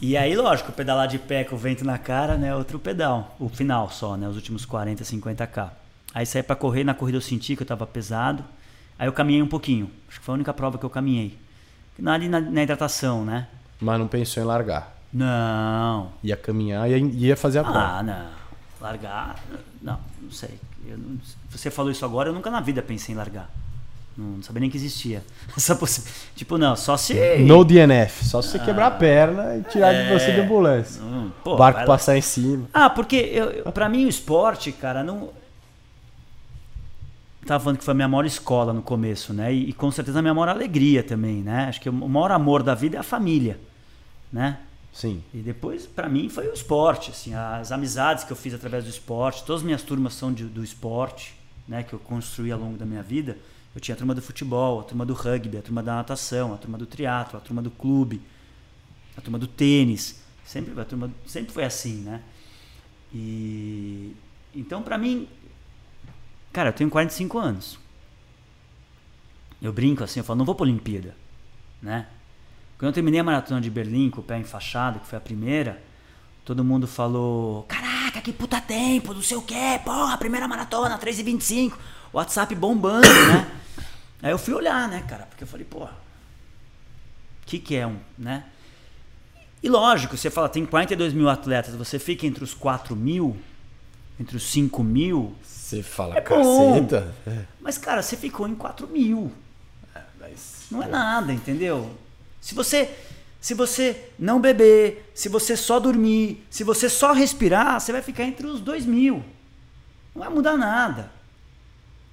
E 0.00 0.14
aí, 0.16 0.36
lógico, 0.36 0.70
pedalar 0.72 1.08
de 1.08 1.18
pé 1.18 1.42
com 1.42 1.56
o 1.56 1.58
vento 1.58 1.84
na 1.84 1.96
cara, 1.98 2.36
né? 2.36 2.54
Outro 2.54 2.78
pedal. 2.78 3.34
O 3.40 3.48
final 3.48 3.90
só, 3.90 4.14
né? 4.16 4.28
Os 4.28 4.36
últimos 4.36 4.64
40, 4.66 5.02
50k. 5.04 5.70
Aí 6.18 6.26
saí 6.26 6.42
pra 6.42 6.56
correr, 6.56 6.82
na 6.82 6.94
corrida 6.94 7.16
eu 7.16 7.20
senti 7.22 7.54
que 7.54 7.62
eu 7.62 7.66
tava 7.66 7.86
pesado. 7.86 8.44
Aí 8.98 9.06
eu 9.06 9.12
caminhei 9.12 9.40
um 9.40 9.46
pouquinho. 9.46 9.88
Acho 10.08 10.18
que 10.18 10.24
foi 10.26 10.32
a 10.32 10.34
única 10.34 10.52
prova 10.52 10.76
que 10.76 10.84
eu 10.84 10.90
caminhei. 10.90 11.38
Na, 11.96 12.14
ali 12.14 12.28
na, 12.28 12.40
na 12.40 12.60
hidratação, 12.60 13.24
né? 13.24 13.46
Mas 13.80 14.00
não 14.00 14.08
pensou 14.08 14.42
em 14.42 14.46
largar. 14.46 14.96
Não. 15.12 16.10
Ia 16.24 16.36
caminhar 16.36 16.90
e 16.90 16.98
ia, 16.98 17.28
ia 17.28 17.36
fazer 17.36 17.60
a 17.60 17.62
prova. 17.62 17.78
Ah, 17.78 18.02
não. 18.02 18.26
Largar. 18.80 19.36
Não, 19.80 19.96
não 20.20 20.30
sei. 20.32 20.58
Não- 20.86 21.20
você 21.50 21.70
falou 21.70 21.92
isso 21.92 22.04
agora, 22.04 22.30
eu 22.30 22.32
nunca 22.32 22.50
na 22.50 22.60
vida 22.60 22.82
pensei 22.82 23.14
em 23.14 23.18
largar. 23.18 23.48
Não, 24.16 24.38
não 24.38 24.42
sabia 24.42 24.58
nem 24.62 24.70
que 24.70 24.76
existia. 24.76 25.22
Tipo, 26.34 26.58
não, 26.58 26.74
só 26.74 26.96
se. 26.96 27.14
No 27.46 27.64
DNF. 27.64 28.24
Só 28.24 28.42
se 28.42 28.48
você 28.48 28.58
quebrar 28.58 28.88
a 28.88 28.90
perna 28.90 29.56
e 29.56 29.62
tirar 29.62 29.92
de 29.92 30.12
você 30.12 30.32
de 30.32 30.40
ambulância. 30.40 31.00
Hum, 31.00 31.30
pô, 31.44 31.54
o 31.54 31.56
barco 31.56 31.78
lá. 31.78 31.86
passar 31.86 32.16
em 32.16 32.22
cima. 32.22 32.66
Ah, 32.74 32.90
porque 32.90 33.14
eu, 33.14 33.50
eu, 33.50 33.70
pra 33.70 33.88
mim 33.88 34.04
o 34.04 34.08
esporte, 34.08 34.72
cara, 34.72 35.04
não. 35.04 35.30
Tava 37.46 37.62
falando 37.64 37.78
que 37.78 37.84
foi 37.84 37.92
a 37.92 37.94
minha 37.94 38.08
maior 38.08 38.26
escola 38.26 38.72
no 38.72 38.82
começo, 38.82 39.32
né? 39.32 39.52
E, 39.54 39.70
e 39.70 39.72
com 39.72 39.90
certeza 39.90 40.18
a 40.18 40.22
minha 40.22 40.34
maior 40.34 40.48
alegria 40.48 41.02
também, 41.02 41.42
né? 41.42 41.66
Acho 41.66 41.80
que 41.80 41.88
o 41.88 41.92
maior 41.92 42.30
amor 42.32 42.62
da 42.62 42.74
vida 42.74 42.96
é 42.96 43.00
a 43.00 43.02
família, 43.04 43.58
né? 44.32 44.58
Sim. 44.92 45.22
E 45.32 45.38
depois, 45.38 45.86
pra 45.86 46.08
mim, 46.08 46.28
foi 46.28 46.48
o 46.48 46.52
esporte, 46.52 47.10
assim, 47.10 47.32
as 47.34 47.70
amizades 47.70 48.24
que 48.24 48.32
eu 48.32 48.36
fiz 48.36 48.52
através 48.52 48.84
do 48.84 48.90
esporte. 48.90 49.44
Todas 49.44 49.60
as 49.62 49.64
minhas 49.64 49.82
turmas 49.82 50.14
são 50.14 50.32
de- 50.32 50.44
do 50.44 50.62
esporte, 50.64 51.34
né? 51.66 51.82
Que 51.84 51.92
eu 51.92 51.98
construí 52.00 52.50
ao 52.50 52.58
longo 52.58 52.76
da 52.76 52.84
minha 52.84 53.02
vida. 53.02 53.38
Eu 53.74 53.80
tinha 53.80 53.94
a 53.94 53.98
turma 53.98 54.14
do 54.14 54.20
futebol, 54.20 54.80
a 54.80 54.82
turma 54.82 55.06
do 55.06 55.14
rugby, 55.14 55.56
a 55.58 55.62
turma 55.62 55.82
da 55.82 55.94
natação, 55.94 56.52
a 56.52 56.56
turma 56.56 56.76
do 56.76 56.86
triatlo, 56.86 57.38
a 57.38 57.40
turma 57.40 57.62
do 57.62 57.70
clube, 57.70 58.20
a 59.16 59.20
turma 59.20 59.38
do 59.38 59.46
tênis. 59.46 60.20
Sempre, 60.44 60.78
a 60.80 60.84
turma, 60.84 61.10
sempre 61.26 61.52
foi 61.52 61.64
assim, 61.64 61.96
né? 62.02 62.20
E 63.14 64.14
então, 64.54 64.82
pra 64.82 64.98
mim, 64.98 65.28
cara, 66.52 66.70
eu 66.70 66.72
tenho 66.72 66.90
45 66.90 67.38
anos. 67.38 67.78
Eu 69.60 69.72
brinco 69.72 70.04
assim, 70.04 70.20
eu 70.20 70.24
falo, 70.24 70.38
não 70.38 70.44
vou 70.44 70.54
pra 70.54 70.64
Olimpíada, 70.64 71.16
né? 71.82 72.06
Quando 72.78 72.90
eu 72.90 72.92
terminei 72.92 73.18
a 73.18 73.24
maratona 73.24 73.60
de 73.60 73.68
Berlim 73.68 74.08
com 74.08 74.20
o 74.20 74.24
pé 74.24 74.38
enfaixado, 74.38 75.00
que 75.00 75.06
foi 75.06 75.18
a 75.18 75.20
primeira, 75.20 75.82
todo 76.44 76.62
mundo 76.62 76.86
falou: 76.86 77.64
Caraca, 77.64 78.20
que 78.20 78.32
puta 78.32 78.60
tempo, 78.60 79.12
não 79.12 79.20
sei 79.20 79.36
o 79.36 79.42
que, 79.42 79.78
porra, 79.84 80.16
primeira 80.16 80.46
maratona, 80.46 80.96
3h25, 80.96 81.72
WhatsApp 82.12 82.54
bombando, 82.54 83.08
né? 83.08 83.50
Aí 84.22 84.30
eu 84.30 84.38
fui 84.38 84.54
olhar, 84.54 84.88
né, 84.88 85.04
cara, 85.08 85.26
porque 85.26 85.42
eu 85.42 85.48
falei: 85.48 85.66
Pô, 85.68 85.84
o 85.84 85.88
que, 87.46 87.58
que 87.58 87.74
é 87.74 87.84
um, 87.84 87.98
né? 88.16 88.44
E 89.60 89.68
lógico, 89.68 90.16
você 90.16 90.30
fala: 90.30 90.48
tem 90.48 90.64
42 90.64 91.12
mil 91.12 91.28
atletas, 91.28 91.74
você 91.74 91.98
fica 91.98 92.26
entre 92.26 92.44
os 92.44 92.54
4 92.54 92.94
mil, 92.94 93.36
entre 94.20 94.36
os 94.36 94.44
5 94.44 94.84
mil, 94.84 95.34
Você 95.68 95.82
fala, 95.82 96.16
É 96.16 96.20
caceta. 96.22 97.14
É. 97.26 97.44
mas 97.60 97.76
cara, 97.76 98.00
você 98.00 98.16
ficou 98.16 98.48
em 98.48 98.54
4 98.54 98.86
mil. 98.86 99.30
Mas, 100.18 100.64
Não 100.70 100.82
é 100.82 100.86
nada, 100.86 101.30
entendeu? 101.30 101.90
Se 102.40 102.54
você 102.54 102.88
se 103.38 103.52
você 103.52 104.08
não 104.18 104.40
beber, 104.40 105.12
se 105.14 105.28
você 105.28 105.54
só 105.58 105.78
dormir, 105.78 106.42
se 106.48 106.64
você 106.64 106.88
só 106.88 107.12
respirar, 107.12 107.78
você 107.78 107.92
vai 107.92 108.00
ficar 108.00 108.24
entre 108.24 108.46
os 108.46 108.62
dois 108.62 108.86
mil. 108.86 109.22
Não 110.14 110.22
vai 110.22 110.30
mudar 110.30 110.56
nada. 110.56 111.12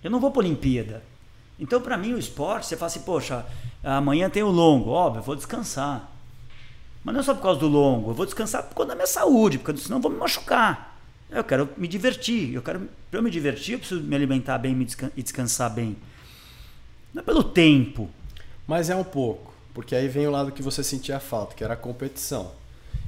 Eu 0.03 0.11
não 0.11 0.19
vou 0.19 0.31
para 0.31 0.41
Olimpíada. 0.41 1.01
Então, 1.57 1.79
para 1.79 1.97
mim, 1.97 2.11
o 2.13 2.19
esporte, 2.19 2.67
você 2.67 2.75
fala 2.75 2.87
assim, 2.87 3.03
poxa, 3.03 3.45
amanhã 3.81 4.29
tem 4.29 4.43
o 4.43 4.49
longo. 4.49 4.89
Óbvio, 4.89 5.19
eu 5.19 5.23
vou 5.23 5.35
descansar. 5.35 6.11
Mas 7.05 7.13
não 7.13 7.21
é 7.21 7.23
só 7.23 7.33
por 7.33 7.41
causa 7.41 7.59
do 7.61 7.67
longo. 7.69 8.11
Eu 8.11 8.15
vou 8.15 8.25
descansar 8.25 8.63
por 8.63 8.75
causa 8.75 8.89
da 8.89 8.95
minha 8.95 9.07
saúde, 9.07 9.57
porque 9.57 9.79
senão 9.79 9.97
eu 9.97 10.01
vou 10.01 10.11
me 10.11 10.17
machucar. 10.17 10.94
Eu 11.29 11.43
quero 11.43 11.69
me 11.77 11.87
divertir. 11.87 12.53
Eu 12.53 12.61
quero, 12.61 12.87
para 13.09 13.19
eu 13.19 13.23
me 13.23 13.31
divertir, 13.31 13.73
eu 13.73 13.79
preciso 13.79 14.01
me 14.01 14.15
alimentar 14.15 14.57
bem 14.57 14.75
me 14.75 14.85
descan- 14.85 15.11
e 15.15 15.23
descansar 15.23 15.73
bem. 15.73 15.95
Não 17.13 17.21
é 17.21 17.25
pelo 17.25 17.43
tempo. 17.43 18.09
mas 18.67 18.89
é 18.89 18.95
um 18.95 19.03
pouco. 19.03 19.53
Porque 19.73 19.93
aí 19.95 20.07
vem 20.07 20.25
o 20.27 20.31
lado 20.31 20.51
que 20.51 20.61
você 20.63 20.83
sentia 20.83 21.19
falta, 21.19 21.53
que 21.55 21.63
era 21.63 21.73
a 21.73 21.77
competição. 21.77 22.51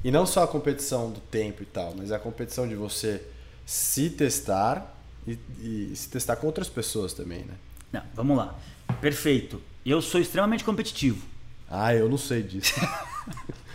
E 0.04 0.12
não 0.12 0.26
só 0.26 0.44
a 0.44 0.48
competição 0.48 1.10
do 1.12 1.20
tempo 1.20 1.64
e 1.64 1.66
tal, 1.66 1.94
mas 1.96 2.12
a 2.12 2.20
competição 2.20 2.68
de 2.68 2.76
você 2.76 3.22
se 3.66 4.10
testar 4.10 4.96
e, 5.26 5.38
e 5.60 5.92
se 5.96 6.10
testar 6.10 6.36
com 6.36 6.46
outras 6.48 6.68
pessoas 6.70 7.14
também, 7.14 7.40
né? 7.46 7.54
Não, 7.92 8.02
vamos 8.14 8.38
lá. 8.38 8.58
Perfeito. 9.02 9.62
Eu 9.86 10.02
sou 10.02 10.20
extremamente 10.20 10.64
competitivo. 10.64 11.26
Ah, 11.70 11.94
eu 11.96 12.08
não 12.10 12.18
sei 12.18 12.44
disso. 12.44 12.74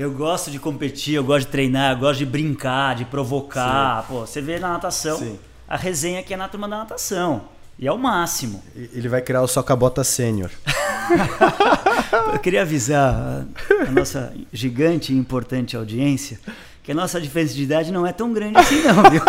Eu 0.00 0.12
gosto 0.12 0.50
de 0.50 0.58
competir, 0.58 1.12
eu 1.12 1.22
gosto 1.22 1.44
de 1.44 1.52
treinar, 1.52 1.92
eu 1.92 1.98
gosto 1.98 2.20
de 2.20 2.24
brincar, 2.24 2.96
de 2.96 3.04
provocar. 3.04 4.06
Pô, 4.08 4.20
você 4.20 4.40
vê 4.40 4.58
na 4.58 4.70
natação, 4.70 5.18
Sim. 5.18 5.38
a 5.68 5.76
resenha 5.76 6.22
que 6.22 6.32
é 6.32 6.38
na 6.38 6.48
turma 6.48 6.66
da 6.66 6.78
natação. 6.78 7.42
E 7.78 7.86
é 7.86 7.92
o 7.92 7.98
máximo. 7.98 8.64
Ele 8.74 9.10
vai 9.10 9.20
criar 9.20 9.42
o 9.42 9.46
Socabota 9.46 10.02
Sênior. 10.02 10.50
Eu 12.32 12.38
queria 12.38 12.62
avisar 12.62 13.14
a, 13.14 13.44
a 13.86 13.90
nossa 13.90 14.32
gigante 14.50 15.12
e 15.12 15.16
importante 15.18 15.76
audiência 15.76 16.40
que 16.82 16.92
a 16.92 16.94
nossa 16.94 17.20
diferença 17.20 17.52
de 17.52 17.62
idade 17.62 17.92
não 17.92 18.06
é 18.06 18.12
tão 18.14 18.32
grande 18.32 18.56
assim, 18.56 18.80
não, 18.80 19.02
viu? 19.10 19.22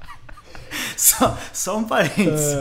só, 0.98 1.38
só 1.50 1.78
um 1.78 1.84
parênteses. 1.84 2.58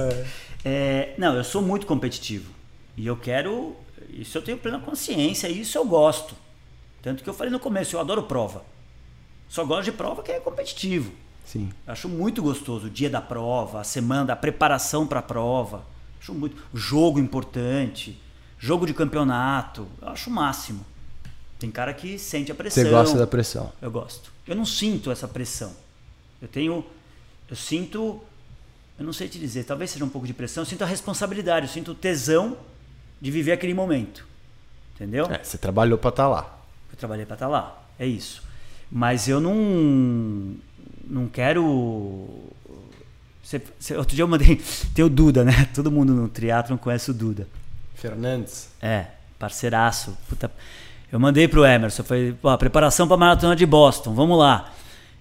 É, 0.64 1.14
não, 1.18 1.36
eu 1.36 1.44
sou 1.44 1.62
muito 1.62 1.86
competitivo. 1.86 2.50
E 2.96 3.06
eu 3.06 3.18
quero. 3.18 3.76
Isso 4.14 4.38
eu 4.38 4.42
tenho 4.42 4.58
plena 4.58 4.80
consciência, 4.80 5.50
e 5.50 5.60
isso 5.60 5.78
eu 5.78 5.84
gosto. 5.84 6.48
Tanto 7.02 7.24
que 7.24 7.30
eu 7.30 7.34
falei 7.34 7.52
no 7.52 7.60
começo, 7.60 7.96
eu 7.96 8.00
adoro 8.00 8.24
prova. 8.24 8.64
Só 9.48 9.66
gosto 9.66 9.86
de 9.86 9.92
prova 9.92 10.22
que 10.22 10.32
é 10.32 10.40
competitivo. 10.40 11.12
Sim. 11.46 11.72
Acho 11.88 12.08
muito 12.08 12.42
gostoso 12.44 12.88
o 12.88 12.90
dia 12.90 13.10
da 13.10 13.22
prova, 13.22 13.82
a 13.82 13.84
semana, 13.84 14.34
a 14.34 14.36
preparação 14.36 15.08
para 15.08 15.20
a 15.20 15.24
prova. 15.24 15.84
Acho 16.22 16.34
muito. 16.34 16.62
Jogo 16.74 17.20
importante, 17.20 18.22
jogo 18.60 18.86
de 18.86 18.94
campeonato. 18.94 19.88
Eu 20.02 20.10
acho 20.10 20.30
o 20.30 20.34
máximo. 20.34 20.86
Tem 21.58 21.72
cara 21.72 21.94
que 21.94 22.20
sente 22.20 22.52
a 22.52 22.56
pressão. 22.56 22.84
Você 22.84 22.90
gosta 22.90 23.18
da 23.18 23.26
pressão. 23.26 23.72
Eu 23.82 23.90
gosto. 23.90 24.32
Eu 24.46 24.56
não 24.56 24.66
sinto 24.66 25.10
essa 25.10 25.28
pressão. 25.28 25.74
Eu 26.42 26.48
tenho. 26.48 26.86
Eu 27.50 27.56
sinto. 27.56 28.22
Eu 29.00 29.06
não 29.06 29.14
sei 29.14 29.28
te 29.28 29.40
dizer, 29.40 29.64
talvez 29.64 29.90
seja 29.92 30.06
um 30.06 30.10
pouco 30.10 30.28
de 30.28 30.34
pressão. 30.34 30.62
Eu 30.62 30.66
sinto 30.66 30.84
a 30.84 30.88
responsabilidade, 30.88 31.66
eu 31.66 31.72
sinto 31.72 31.92
o 31.92 31.96
tesão 31.96 32.58
de 33.20 33.32
viver 33.32 33.54
aquele 33.54 33.74
momento. 33.74 34.28
Entendeu? 34.96 35.26
É, 35.26 35.42
você 35.42 35.58
trabalhou 35.58 35.98
pra 35.98 36.10
estar 36.10 36.28
lá. 36.28 36.59
Trabalhei 37.00 37.26
para 37.26 37.36
estar 37.36 37.48
lá. 37.48 37.82
É 37.98 38.06
isso. 38.06 38.44
Mas 38.92 39.28
eu 39.28 39.40
não. 39.40 40.56
Não 41.08 41.28
quero. 41.28 42.28
Você- 43.44 43.62
você- 43.80 43.96
outro 43.96 44.16
dia 44.16 44.24
eu 44.24 44.28
mandei. 44.28 44.62
Tem 44.94 45.04
o 45.04 45.10
Duda, 45.10 45.44
né? 45.44 45.68
Todo 45.74 45.92
mundo 45.92 46.14
no 46.14 46.28
triatlon 46.28 46.78
conhece 46.78 47.10
o 47.10 47.14
Duda. 47.14 47.48
Fernandes. 47.96 48.70
É, 48.82 49.06
parceiraço. 49.38 50.18
Puta. 50.28 50.52
Eu 51.12 51.20
mandei 51.20 51.48
pro 51.48 51.66
Emerson, 51.66 52.04
foi, 52.04 52.36
pô, 52.40 52.56
preparação 52.56 53.08
pra 53.08 53.18
maratona 53.18 53.56
de 53.56 53.66
Boston, 53.66 54.14
vamos 54.14 54.38
lá. 54.38 54.72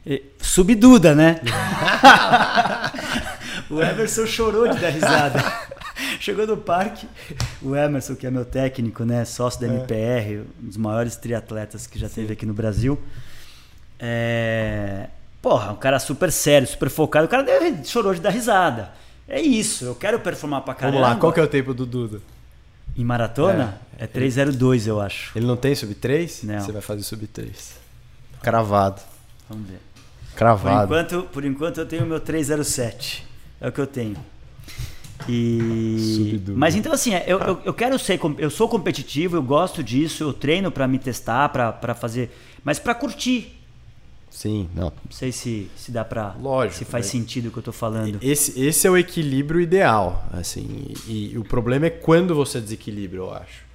E, 0.04 0.22
Subduda, 0.38 1.14
né? 1.14 1.40
o 3.70 3.80
Emerson 3.80 4.26
chorou 4.26 4.68
de 4.68 4.78
dar 4.78 4.90
risada. 4.90 5.42
Chegou 6.20 6.46
no 6.46 6.56
parque, 6.56 7.06
o 7.62 7.74
Emerson, 7.74 8.14
que 8.14 8.26
é 8.26 8.30
meu 8.30 8.44
técnico, 8.44 9.04
né, 9.04 9.24
sócio 9.24 9.60
da 9.60 9.66
MPR, 9.66 10.44
um 10.62 10.66
dos 10.66 10.76
maiores 10.76 11.16
triatletas 11.16 11.86
que 11.86 11.98
já 11.98 12.08
teve 12.08 12.32
aqui 12.32 12.46
no 12.46 12.54
Brasil. 12.54 12.98
É... 13.98 15.08
Porra, 15.42 15.72
um 15.72 15.76
cara 15.76 15.98
super 15.98 16.30
sério, 16.32 16.66
super 16.66 16.88
focado. 16.90 17.26
O 17.26 17.28
cara 17.28 17.42
deve- 17.42 17.84
chorou 17.84 18.14
de 18.14 18.20
dar 18.20 18.30
risada. 18.30 18.92
É 19.28 19.40
isso, 19.40 19.84
eu 19.84 19.94
quero 19.94 20.18
performar 20.20 20.62
pra 20.62 20.74
caramba. 20.74 20.98
Vamos 20.98 21.14
lá, 21.14 21.20
qual 21.20 21.32
que 21.32 21.40
é 21.40 21.42
o 21.42 21.48
tempo 21.48 21.74
do 21.74 21.84
Duda? 21.84 22.20
Em 22.96 23.04
maratona? 23.04 23.80
É, 23.98 24.06
302, 24.06 24.86
eu 24.86 25.00
acho. 25.00 25.36
Ele 25.36 25.46
não 25.46 25.56
tem 25.56 25.74
sub 25.74 25.94
3? 25.94 26.42
Não. 26.44 26.60
Você 26.60 26.72
vai 26.72 26.82
fazer 26.82 27.02
sub 27.02 27.26
3. 27.26 27.74
Cravado. 28.42 29.00
Vamos 29.48 29.68
ver. 29.68 29.78
Por 30.30 30.36
Cravado. 30.36 30.84
enquanto, 30.84 31.22
por 31.32 31.44
enquanto 31.44 31.78
eu 31.78 31.86
tenho 31.86 32.06
meu 32.06 32.18
307. 32.20 33.26
É 33.60 33.68
o 33.68 33.72
que 33.72 33.80
eu 33.80 33.86
tenho. 33.86 34.16
E 35.28 36.40
mas 36.54 36.74
então 36.74 36.92
assim, 36.92 37.14
é, 37.14 37.24
eu, 37.26 37.38
eu, 37.40 37.60
eu 37.64 37.74
quero 37.74 37.98
ser, 37.98 38.20
eu 38.38 38.50
sou 38.50 38.68
competitivo, 38.68 39.36
eu 39.36 39.42
gosto 39.42 39.82
disso, 39.82 40.22
eu 40.24 40.32
treino 40.32 40.70
pra 40.70 40.86
me 40.86 40.98
testar, 40.98 41.48
pra 41.48 41.72
pra 41.72 41.94
fazer, 41.94 42.30
mas 42.62 42.78
pra 42.78 42.94
curtir. 42.94 43.54
Sim, 44.30 44.68
não. 44.74 44.84
Não 45.04 45.10
sei 45.10 45.32
se 45.32 45.68
se 45.76 45.90
dá 45.90 46.04
pra 46.04 46.36
Lógico, 46.40 46.78
se 46.78 46.84
faz 46.84 47.06
mas- 47.06 47.10
sentido 47.12 47.48
o 47.48 47.50
que 47.50 47.58
eu 47.58 47.62
tô 47.62 47.72
falando. 47.72 48.18
Esse, 48.22 48.60
esse 48.60 48.86
é 48.86 48.90
o 48.90 48.96
equilíbrio 48.96 49.60
ideal, 49.60 50.24
assim. 50.32 50.92
E, 51.08 51.32
e 51.32 51.38
o 51.38 51.44
problema 51.44 51.86
é 51.86 51.90
quando 51.90 52.34
você 52.34 52.60
desequilibra, 52.60 53.16
eu 53.18 53.32
acho. 53.34 53.66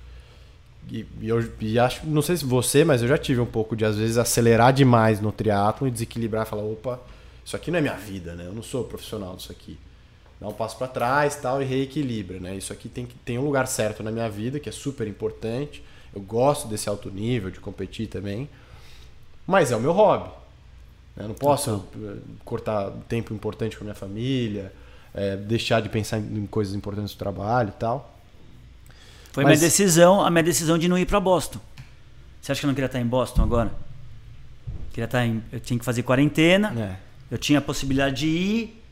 E, 0.91 1.05
e 1.21 1.27
eu 1.29 1.43
e 1.59 1.79
acho, 1.79 2.05
não 2.05 2.21
sei 2.21 2.37
se 2.37 2.45
você, 2.45 2.85
mas 2.85 3.01
eu 3.01 3.07
já 3.07 3.17
tive 3.17 3.41
um 3.41 3.45
pouco 3.45 3.75
de 3.75 3.83
às 3.83 3.97
vezes 3.97 4.17
acelerar 4.17 4.71
demais 4.71 5.19
no 5.19 5.31
triatlo 5.31 5.87
e 5.87 5.91
desequilibrar, 5.91 6.45
e 6.45 6.49
falar, 6.49 6.63
opa, 6.63 6.99
isso 7.43 7.55
aqui 7.55 7.71
não 7.71 7.79
é 7.79 7.81
minha 7.81 7.95
vida, 7.95 8.33
né? 8.35 8.45
Eu 8.45 8.53
não 8.53 8.61
sou 8.63 8.83
profissional 8.83 9.35
disso 9.35 9.51
aqui. 9.51 9.77
Dá 10.43 10.49
um 10.49 10.53
passo 10.53 10.77
para 10.77 10.89
trás, 10.89 11.37
tal 11.37 11.61
e 11.61 11.65
reequilibra, 11.65 12.37
né? 12.37 12.53
Isso 12.53 12.73
aqui 12.73 12.89
tem 12.89 13.05
que 13.05 13.15
tem 13.23 13.37
um 13.39 13.45
lugar 13.45 13.65
certo 13.65 14.03
na 14.03 14.11
minha 14.11 14.29
vida, 14.29 14.59
que 14.59 14.67
é 14.67 14.73
super 14.73 15.07
importante. 15.07 15.81
Eu 16.13 16.19
gosto 16.19 16.67
desse 16.67 16.89
alto 16.89 17.09
nível 17.09 17.49
de 17.49 17.61
competir 17.61 18.07
também, 18.07 18.49
mas 19.47 19.71
é 19.71 19.75
o 19.77 19.79
meu 19.79 19.93
hobby. 19.93 20.27
né? 21.15 21.23
Eu 21.23 21.29
não 21.29 21.35
posso 21.35 21.85
eh, 21.95 22.17
cortar 22.43 22.91
tempo 23.07 23.33
importante 23.33 23.77
com 23.77 23.85
a 23.85 23.85
minha 23.85 23.95
família, 23.95 24.73
eh, 25.15 25.37
deixar 25.37 25.81
de 25.81 25.87
pensar 25.87 26.17
em 26.19 26.45
coisas 26.45 26.75
importantes 26.75 27.13
do 27.13 27.17
trabalho 27.17 27.69
e 27.69 27.79
tal. 27.79 28.13
Foi 29.31 29.45
mas- 29.45 29.57
minha 29.59 29.69
decisão, 29.69 30.21
a 30.25 30.29
minha 30.29 30.43
decisão 30.43 30.77
de 30.77 30.89
não 30.89 30.97
ir 30.97 31.05
pra 31.05 31.21
Boston. 31.21 31.59
Você 32.41 32.51
acha 32.51 32.59
que 32.59 32.65
eu 32.65 32.67
não 32.67 32.75
queria 32.75 32.87
estar 32.87 32.99
em 32.99 33.07
Boston 33.07 33.43
agora? 33.43 33.71
Queria 34.89 35.05
estar 35.05 35.25
em, 35.25 35.41
eu 35.53 35.59
tinha 35.61 35.79
que 35.79 35.85
fazer 35.85 36.03
quarentena. 36.03 36.73
É. 36.77 36.97
Eu 37.31 37.37
tinha 37.37 37.59
a 37.59 37.61
possibilidade 37.61 38.17
de 38.17 38.27
ir 38.27 38.82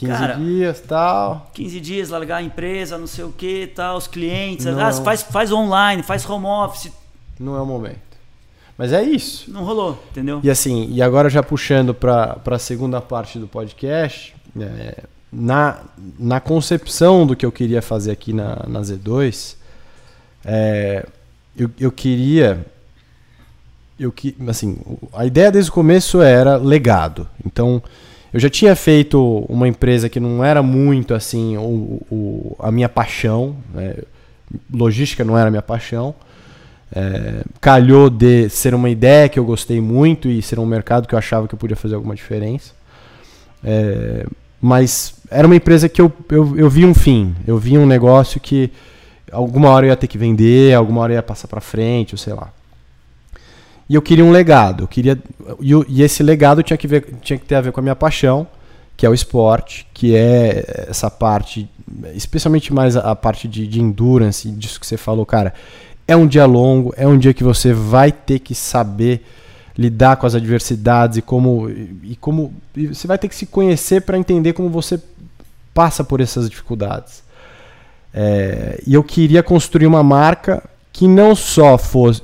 15 0.00 0.12
Cara, 0.12 0.34
dias 0.34 0.80
tal. 0.80 1.50
15 1.52 1.80
dias, 1.80 2.08
largar 2.08 2.36
a 2.38 2.42
empresa, 2.42 2.96
não 2.96 3.06
sei 3.06 3.22
o 3.24 3.30
que, 3.32 3.66
tal, 3.66 3.98
os 3.98 4.06
clientes. 4.06 4.64
Não. 4.64 4.80
Ah, 4.80 4.90
faz, 4.92 5.22
faz 5.22 5.52
online, 5.52 6.02
faz 6.02 6.28
home 6.28 6.46
office. 6.46 6.90
Não 7.38 7.54
é 7.56 7.60
o 7.60 7.66
momento. 7.66 7.98
Mas 8.78 8.94
é 8.94 9.02
isso. 9.02 9.50
Não 9.50 9.62
rolou, 9.62 10.02
entendeu? 10.10 10.40
E 10.42 10.48
assim, 10.50 10.88
e 10.90 11.02
agora 11.02 11.28
já 11.28 11.42
puxando 11.42 11.92
para 11.92 12.40
a 12.46 12.58
segunda 12.58 12.98
parte 13.00 13.38
do 13.38 13.46
podcast, 13.46 14.34
é, 14.58 15.04
na, 15.30 15.80
na 16.18 16.40
concepção 16.40 17.26
do 17.26 17.36
que 17.36 17.44
eu 17.44 17.52
queria 17.52 17.82
fazer 17.82 18.10
aqui 18.10 18.32
na, 18.32 18.64
na 18.66 18.80
Z2, 18.80 19.56
é, 20.46 21.06
eu, 21.54 21.70
eu 21.78 21.92
queria. 21.92 22.64
Eu, 23.98 24.10
que- 24.10 24.34
assim, 24.48 24.78
a 25.12 25.26
ideia 25.26 25.52
desde 25.52 25.70
o 25.70 25.74
começo 25.74 26.22
era 26.22 26.56
legado. 26.56 27.28
Então, 27.44 27.82
eu 28.32 28.38
já 28.40 28.48
tinha 28.50 28.74
feito 28.76 29.44
uma 29.48 29.66
empresa 29.66 30.08
que 30.08 30.20
não 30.20 30.44
era 30.44 30.62
muito 30.62 31.14
assim 31.14 31.56
o, 31.56 32.00
o- 32.10 32.56
a 32.58 32.70
minha 32.70 32.88
paixão. 32.88 33.56
né? 33.74 33.96
Logística 34.72 35.24
não 35.24 35.36
era 35.38 35.48
a 35.48 35.50
minha 35.50 35.62
paixão. 35.62 36.14
É, 36.92 37.44
calhou 37.60 38.10
de 38.10 38.48
ser 38.48 38.74
uma 38.74 38.90
ideia 38.90 39.28
que 39.28 39.38
eu 39.38 39.44
gostei 39.44 39.80
muito 39.80 40.28
e 40.28 40.42
ser 40.42 40.58
um 40.58 40.66
mercado 40.66 41.06
que 41.06 41.14
eu 41.14 41.18
achava 41.18 41.46
que 41.46 41.54
eu 41.54 41.58
podia 41.58 41.76
fazer 41.76 41.94
alguma 41.94 42.14
diferença. 42.16 42.72
É, 43.62 44.26
mas 44.60 45.14
era 45.30 45.46
uma 45.46 45.54
empresa 45.56 45.88
que 45.88 46.00
eu, 46.00 46.12
eu, 46.30 46.58
eu 46.58 46.68
vi 46.68 46.84
um 46.84 46.94
fim, 46.94 47.34
eu 47.46 47.56
vi 47.58 47.78
um 47.78 47.86
negócio 47.86 48.40
que 48.40 48.70
alguma 49.30 49.68
hora 49.70 49.86
eu 49.86 49.90
ia 49.90 49.96
ter 49.96 50.06
que 50.08 50.18
vender, 50.18 50.74
alguma 50.74 51.00
hora 51.02 51.12
eu 51.12 51.16
ia 51.16 51.22
passar 51.22 51.46
para 51.48 51.60
frente, 51.60 52.14
ou 52.14 52.18
sei 52.18 52.32
lá. 52.34 52.52
E 53.90 53.94
eu 53.96 54.00
queria 54.00 54.24
um 54.24 54.30
legado, 54.30 54.84
eu 54.84 54.86
queria 54.86 55.18
e, 55.60 55.72
e 55.88 56.02
esse 56.04 56.22
legado 56.22 56.62
tinha 56.62 56.76
que, 56.76 56.86
ver, 56.86 57.12
tinha 57.22 57.36
que 57.36 57.44
ter 57.44 57.56
a 57.56 57.60
ver 57.60 57.72
com 57.72 57.80
a 57.80 57.82
minha 57.82 57.96
paixão, 57.96 58.46
que 58.96 59.04
é 59.04 59.10
o 59.10 59.12
esporte, 59.12 59.84
que 59.92 60.14
é 60.14 60.86
essa 60.88 61.10
parte, 61.10 61.68
especialmente 62.14 62.72
mais 62.72 62.96
a, 62.96 63.10
a 63.10 63.16
parte 63.16 63.48
de, 63.48 63.66
de 63.66 63.80
endurance, 63.82 64.48
disso 64.52 64.78
que 64.78 64.86
você 64.86 64.96
falou, 64.96 65.26
cara. 65.26 65.52
É 66.06 66.14
um 66.14 66.24
dia 66.24 66.46
longo, 66.46 66.94
é 66.96 67.04
um 67.04 67.18
dia 67.18 67.34
que 67.34 67.42
você 67.42 67.72
vai 67.72 68.12
ter 68.12 68.38
que 68.38 68.54
saber 68.54 69.26
lidar 69.76 70.16
com 70.18 70.26
as 70.26 70.36
adversidades 70.36 71.16
e 71.16 71.22
como 71.22 71.68
e 71.68 72.16
como 72.20 72.54
e 72.76 72.86
você 72.86 73.08
vai 73.08 73.18
ter 73.18 73.26
que 73.26 73.34
se 73.34 73.46
conhecer 73.46 74.02
para 74.02 74.16
entender 74.16 74.52
como 74.52 74.68
você 74.68 75.00
passa 75.74 76.04
por 76.04 76.20
essas 76.20 76.48
dificuldades. 76.48 77.24
É, 78.14 78.80
e 78.86 78.94
eu 78.94 79.02
queria 79.02 79.42
construir 79.42 79.88
uma 79.88 80.04
marca 80.04 80.62
que 80.92 81.08
não 81.08 81.34
só 81.34 81.76
fosse 81.76 82.22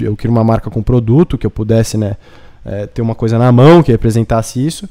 eu 0.00 0.16
queria 0.16 0.30
uma 0.30 0.44
marca 0.44 0.70
com 0.70 0.82
produto 0.82 1.36
que 1.38 1.46
eu 1.46 1.50
pudesse 1.50 1.96
né, 1.96 2.16
é, 2.64 2.86
ter 2.86 3.02
uma 3.02 3.14
coisa 3.14 3.38
na 3.38 3.50
mão 3.50 3.82
que 3.82 3.90
representasse 3.92 4.64
isso 4.64 4.88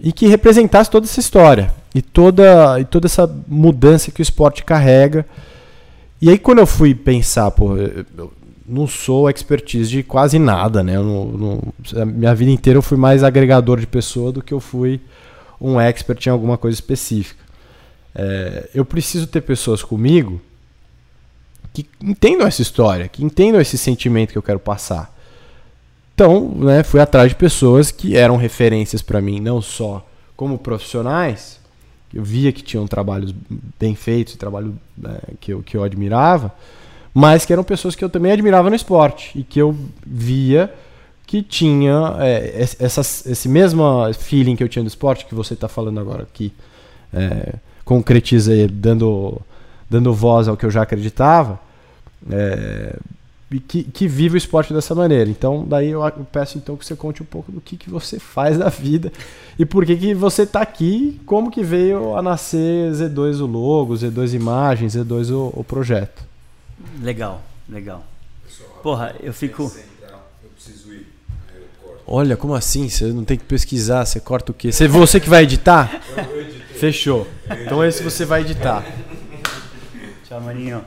e 0.00 0.12
que 0.12 0.26
representasse 0.26 0.90
toda 0.90 1.06
essa 1.06 1.20
história 1.20 1.72
e 1.94 2.00
toda 2.02 2.78
e 2.80 2.84
toda 2.84 3.06
essa 3.06 3.26
mudança 3.46 4.10
que 4.10 4.20
o 4.20 4.22
esporte 4.22 4.64
carrega. 4.64 5.26
E 6.20 6.30
aí 6.30 6.38
quando 6.38 6.58
eu 6.58 6.66
fui 6.66 6.94
pensar, 6.94 7.50
pô, 7.50 7.76
eu 7.76 8.32
não 8.66 8.86
sou 8.86 9.30
expertise 9.30 9.88
de 9.88 10.02
quase 10.02 10.38
nada, 10.38 10.82
né? 10.82 10.96
Eu 10.96 11.04
não, 11.04 11.24
não- 11.26 12.06
minha 12.06 12.34
vida 12.34 12.50
inteira 12.50 12.78
eu 12.78 12.82
fui 12.82 12.98
mais 12.98 13.22
agregador 13.24 13.80
de 13.80 13.86
pessoa 13.86 14.30
do 14.30 14.42
que 14.42 14.52
eu 14.52 14.60
fui 14.60 15.00
um 15.60 15.80
expert 15.80 16.26
em 16.26 16.30
alguma 16.30 16.56
coisa 16.58 16.74
específica. 16.74 17.42
É, 18.14 18.68
eu 18.74 18.84
preciso 18.84 19.26
ter 19.26 19.40
pessoas 19.40 19.82
comigo 19.82 20.40
que 21.82 21.88
entendam 22.02 22.46
essa 22.46 22.62
história, 22.62 23.08
que 23.08 23.24
entendam 23.24 23.60
esse 23.60 23.76
sentimento 23.78 24.32
que 24.32 24.38
eu 24.38 24.42
quero 24.42 24.58
passar. 24.58 25.14
Então, 26.14 26.50
né, 26.56 26.82
fui 26.82 27.00
atrás 27.00 27.28
de 27.30 27.36
pessoas 27.36 27.90
que 27.90 28.16
eram 28.16 28.36
referências 28.36 29.02
para 29.02 29.20
mim, 29.20 29.38
não 29.40 29.62
só 29.62 30.04
como 30.36 30.58
profissionais, 30.58 31.58
eu 32.12 32.24
via 32.24 32.52
que 32.52 32.62
tinham 32.62 32.86
trabalhos 32.86 33.34
bem 33.78 33.94
feitos, 33.94 34.34
trabalho 34.36 34.74
né, 34.96 35.18
que, 35.40 35.52
eu, 35.52 35.62
que 35.62 35.76
eu 35.76 35.84
admirava, 35.84 36.52
mas 37.14 37.44
que 37.44 37.52
eram 37.52 37.62
pessoas 37.64 37.94
que 37.94 38.04
eu 38.04 38.08
também 38.08 38.32
admirava 38.32 38.70
no 38.70 38.76
esporte 38.76 39.38
e 39.38 39.42
que 39.42 39.60
eu 39.60 39.76
via 40.06 40.72
que 41.26 41.42
tinha 41.42 42.16
é, 42.20 42.66
essas- 42.80 43.26
esse 43.26 43.48
mesmo 43.48 43.84
feeling 44.14 44.56
que 44.56 44.62
eu 44.64 44.68
tinha 44.68 44.82
do 44.82 44.88
esporte, 44.88 45.26
que 45.26 45.34
você 45.34 45.54
está 45.54 45.68
falando 45.68 46.00
agora 46.00 46.22
aqui, 46.22 46.52
é, 47.12 47.54
concretiza 47.84 48.52
dando, 48.68 49.40
dando 49.90 50.12
voz 50.14 50.48
ao 50.48 50.56
que 50.56 50.64
eu 50.64 50.70
já 50.70 50.82
acreditava, 50.82 51.60
é, 52.30 52.96
e 53.50 53.60
que, 53.60 53.84
que 53.84 54.06
vive 54.06 54.34
o 54.34 54.38
esporte 54.38 54.72
dessa 54.74 54.94
maneira. 54.94 55.28
Então, 55.30 55.64
daí 55.66 55.88
eu 55.90 56.04
eu 56.04 56.26
peço 56.30 56.58
então 56.58 56.76
que 56.76 56.84
você 56.84 56.94
conte 56.94 57.22
um 57.22 57.26
pouco 57.26 57.50
do 57.50 57.60
que, 57.60 57.76
que 57.76 57.88
você 57.88 58.18
faz 58.20 58.58
da 58.58 58.68
vida 58.68 59.12
e 59.58 59.64
por 59.64 59.84
que, 59.84 59.96
que 59.96 60.14
você 60.14 60.42
está 60.42 60.60
aqui, 60.60 61.20
como 61.26 61.50
que 61.50 61.62
veio 61.62 62.16
a 62.16 62.22
nascer 62.22 62.92
Z2 62.92 63.40
o 63.40 63.46
logo, 63.46 63.94
Z2 63.94 64.34
Imagens, 64.34 64.94
Z2 64.94 65.30
o, 65.30 65.52
o 65.60 65.64
projeto. 65.64 66.22
Legal, 67.02 67.42
legal. 67.68 68.04
Pessoal, 68.44 68.70
Porra, 68.82 69.16
eu 69.20 69.32
fico. 69.32 69.68
Central, 69.68 70.30
eu 70.42 70.50
preciso 70.50 70.92
ir. 70.92 71.06
Aí 71.52 71.60
eu 71.60 71.66
corto. 71.82 72.02
Olha, 72.06 72.36
como 72.36 72.54
assim? 72.54 72.88
Você 72.88 73.06
não 73.06 73.24
tem 73.24 73.36
que 73.36 73.44
pesquisar, 73.44 74.04
você 74.04 74.20
corta 74.20 74.52
o 74.52 74.54
quê? 74.54 74.70
Você, 74.70 74.86
você 74.86 75.18
que 75.18 75.28
vai 75.28 75.42
editar? 75.42 76.00
Eu, 76.16 76.24
eu 76.24 76.40
editei. 76.42 76.78
Fechou. 76.78 77.26
Então 77.64 77.84
esse 77.84 78.02
você 78.02 78.24
vai 78.24 78.42
editar. 78.42 78.84
Tchau, 80.28 80.40
maninho. 80.40 80.84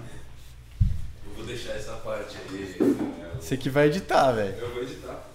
Eu 1.28 1.36
vou 1.36 1.46
deixar 1.46 1.74
essa 1.74 1.92
parte 1.94 2.38
aí. 2.38 2.78
né, 2.80 3.28
Você 3.52 3.58
que 3.58 3.70
vai 3.70 3.88
editar, 3.88 4.32
velho. 4.32 4.56
Eu 4.56 4.74
vou 4.74 4.82
editar. 4.82 5.30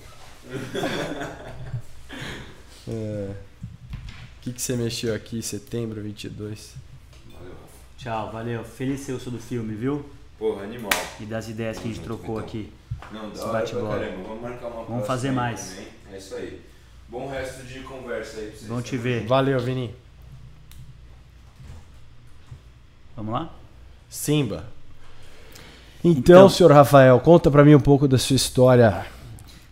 É. 2.89 3.35
O 4.39 4.43
que, 4.43 4.53
que 4.53 4.63
você 4.63 4.77
mexeu 4.77 5.13
aqui? 5.13 5.43
Setembro 5.43 6.01
22. 6.01 6.77
Valeu. 7.33 7.55
Tchau, 7.99 8.31
valeu. 8.31 8.63
Feliz 8.63 9.01
ser 9.01 9.11
eu 9.11 9.19
sou 9.19 9.33
do 9.33 9.41
filme, 9.41 9.75
viu? 9.75 10.09
Porra, 10.39 10.63
animal. 10.63 10.93
E 11.19 11.25
das 11.25 11.49
ideias 11.49 11.79
que 11.79 11.89
a 11.89 11.93
gente 11.93 12.01
trocou 12.05 12.39
aqui. 12.39 12.73
Não, 13.11 13.29
da 13.31 13.41
hora 13.41 13.51
pra 13.51 13.53
bate-bola. 13.61 13.99
caramba. 13.99 14.23
Vamos 14.23 14.41
marcar 14.41 14.69
uma 14.69 14.85
Vamos 14.85 15.05
fazer 15.05 15.33
mais. 15.33 15.71
também. 15.71 15.89
É 16.13 16.17
isso 16.17 16.37
aí. 16.37 16.63
Bom 17.09 17.29
resto 17.29 17.65
de 17.65 17.81
conversa 17.81 18.39
aí 18.39 18.47
pra 18.47 18.57
vocês. 18.57 18.69
Vão 18.69 18.81
te 18.81 18.97
também. 18.97 19.21
ver. 19.21 19.27
Valeu, 19.27 19.59
Vini. 19.59 19.93
Vamos 23.17 23.35
lá? 23.35 23.53
Simba. 24.09 24.76
Então, 26.09 26.37
Então- 26.37 26.49
senhor 26.49 26.71
Rafael, 26.71 27.19
conta 27.19 27.51
pra 27.51 27.65
mim 27.65 27.75
um 27.75 27.81
pouco 27.81 28.07
da 28.07 28.17
sua 28.17 28.37
história. 28.37 29.05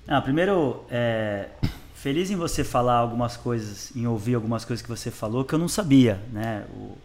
Ah, 0.09 0.21
primeiro, 0.21 0.85
é, 0.91 1.49
feliz 1.95 2.29
em 2.29 2.35
você 2.35 2.65
falar 2.65 2.97
algumas 2.97 3.37
coisas, 3.37 3.95
em 3.95 4.05
ouvir 4.05 4.35
algumas 4.35 4.65
coisas 4.65 4.83
que 4.83 4.89
você 4.89 5.13
falou 5.13 5.45
que 5.45 5.55
eu 5.55 5.59
não 5.61 5.69
sabia, 5.69 6.21
né? 6.33 6.65
O- 6.75 6.99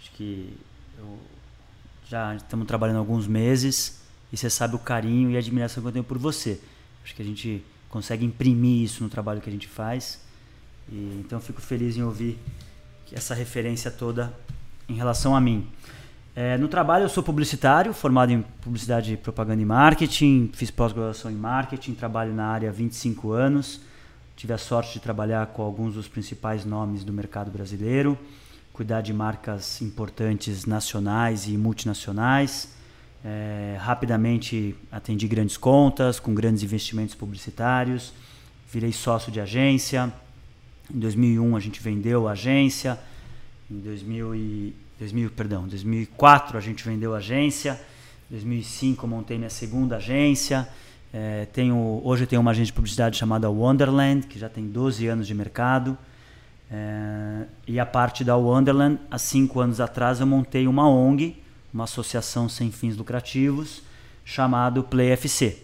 acho 0.00 0.12
que 0.12 0.56
eu- 1.00 1.18
já 2.08 2.36
estamos 2.36 2.64
trabalhando 2.68 2.98
alguns 2.98 3.26
meses 3.26 3.98
e 4.32 4.36
você 4.36 4.48
sabe 4.48 4.76
o 4.76 4.78
carinho 4.78 5.30
e 5.30 5.34
a 5.36 5.40
admiração 5.40 5.82
que 5.82 5.88
eu 5.88 5.92
tenho 5.92 6.04
por 6.04 6.16
você. 6.16 6.60
Acho 7.04 7.16
que 7.16 7.22
a 7.22 7.24
gente 7.24 7.64
consegue 7.90 8.24
imprimir 8.24 8.84
isso 8.84 9.02
no 9.02 9.08
trabalho 9.10 9.40
que 9.40 9.50
a 9.50 9.52
gente 9.52 9.66
faz. 9.66 10.20
E, 10.88 11.20
então, 11.24 11.40
fico 11.40 11.60
feliz 11.60 11.96
em 11.96 12.04
ouvir 12.04 12.38
essa 13.12 13.34
referência 13.34 13.90
toda 13.90 14.32
em 14.88 14.94
relação 14.94 15.34
a 15.34 15.40
mim. 15.40 15.66
É, 16.40 16.56
no 16.56 16.68
trabalho 16.68 17.02
eu 17.02 17.08
sou 17.08 17.20
publicitário, 17.20 17.92
formado 17.92 18.30
em 18.30 18.42
publicidade, 18.60 19.16
propaganda 19.16 19.60
e 19.60 19.64
marketing, 19.64 20.52
fiz 20.54 20.70
pós-graduação 20.70 21.32
em 21.32 21.34
marketing, 21.34 21.94
trabalho 21.94 22.32
na 22.32 22.46
área 22.46 22.68
há 22.68 22.72
25 22.72 23.32
anos. 23.32 23.80
Tive 24.36 24.52
a 24.52 24.56
sorte 24.56 24.92
de 24.92 25.00
trabalhar 25.00 25.48
com 25.48 25.62
alguns 25.62 25.94
dos 25.94 26.06
principais 26.06 26.64
nomes 26.64 27.02
do 27.02 27.12
mercado 27.12 27.50
brasileiro, 27.50 28.16
cuidar 28.72 29.00
de 29.00 29.12
marcas 29.12 29.82
importantes 29.82 30.64
nacionais 30.64 31.48
e 31.48 31.56
multinacionais. 31.56 32.72
É, 33.24 33.76
rapidamente 33.80 34.76
atendi 34.92 35.26
grandes 35.26 35.56
contas, 35.56 36.20
com 36.20 36.32
grandes 36.32 36.62
investimentos 36.62 37.16
publicitários. 37.16 38.12
Virei 38.72 38.92
sócio 38.92 39.32
de 39.32 39.40
agência. 39.40 40.12
Em 40.88 41.00
2001 41.00 41.56
a 41.56 41.58
gente 41.58 41.82
vendeu 41.82 42.28
a 42.28 42.30
agência. 42.30 42.96
Em 43.68 43.80
2000 43.80 44.36
e 44.36 44.87
2000, 44.98 45.30
perdão, 45.30 45.68
2004 45.68 46.58
a 46.58 46.60
gente 46.60 46.84
vendeu 46.84 47.14
a 47.14 47.18
agência. 47.18 47.80
Em 48.28 48.34
2005 48.34 49.06
eu 49.06 49.08
montei 49.08 49.38
minha 49.38 49.50
segunda 49.50 49.96
agência. 49.96 50.68
É, 51.12 51.46
tenho, 51.52 52.02
hoje 52.04 52.24
eu 52.24 52.26
tenho 52.26 52.42
uma 52.42 52.50
agência 52.50 52.66
de 52.66 52.72
publicidade 52.72 53.16
chamada 53.16 53.48
Wonderland, 53.48 54.26
que 54.26 54.38
já 54.38 54.48
tem 54.48 54.66
12 54.66 55.06
anos 55.06 55.26
de 55.26 55.34
mercado. 55.34 55.96
É, 56.70 57.44
e 57.66 57.78
a 57.78 57.86
parte 57.86 58.24
da 58.24 58.36
Wonderland, 58.36 59.00
há 59.10 59.18
cinco 59.18 59.60
anos 59.60 59.80
atrás 59.80 60.20
eu 60.20 60.26
montei 60.26 60.66
uma 60.66 60.88
ONG, 60.88 61.40
uma 61.72 61.84
associação 61.84 62.48
sem 62.48 62.72
fins 62.72 62.96
lucrativos, 62.96 63.82
chamado 64.24 64.82
Play 64.82 65.10
FC. 65.12 65.62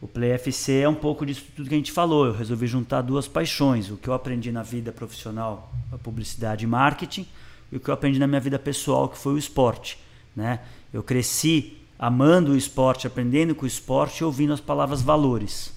O 0.00 0.08
Play 0.08 0.32
FC 0.32 0.80
é 0.80 0.88
um 0.88 0.94
pouco 0.94 1.24
disso 1.24 1.44
tudo 1.54 1.68
que 1.68 1.74
a 1.74 1.78
gente 1.78 1.92
falou. 1.92 2.26
Eu 2.26 2.32
resolvi 2.32 2.66
juntar 2.66 3.02
duas 3.02 3.28
paixões: 3.28 3.90
o 3.90 3.96
que 3.96 4.08
eu 4.08 4.14
aprendi 4.14 4.50
na 4.50 4.62
vida 4.62 4.90
profissional, 4.90 5.72
publicidade 6.02 6.64
e 6.64 6.66
marketing, 6.66 7.26
e 7.74 7.76
o 7.76 7.80
que 7.80 7.88
eu 7.90 7.94
aprendi 7.94 8.20
na 8.20 8.26
minha 8.28 8.40
vida 8.40 8.56
pessoal, 8.58 9.08
que 9.08 9.18
foi 9.18 9.34
o 9.34 9.38
esporte. 9.38 9.98
Né? 10.34 10.60
Eu 10.92 11.02
cresci 11.02 11.76
amando 11.98 12.52
o 12.52 12.56
esporte, 12.56 13.04
aprendendo 13.06 13.52
com 13.54 13.64
o 13.64 13.66
esporte 13.66 14.18
e 14.20 14.24
ouvindo 14.24 14.52
as 14.52 14.60
palavras 14.60 15.02
valores. 15.02 15.74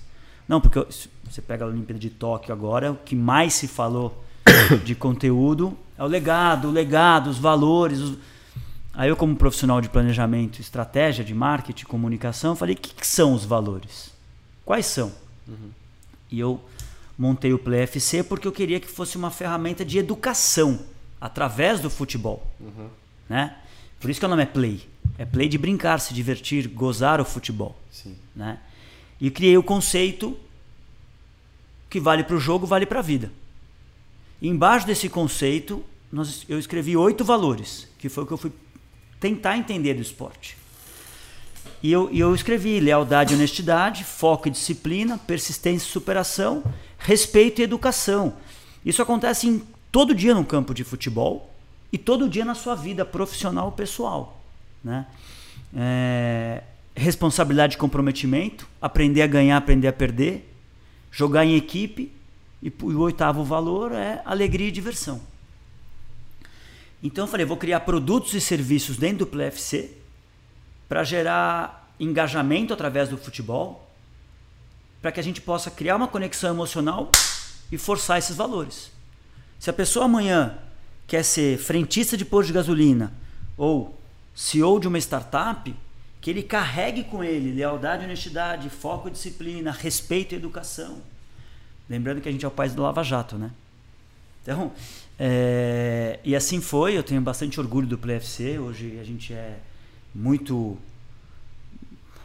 Não, 0.47 0.61
porque 0.61 0.77
eu- 0.77 0.87
você 1.29 1.41
pega 1.41 1.65
a 1.65 1.67
Olimpíada 1.67 1.99
de 1.99 2.09
Tóquio 2.11 2.53
agora, 2.53 2.91
o 2.91 2.95
que 2.95 3.15
mais 3.15 3.53
se 3.55 3.67
falou 3.67 4.23
de 4.85 4.93
conteúdo 4.93 5.75
é 5.97 6.03
o 6.03 6.07
legado, 6.07 6.67
o 6.67 6.71
legado, 6.71 7.29
os 7.31 7.39
valores. 7.39 7.99
os- 7.99 8.17
Aí 8.93 9.09
eu, 9.09 9.15
como 9.15 9.35
profissional 9.35 9.81
de 9.81 9.89
planejamento, 9.89 10.59
estratégia 10.61 11.23
de 11.23 11.33
marketing, 11.33 11.85
comunicação, 11.85 12.55
falei, 12.55 12.75
o 12.75 12.77
que, 12.77 12.93
que 12.93 13.05
são 13.07 13.33
os 13.33 13.43
valores? 13.43 14.11
Quais 14.65 14.85
são? 14.85 15.11
E 16.31 16.39
eu 16.39 16.59
montei 17.17 17.53
o 17.53 17.59
Play 17.59 17.81
FC 17.81 18.23
porque 18.23 18.47
eu 18.47 18.51
queria 18.51 18.79
que 18.79 18.87
fosse 18.87 19.15
uma 19.17 19.29
ferramenta 19.31 19.83
de 19.85 19.97
educação 19.97 20.79
através 21.19 21.79
do 21.79 21.89
futebol. 21.89 22.45
Né? 23.29 23.55
Por 23.99 24.09
isso 24.09 24.19
que 24.19 24.25
o 24.25 24.29
nome 24.29 24.43
é 24.43 24.45
Play. 24.45 24.87
É 25.17 25.25
Play 25.25 25.49
de 25.49 25.57
brincar, 25.57 25.99
se 25.99 26.13
divertir, 26.13 26.67
gozar 26.67 27.19
o 27.19 27.25
futebol. 27.25 27.75
Sim. 27.91 28.15
Né? 28.35 28.59
E 29.19 29.31
criei 29.31 29.57
o 29.57 29.63
conceito 29.63 30.37
que 31.89 31.99
vale 31.99 32.23
para 32.23 32.35
o 32.35 32.39
jogo, 32.39 32.67
vale 32.67 32.85
para 32.85 32.99
a 32.99 33.01
vida. 33.01 33.31
E 34.41 34.47
embaixo 34.47 34.85
desse 34.85 35.09
conceito, 35.09 35.83
nós, 36.11 36.45
eu 36.47 36.59
escrevi 36.59 36.95
oito 36.95 37.23
valores, 37.23 37.87
que 37.97 38.09
foi 38.09 38.23
o 38.23 38.27
que 38.27 38.33
eu 38.33 38.37
fui 38.37 38.51
tentar 39.19 39.57
entender 39.57 39.95
do 39.95 40.01
esporte. 40.01 40.57
E 41.81 41.91
eu, 41.91 42.09
e 42.11 42.19
eu 42.19 42.33
escrevi 42.33 42.79
lealdade 42.79 43.33
e 43.33 43.35
honestidade, 43.35 44.03
foco 44.03 44.47
e 44.47 44.51
disciplina, 44.51 45.17
persistência 45.17 45.85
e 45.85 45.91
superação, 45.91 46.63
respeito 46.97 47.61
e 47.61 47.63
educação. 47.63 48.35
Isso 48.85 49.01
acontece 49.01 49.47
em 49.47 49.61
todo 49.91 50.13
dia 50.13 50.33
no 50.33 50.45
campo 50.45 50.73
de 50.73 50.83
futebol 50.83 51.53
e 51.91 51.97
todo 51.97 52.29
dia 52.29 52.45
na 52.45 52.55
sua 52.55 52.75
vida 52.75 53.05
profissional 53.05 53.71
pessoal. 53.71 54.41
Né? 54.83 55.05
É, 55.75 56.63
responsabilidade 56.95 57.75
e 57.75 57.77
comprometimento, 57.77 58.67
aprender 58.81 59.21
a 59.21 59.27
ganhar, 59.27 59.57
aprender 59.57 59.87
a 59.87 59.93
perder, 59.93 60.51
jogar 61.11 61.45
em 61.45 61.55
equipe 61.55 62.11
e, 62.61 62.67
e 62.67 62.71
o 62.71 62.99
oitavo 62.99 63.43
valor 63.43 63.91
é 63.91 64.21
alegria 64.25 64.67
e 64.67 64.71
diversão. 64.71 65.21
Então 67.01 67.25
eu 67.25 67.27
falei, 67.27 67.45
vou 67.45 67.57
criar 67.57 67.81
produtos 67.81 68.33
e 68.33 68.41
serviços 68.41 68.97
dentro 68.97 69.19
do 69.19 69.27
PlayFC 69.27 69.91
para 70.89 71.03
gerar 71.03 71.93
engajamento 71.99 72.73
através 72.73 73.09
do 73.09 73.17
futebol, 73.17 73.87
para 75.01 75.11
que 75.11 75.19
a 75.19 75.23
gente 75.23 75.41
possa 75.41 75.69
criar 75.69 75.95
uma 75.95 76.07
conexão 76.07 76.49
emocional 76.49 77.11
e 77.71 77.77
forçar 77.77 78.17
esses 78.17 78.35
valores. 78.35 78.91
Se 79.59 79.69
a 79.69 79.73
pessoa 79.73 80.05
amanhã 80.05 80.57
quer 81.07 81.23
ser 81.23 81.57
frentista 81.57 82.17
de 82.17 82.25
posto 82.25 82.47
de 82.47 82.53
gasolina 82.53 83.13
ou 83.57 83.97
CEO 84.35 84.79
de 84.79 84.87
uma 84.87 84.99
startup, 84.99 85.73
que 86.21 86.29
ele 86.29 86.43
carregue 86.43 87.05
com 87.05 87.23
ele 87.23 87.53
lealdade, 87.53 88.03
honestidade, 88.03 88.69
foco, 88.69 89.09
disciplina, 89.09 89.71
respeito 89.71 90.33
e 90.33 90.35
educação. 90.35 91.01
Lembrando 91.89 92.21
que 92.21 92.27
a 92.27 92.31
gente 92.31 92.43
é 92.43 92.47
o 92.47 92.51
país 92.51 92.73
do 92.73 92.81
Lava 92.81 93.03
Jato, 93.03 93.37
né? 93.37 93.51
Então, 94.43 94.71
é, 95.19 96.19
e 96.23 96.35
assim 96.35 96.61
foi, 96.61 96.97
eu 96.97 97.03
tenho 97.03 97.21
bastante 97.21 97.59
orgulho 97.59 97.87
do 97.87 97.97
PlayFC. 97.97 98.59
Hoje 98.59 98.99
a 98.99 99.03
gente 99.03 99.33
é 99.33 99.57
muito 100.13 100.77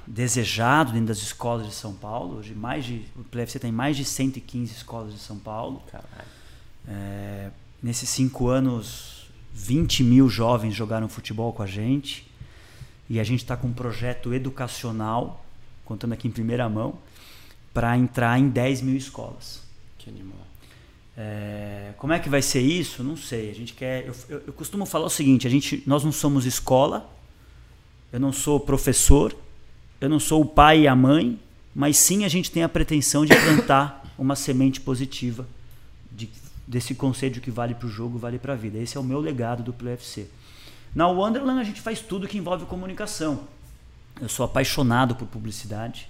desejado 0.07 0.93
dentro 0.93 1.07
das 1.07 1.19
escolas 1.19 1.67
de 1.67 1.75
São 1.75 1.95
Paulo. 1.95 2.39
Hoje 2.39 2.55
mais 2.55 2.85
de, 2.85 3.07
o 3.17 3.25
PlayFC 3.25 3.59
tem 3.59 3.73
mais 3.73 3.97
de 3.97 4.05
115 4.05 4.73
escolas 4.73 5.13
de 5.13 5.19
São 5.21 5.39
Paulo. 5.39 5.83
Caralho. 5.91 6.42
É, 6.89 7.51
nesses 7.83 8.09
cinco 8.09 8.49
anos, 8.49 9.27
20 9.55 10.03
mil 10.05 10.29
jovens 10.29 10.75
jogaram 10.75 11.09
futebol 11.09 11.53
com 11.53 11.63
a 11.63 11.67
gente. 11.67 12.27
E 13.09 13.21
a 13.21 13.25
gente 13.25 13.43
está 13.43 13.57
com 13.57 13.69
um 13.69 13.73
projeto 13.73 14.33
educacional, 14.33 15.45
contando 15.85 16.13
aqui 16.13 16.27
em 16.29 16.31
primeira 16.31 16.69
mão, 16.69 16.95
para 17.75 17.97
entrar 17.97 18.39
em 18.39 18.49
10 18.49 18.81
mil 18.83 18.97
escolas. 18.97 19.63
Que 19.99 20.09
animal. 20.09 20.39
É, 21.17 21.93
como 21.99 22.13
é 22.13 22.19
que 22.19 22.29
vai 22.29 22.41
ser 22.41 22.61
isso? 22.61 23.03
Não 23.05 23.17
sei. 23.17 23.51
A 23.51 23.55
gente 23.55 23.75
quer. 23.75 24.07
Eu, 24.07 24.15
eu- 24.29 24.43
eu 24.49 24.53
costumo 24.53 24.87
falar 24.87 25.05
o 25.07 25.11
seguinte: 25.11 25.47
a 25.47 25.51
gente, 25.51 25.83
nós 25.87 26.03
não 26.03 26.13
somos 26.13 26.47
escola, 26.47 27.11
eu 28.13 28.19
não 28.19 28.33
sou 28.33 28.59
professor, 28.59 29.37
eu 30.01 30.09
não 30.09 30.19
sou 30.19 30.41
o 30.41 30.47
pai 30.47 30.83
e 30.83 30.89
a 30.89 30.97
mãe, 30.97 31.39
mas 31.75 31.99
sim 31.99 32.25
a 32.25 32.29
gente 32.29 32.51
tem 32.51 32.63
a 32.63 32.69
pretensão 32.69 33.27
de 33.27 33.35
plantar 33.37 34.03
uma 34.17 34.35
semente 34.35 34.81
positiva 34.81 35.47
de- 36.11 36.31
desse 36.67 36.95
conceito 36.95 37.41
que 37.41 37.51
vale 37.51 37.75
para 37.75 37.87
o 37.87 37.91
jogo, 37.91 38.19
vale 38.19 38.39
para 38.39 38.53
a 38.53 38.57
vida. 38.57 38.79
Esse 38.79 38.97
é 38.97 39.01
o 39.01 39.05
meu 39.05 39.21
legado 39.21 39.63
do 39.63 39.73
PlayFC. 39.73 40.29
Na 40.95 41.09
Wonderland 41.09 41.61
a 41.61 41.65
gente 41.65 41.81
faz 41.81 42.01
tudo 42.01 42.29
que 42.29 42.39
envolve 42.39 42.67
comunicação. 42.67 43.49
Eu 44.21 44.29
sou 44.29 44.45
apaixonado 44.45 45.15
por 45.15 45.27
publicidade. 45.27 46.09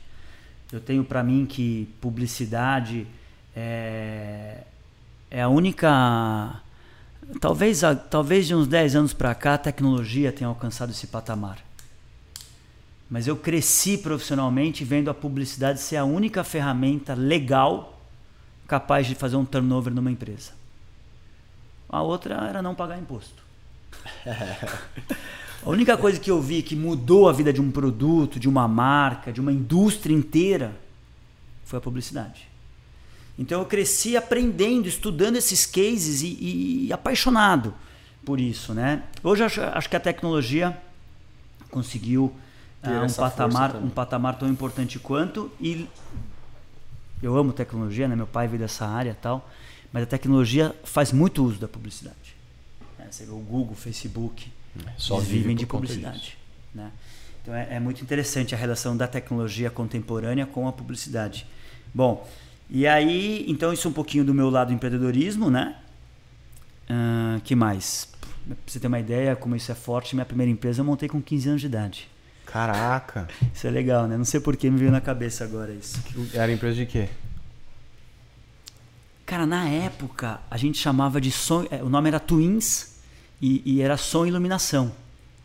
Eu 0.72 0.80
tenho 0.80 1.04
para 1.04 1.22
mim 1.22 1.46
que 1.46 1.88
publicidade 2.00 3.06
é, 3.54 4.64
é 5.30 5.42
a 5.42 5.48
única. 5.48 6.60
Talvez, 7.40 7.82
talvez 8.10 8.46
de 8.46 8.54
uns 8.54 8.66
10 8.66 8.96
anos 8.96 9.12
para 9.12 9.34
cá 9.34 9.54
a 9.54 9.58
tecnologia 9.58 10.32
tenha 10.32 10.48
alcançado 10.48 10.90
esse 10.90 11.06
patamar. 11.06 11.58
Mas 13.08 13.26
eu 13.26 13.36
cresci 13.36 13.98
profissionalmente 13.98 14.84
vendo 14.84 15.10
a 15.10 15.14
publicidade 15.14 15.80
ser 15.80 15.96
a 15.96 16.04
única 16.04 16.42
ferramenta 16.42 17.14
legal 17.14 18.01
capaz 18.72 19.06
de 19.06 19.14
fazer 19.14 19.36
um 19.36 19.44
turnover 19.44 19.92
numa 19.92 20.10
empresa. 20.10 20.52
A 21.90 22.00
outra 22.00 22.36
era 22.48 22.62
não 22.62 22.74
pagar 22.74 22.98
imposto. 22.98 23.42
A 25.62 25.68
única 25.68 25.94
coisa 25.94 26.18
que 26.18 26.30
eu 26.30 26.40
vi 26.40 26.62
que 26.62 26.74
mudou 26.74 27.28
a 27.28 27.32
vida 27.32 27.52
de 27.52 27.60
um 27.60 27.70
produto, 27.70 28.40
de 28.40 28.48
uma 28.48 28.66
marca, 28.66 29.30
de 29.30 29.40
uma 29.40 29.52
indústria 29.52 30.12
inteira, 30.12 30.74
foi 31.64 31.78
a 31.78 31.80
publicidade. 31.80 32.48
Então 33.38 33.60
eu 33.60 33.66
cresci 33.66 34.16
aprendendo, 34.16 34.88
estudando 34.88 35.36
esses 35.36 35.64
cases 35.64 36.22
e, 36.22 36.86
e 36.86 36.92
apaixonado 36.92 37.72
por 38.24 38.40
isso, 38.40 38.74
né? 38.74 39.04
Hoje 39.22 39.44
acho, 39.44 39.60
acho 39.60 39.88
que 39.88 39.94
a 39.94 40.00
tecnologia 40.00 40.76
conseguiu 41.70 42.34
ah, 42.82 43.06
um 43.08 43.12
patamar, 43.12 43.76
um 43.76 43.90
patamar 43.90 44.36
tão 44.36 44.48
importante 44.48 44.98
quanto 44.98 45.48
e 45.60 45.86
eu 47.22 47.36
amo 47.36 47.52
tecnologia, 47.52 48.08
né? 48.08 48.16
Meu 48.16 48.26
pai 48.26 48.48
veio 48.48 48.58
dessa 48.58 48.86
área 48.86 49.16
tal, 49.20 49.48
mas 49.92 50.02
a 50.02 50.06
tecnologia 50.06 50.74
faz 50.84 51.12
muito 51.12 51.44
uso 51.44 51.58
da 51.58 51.68
publicidade. 51.68 52.34
É, 52.98 53.10
você 53.10 53.24
vê 53.24 53.30
o 53.30 53.38
Google, 53.38 53.72
o 53.72 53.76
Facebook, 53.76 54.50
Só 54.96 55.16
eles 55.16 55.28
vive 55.28 55.38
vivem 55.40 55.56
de 55.56 55.66
publicidade. 55.66 56.36
Né? 56.74 56.90
Então 57.42 57.54
é, 57.54 57.76
é 57.76 57.80
muito 57.80 58.02
interessante 58.02 58.54
a 58.54 58.58
relação 58.58 58.96
da 58.96 59.06
tecnologia 59.06 59.70
contemporânea 59.70 60.46
com 60.46 60.66
a 60.66 60.72
publicidade. 60.72 61.46
Bom, 61.94 62.26
e 62.70 62.86
aí, 62.86 63.44
então 63.48 63.72
isso 63.72 63.86
é 63.86 63.90
um 63.90 63.94
pouquinho 63.94 64.24
do 64.24 64.32
meu 64.32 64.48
lado 64.48 64.72
empreendedorismo, 64.72 65.50
né? 65.50 65.76
Uh, 66.88 67.40
que 67.42 67.54
mais? 67.54 68.08
Pra 68.46 68.56
você 68.66 68.80
ter 68.80 68.86
uma 68.86 68.98
ideia 68.98 69.36
como 69.36 69.54
isso 69.54 69.70
é 69.70 69.74
forte, 69.74 70.14
minha 70.14 70.24
primeira 70.24 70.50
empresa 70.50 70.80
eu 70.80 70.84
montei 70.84 71.08
com 71.08 71.20
15 71.20 71.48
anos 71.48 71.60
de 71.60 71.66
idade. 71.66 72.08
Caraca. 72.52 73.28
Isso 73.54 73.66
é 73.66 73.70
legal, 73.70 74.06
né? 74.06 74.16
Não 74.16 74.24
sei 74.24 74.38
por 74.40 74.56
que 74.56 74.68
me 74.70 74.78
veio 74.78 74.90
na 74.90 75.00
cabeça 75.00 75.42
agora 75.44 75.72
isso. 75.72 75.98
Era 76.34 76.52
empresa 76.52 76.76
de 76.76 76.86
quê? 76.86 77.08
Cara, 79.24 79.46
na 79.46 79.66
época 79.68 80.40
a 80.50 80.56
gente 80.56 80.78
chamava 80.78 81.20
de 81.20 81.30
som, 81.30 81.66
é, 81.70 81.82
o 81.82 81.88
nome 81.88 82.08
era 82.08 82.20
Twins 82.20 82.96
e, 83.40 83.62
e 83.64 83.80
era 83.80 83.96
som 83.96 84.26
e 84.26 84.28
iluminação, 84.28 84.92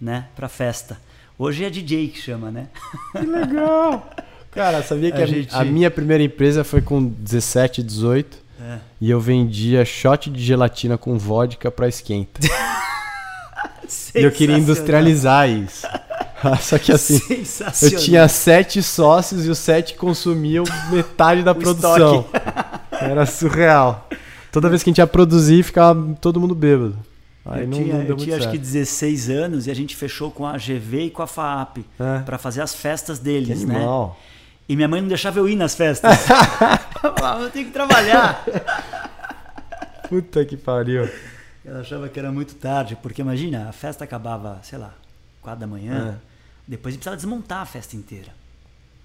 né, 0.02 0.28
para 0.36 0.50
festa. 0.50 1.00
Hoje 1.40 1.64
é 1.64 1.70
DJ 1.70 2.10
que 2.10 2.20
chama, 2.20 2.52
né? 2.52 2.68
Que 3.14 3.26
legal. 3.26 4.10
Cara, 4.52 4.82
sabia 4.84 5.12
que 5.12 5.22
A 5.22 5.24
a, 5.24 5.28
gente- 5.28 5.56
a 5.56 5.64
minha 5.64 5.92
primeira 5.92 6.24
empresa 6.24 6.64
foi 6.64 6.82
com 6.82 7.06
17, 7.08 7.84
18 7.84 8.38
É. 8.60 8.80
e 9.00 9.10
eu 9.12 9.22
vendia 9.22 9.86
shot 9.86 10.30
de 10.32 10.44
gelatina 10.44 10.98
com 10.98 11.18
vodka 11.18 11.72
pra 11.72 11.88
esquenta. 11.88 12.42
E 14.14 14.22
eu 14.22 14.32
queria 14.32 14.58
industrializar 14.58 15.48
isso. 15.50 15.88
Só 16.62 16.78
que 16.78 16.92
assim, 16.92 17.20
eu 17.82 17.98
tinha 18.00 18.28
sete 18.28 18.82
sócios 18.84 19.46
e 19.46 19.50
os 19.50 19.58
sete 19.58 19.96
consumiam 19.96 20.64
metade 20.92 21.42
da 21.44 21.54
produção. 21.56 22.26
Era 22.92 23.26
surreal. 23.26 24.08
Toda 24.52 24.70
vez 24.70 24.84
que 24.84 24.90
a 24.90 24.92
gente 24.92 25.00
ia 25.00 25.08
produzir, 25.08 25.64
ficava 25.64 26.16
todo 26.22 26.40
mundo 26.40 26.56
bêbado. 26.56 26.98
Aí 27.46 27.62
eu 27.62 27.68
não, 27.68 27.78
tinha, 27.78 27.94
não 27.96 28.04
eu 28.04 28.16
tinha 28.18 28.36
acho 28.36 28.44
certo. 28.44 28.56
que 28.56 28.58
16 28.60 29.30
anos 29.30 29.68
e 29.68 29.72
a 29.72 29.74
gente 29.74 29.96
fechou 29.96 30.30
com 30.30 30.46
a 30.46 30.58
GV 30.58 31.06
e 31.06 31.10
com 31.10 31.22
a 31.22 31.28
FAAP 31.28 31.78
É. 32.00 32.20
para 32.20 32.38
fazer 32.38 32.62
as 32.62 32.76
festas 32.76 33.20
deles, 33.20 33.64
né? 33.64 33.86
E 34.68 34.76
minha 34.76 34.88
mãe 34.88 35.00
não 35.00 35.08
deixava 35.08 35.40
eu 35.40 35.48
ir 35.48 35.56
nas 35.56 35.74
festas. 35.76 36.12
eu 37.42 37.50
tenho 37.50 37.68
que 37.68 37.72
trabalhar. 37.72 38.44
Puta 40.10 40.44
que 40.44 40.58
pariu. 40.58 41.10
Ela 41.66 41.80
achava 41.80 42.10
que 42.10 42.20
era 42.20 42.32
muito 42.32 42.56
tarde, 42.56 42.98
porque 43.02 43.22
imagina, 43.22 43.68
a 43.70 43.72
festa 43.72 44.04
acabava, 44.04 44.60
sei 44.64 44.78
lá, 44.78 44.94
4 45.42 45.60
da 45.62 45.68
manhã. 45.68 46.20
É. 46.24 46.27
Depois 46.68 46.92
a 46.92 46.94
gente 46.94 47.00
precisava 47.00 47.16
desmontar 47.16 47.62
a 47.62 47.66
festa 47.66 47.96
inteira. 47.96 48.34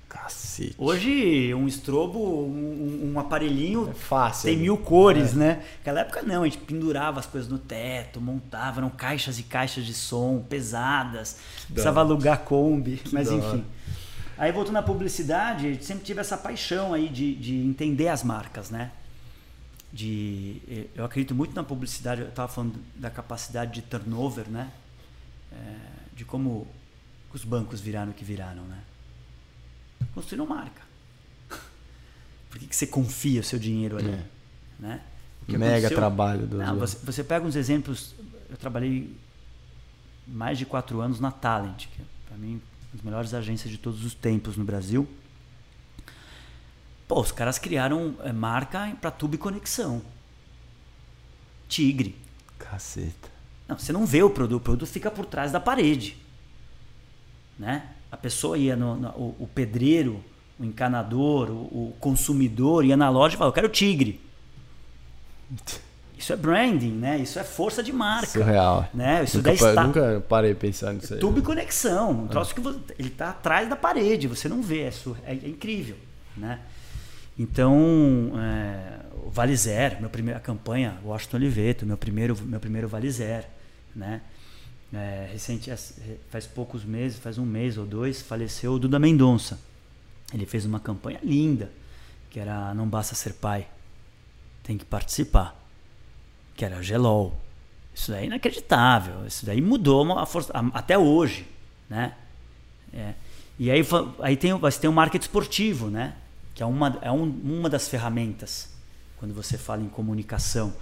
Cacete. 0.09 0.75
Hoje, 0.77 1.55
um 1.55 1.67
estrobo, 1.67 2.19
um, 2.19 3.13
um- 3.15 3.19
aparelhinho 3.19 3.89
É 3.89 3.95
fácil. 3.95 4.45
tem 4.45 4.57
né? 4.57 4.63
mil 4.63 4.77
cores, 4.77 5.33
né? 5.33 5.65
Naquela 5.79 6.01
época 6.01 6.21
não, 6.23 6.43
a 6.43 6.45
gente 6.45 6.59
pendurava 6.59 7.19
as 7.19 7.25
coisas 7.25 7.49
no 7.51 7.59
teto, 7.59 8.21
montava, 8.21 8.81
eram 8.81 8.91
caixas 8.91 9.39
e 9.39 9.43
caixas 9.43 9.87
de 9.87 9.95
som 9.95 10.45
pesadas, 10.47 11.39
precisava 11.67 12.01
alugar 12.01 12.41
Kombi, 12.41 13.01
mas 13.11 13.29
da 13.29 13.37
enfim. 13.37 13.65
Aí 14.37 14.53
voltando 14.53 14.77
à 14.77 14.83
publicidade, 14.83 15.67
a 15.67 15.71
gente 15.71 15.85
sempre 15.85 16.05
tive 16.05 16.21
essa 16.21 16.37
paixão 16.37 16.93
aí 16.93 17.09
de, 17.09 17.35
de 17.35 17.57
entender 17.65 18.09
as 18.09 18.23
marcas, 18.23 18.69
né? 18.69 18.91
De, 19.91 20.89
eu 20.95 21.05
acredito 21.05 21.35
muito 21.35 21.55
na 21.55 21.63
publicidade, 21.65 22.23
eu 22.23 22.29
estava 22.29 22.49
falando 22.53 22.75
da 22.97 23.09
capacidade 23.09 23.73
de 23.73 23.83
turnover, 23.83 24.49
né? 24.49 24.71
É, 25.53 25.57
de 26.17 26.25
como 26.25 26.67
os 27.33 27.45
bancos 27.45 27.81
viraram 27.81 28.11
o 28.11 28.15
que 28.15 28.25
viraram, 28.25 28.63
né? 28.65 28.79
Construíram 30.15 30.47
marca. 30.47 30.83
Por 32.51 32.59
que, 32.59 32.67
que 32.67 32.77
você 32.77 32.87
confia 32.87 33.41
o 33.41 33.45
seu 33.45 33.59
dinheiro 33.59 33.97
ali? 33.99 34.11
É. 34.11 34.25
Né? 34.79 35.01
Mega 35.49 35.91
trabalho 35.91 36.47
do 36.47 36.59
Não, 36.59 36.79
você, 36.79 36.97
você 37.03 37.25
pega 37.25 37.45
uns 37.45 37.57
exemplos. 37.57 38.15
Eu 38.49 38.57
trabalhei 38.57 39.17
mais 40.27 40.59
de 40.59 40.67
quatro 40.67 41.01
anos 41.01 41.19
na 41.19 41.31
Talent, 41.31 41.87
que 41.87 42.01
é, 42.01 42.05
para 42.29 42.37
mim, 42.37 42.55
uma 42.55 42.93
das 42.93 43.03
melhores 43.03 43.35
agências 43.35 43.71
de 43.71 43.79
todos 43.79 44.05
os 44.05 44.15
tempos 44.15 44.57
no 44.57 44.65
Brasil. 44.65 45.09
Pô, 47.09 47.21
os 47.21 47.33
caras 47.33 47.59
criaram 47.59 48.15
é, 48.21 48.33
marca 48.33 48.97
para 49.01 49.11
tubo 49.11 49.35
e 49.35 49.39
conexão. 49.39 50.03
Tigre. 51.69 52.17
Caceta. 52.59 53.31
Não, 53.67 53.79
você 53.79 53.93
não 53.93 54.07
vê 54.07 54.23
o 54.23 54.31
produto, 54.31 54.61
o 54.61 54.65
produto 54.65 54.89
fica 54.89 55.11
por 55.11 55.27
trás 55.27 55.51
da 55.51 55.59
parede. 55.59 56.17
Né? 57.59 57.83
A 58.11 58.17
pessoa 58.17 58.57
ia 58.59 58.75
no, 58.77 58.97
no- 58.97 59.09
o, 59.11 59.37
o 59.41 59.47
pedreiro, 59.47 60.23
o 60.59 60.65
encanador, 60.65 61.51
o, 61.51 61.89
o 61.91 61.97
consumidor 62.01 62.85
ia 62.85 62.97
na 62.97 63.09
loja 63.11 63.35
e 63.35 63.39
falava, 63.39 63.51
eu 63.51 63.55
quero 63.55 63.69
tigre. 63.69 64.21
Isso 66.17 66.33
é 66.33 66.37
branding, 66.37 66.93
né? 66.93 67.19
Isso 67.19 67.39
é 67.39 67.45
força 67.45 67.83
de 67.83 67.93
marca. 67.93 68.27
Surreal. 68.29 68.89
Né? 68.95 69.25
Isso 69.25 69.39
Nunca, 69.39 69.49
daí 69.51 69.57
está 69.57 69.85
nunca 69.85 70.25
parei 70.29 70.55
pensar 70.55 70.93
nisso 70.93 71.15
aí. 71.15 71.21
tubo 71.21 71.39
e 71.41 71.43
conexão. 71.43 72.11
Um 72.13 72.29
troço 72.29 72.55
que 72.55 72.61
você- 72.61 72.79
ele 72.99 73.09
está 73.09 73.31
atrás 73.31 73.69
da 73.69 73.75
parede, 73.75 74.29
você 74.29 74.49
não 74.49 74.63
vê, 74.63 74.83
é, 74.83 74.91
sur- 74.93 75.17
é- 75.27 75.33
é 75.33 75.49
incrível, 75.49 75.97
né? 76.37 76.61
Então, 77.39 78.33
é, 78.37 79.01
o 79.27 79.31
Valizer, 79.31 79.99
meu 80.01 80.09
primeira 80.11 80.39
campanha, 80.39 80.95
Washington 81.05 81.39
Oliveto, 81.39 81.87
meu 81.87 81.97
primeiro, 81.97 82.37
meu 82.43 82.61
primeiro 82.61 82.87
Valizer, 82.89 83.47
né? 83.97 84.21
É, 84.95 85.29
recente, 85.33 85.71
faz 86.31 86.47
poucos 86.47 86.85
meses, 86.85 87.19
faz 87.19 87.39
um 87.39 87.47
mês 87.47 87.79
ou 87.79 87.87
dois, 87.87 88.21
faleceu 88.21 88.75
o 88.75 88.79
Duda 88.79 88.99
Mendonça. 88.99 89.59
Ele 90.35 90.45
fez 90.45 90.65
uma 90.67 90.79
campanha 90.81 91.19
linda, 91.23 91.71
que 92.31 92.39
era 92.39 92.75
Não 92.75 92.87
Basta 92.87 93.15
Ser 93.15 93.33
Pai, 93.35 93.67
tem 94.63 94.77
que 94.77 94.85
participar, 94.85 95.59
que 96.55 96.65
era 96.65 96.83
Gelol. 96.83 97.39
Isso 97.95 98.11
daí 98.11 98.25
é 98.25 98.27
inacreditável. 98.27 99.27
Isso 99.27 99.45
daí 99.47 99.61
mudou 99.61 100.19
a 100.19 100.25
força, 100.27 100.53
a- 100.55 100.71
até 100.79 100.97
hoje, 100.99 101.47
né? 101.89 102.15
É. 102.93 103.15
E 103.59 103.71
aí, 103.71 103.83
aí 104.21 104.37
tem, 104.37 104.53
você 104.55 104.79
tem 104.81 104.89
o 104.91 104.93
marketing 104.93 105.23
esportivo, 105.25 105.89
né? 105.91 106.15
Que 106.55 106.63
é 106.63 106.67
uma, 106.67 106.99
é 107.03 107.11
um- 107.11 107.25
uma 107.45 107.69
das 107.71 107.89
ferramentas 107.89 108.71
quando 109.19 109.33
você 109.35 109.57
fala 109.57 109.83
em 109.83 109.89
comunicação. 109.89 110.73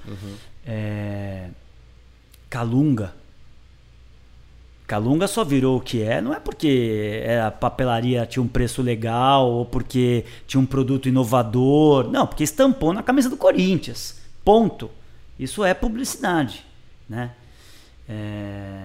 É, 0.66 1.50
Calunga. 2.48 3.14
Calunga 4.90 5.28
só 5.28 5.44
virou 5.44 5.76
o 5.76 5.80
que 5.80 6.02
é, 6.02 6.20
não 6.20 6.34
é 6.34 6.40
porque 6.40 7.22
é, 7.22 7.40
a 7.40 7.48
papelaria 7.48 8.26
tinha 8.26 8.42
um 8.42 8.48
preço 8.48 8.82
legal 8.82 9.48
ou 9.48 9.64
porque 9.64 10.24
tinha 10.48 10.60
um 10.60 10.66
produto 10.66 11.08
inovador. 11.08 12.10
Não, 12.10 12.26
porque 12.26 12.42
estampou 12.42 12.92
na 12.92 13.00
camisa 13.00 13.30
do 13.30 13.36
Corinthians. 13.36 14.16
Ponto. 14.44 14.90
Isso 15.38 15.64
é 15.64 15.74
publicidade, 15.74 16.66
né? 17.08 17.30
É, 18.08 18.82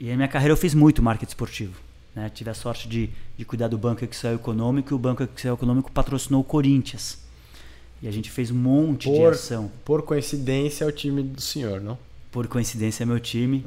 E 0.00 0.10
a 0.10 0.16
minha 0.16 0.26
carreira 0.26 0.52
eu 0.52 0.56
fiz 0.56 0.74
muito 0.74 1.00
marketing 1.00 1.30
esportivo. 1.30 1.80
Né? 2.12 2.28
Tive 2.34 2.50
a 2.50 2.54
sorte 2.54 2.88
de, 2.88 3.08
de 3.38 3.44
cuidar 3.44 3.68
do 3.68 3.78
Banco 3.78 4.04
Excel 4.04 4.34
Econômico 4.34 4.92
e 4.92 4.96
o 4.96 4.98
Banco 4.98 5.22
Excel 5.22 5.54
Econômico 5.54 5.92
patrocinou 5.92 6.40
o 6.40 6.44
Corinthians. 6.44 7.18
E 8.02 8.08
a 8.08 8.10
gente 8.10 8.32
fez 8.32 8.50
um 8.50 8.56
monte 8.56 9.08
de 9.08 9.16
Por, 9.16 9.32
ação. 9.32 9.70
por 9.84 10.02
coincidência 10.02 10.84
é 10.84 10.88
o 10.88 10.92
time 10.92 11.22
do 11.22 11.40
senhor, 11.40 11.80
não? 11.80 11.96
Por 12.32 12.48
coincidência, 12.48 13.04
é 13.04 13.06
meu 13.06 13.20
time. 13.20 13.64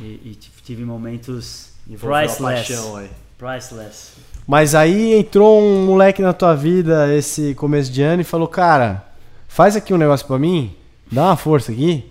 E, 0.00 0.04
e 0.04 0.38
tive 0.64 0.84
momentos 0.84 1.70
priceless. 1.86 2.42
paixão 2.42 2.96
aí. 2.96 3.10
Priceless. 3.38 4.12
Mas 4.46 4.74
aí 4.74 5.14
entrou 5.14 5.60
um 5.62 5.86
moleque 5.86 6.20
na 6.22 6.32
tua 6.32 6.54
vida 6.54 7.14
esse 7.14 7.54
começo 7.54 7.90
de 7.90 8.02
ano 8.02 8.22
e 8.22 8.24
falou: 8.24 8.48
Cara, 8.48 9.06
faz 9.48 9.76
aqui 9.76 9.92
um 9.94 9.98
negócio 9.98 10.26
pra 10.26 10.38
mim, 10.38 10.74
dá 11.10 11.26
uma 11.26 11.36
força 11.36 11.72
aqui. 11.72 12.10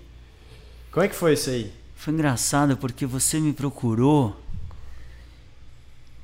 Como 0.91 1.05
é 1.05 1.09
que 1.09 1.15
foi 1.15 1.33
isso 1.33 1.49
aí? 1.49 1.71
Foi 1.95 2.13
engraçado 2.13 2.75
porque 2.77 3.05
você 3.05 3.39
me 3.39 3.53
procurou. 3.53 4.35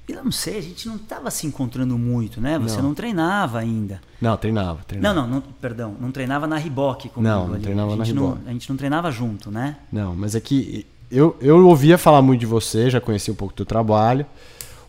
E 0.08 0.12
eu 0.12 0.24
não 0.24 0.32
sei, 0.32 0.58
a 0.58 0.62
gente 0.62 0.88
não 0.88 0.96
estava 0.96 1.30
se 1.30 1.46
encontrando 1.46 1.96
muito, 1.96 2.42
né? 2.42 2.58
Você 2.58 2.78
Não. 2.78 2.86
não, 2.90 2.94
treinava 2.96 3.60
ainda. 3.60 4.02
Não, 4.20 4.36
treinava, 4.36 4.80
treinava. 4.88 5.14
Não, 5.16 5.28
não, 5.28 5.36
não, 5.36 5.42
perdão, 5.42 5.96
não 6.00 6.12
treinava 6.12 6.48
na 6.48 6.58
Riboc 6.58 7.10
comigo 7.10 7.22
Não, 7.22 7.48
não 7.48 7.54
ali. 7.54 7.62
treinava 7.64 7.94
a 7.94 7.96
na 7.96 8.06
não. 8.06 8.40
A 8.48 8.52
gente 8.52 8.68
não 8.68 8.76
treinava 8.76 9.12
junto, 9.12 9.52
né? 9.52 9.78
Não, 9.92 10.16
mas 10.16 10.34
é 10.34 10.40
que 10.42 10.88
eu, 11.12 11.36
eu 11.42 11.68
ouvia 11.68 11.98
falar 11.98 12.22
muito 12.22 12.40
de 12.40 12.46
você, 12.46 12.90
já 12.90 13.02
conhecia 13.02 13.34
um 13.34 13.36
pouco 13.36 13.54
do 13.54 13.58
teu 13.58 13.66
trabalho. 13.66 14.26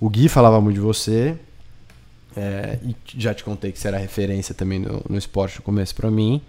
O 0.00 0.08
Gui 0.08 0.28
falava 0.28 0.60
muito 0.60 0.76
de 0.76 0.80
você. 0.80 1.36
é, 2.36 2.78
e 2.82 2.94
já 3.18 3.34
te 3.34 3.42
contei 3.42 3.72
que 3.72 3.78
você 3.78 3.88
era 3.88 3.98
referência 3.98 4.54
também 4.54 4.78
no, 4.78 5.02
no 5.08 5.18
esporte 5.18 5.56
no 5.56 5.62
começo 5.62 5.94
pra 5.94 6.10
mim. 6.10 6.40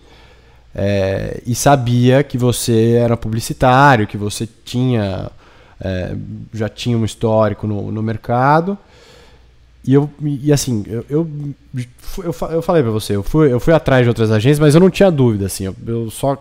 É, 0.73 1.41
e 1.45 1.53
sabia 1.53 2.23
que 2.23 2.37
você 2.37 2.93
era 2.93 3.17
publicitário, 3.17 4.07
que 4.07 4.17
você 4.17 4.47
tinha 4.63 5.29
é, 5.79 6.15
já 6.53 6.69
tinha 6.69 6.97
um 6.97 7.03
histórico 7.03 7.67
no, 7.67 7.91
no 7.91 8.03
mercado. 8.03 8.77
E 9.83 9.93
eu 9.93 10.09
e 10.21 10.53
assim, 10.53 10.83
eu, 10.87 11.05
eu, 11.09 11.29
eu, 12.19 12.35
eu 12.51 12.61
falei 12.61 12.83
pra 12.83 12.91
você, 12.91 13.15
eu 13.15 13.23
fui, 13.23 13.51
eu 13.51 13.59
fui 13.59 13.73
atrás 13.73 14.03
de 14.03 14.09
outras 14.09 14.29
agências, 14.29 14.59
mas 14.59 14.75
eu 14.75 14.79
não 14.81 14.91
tinha 14.91 15.09
dúvida, 15.09 15.47
assim, 15.47 15.65
eu, 15.65 15.75
eu 15.87 16.11
só 16.11 16.37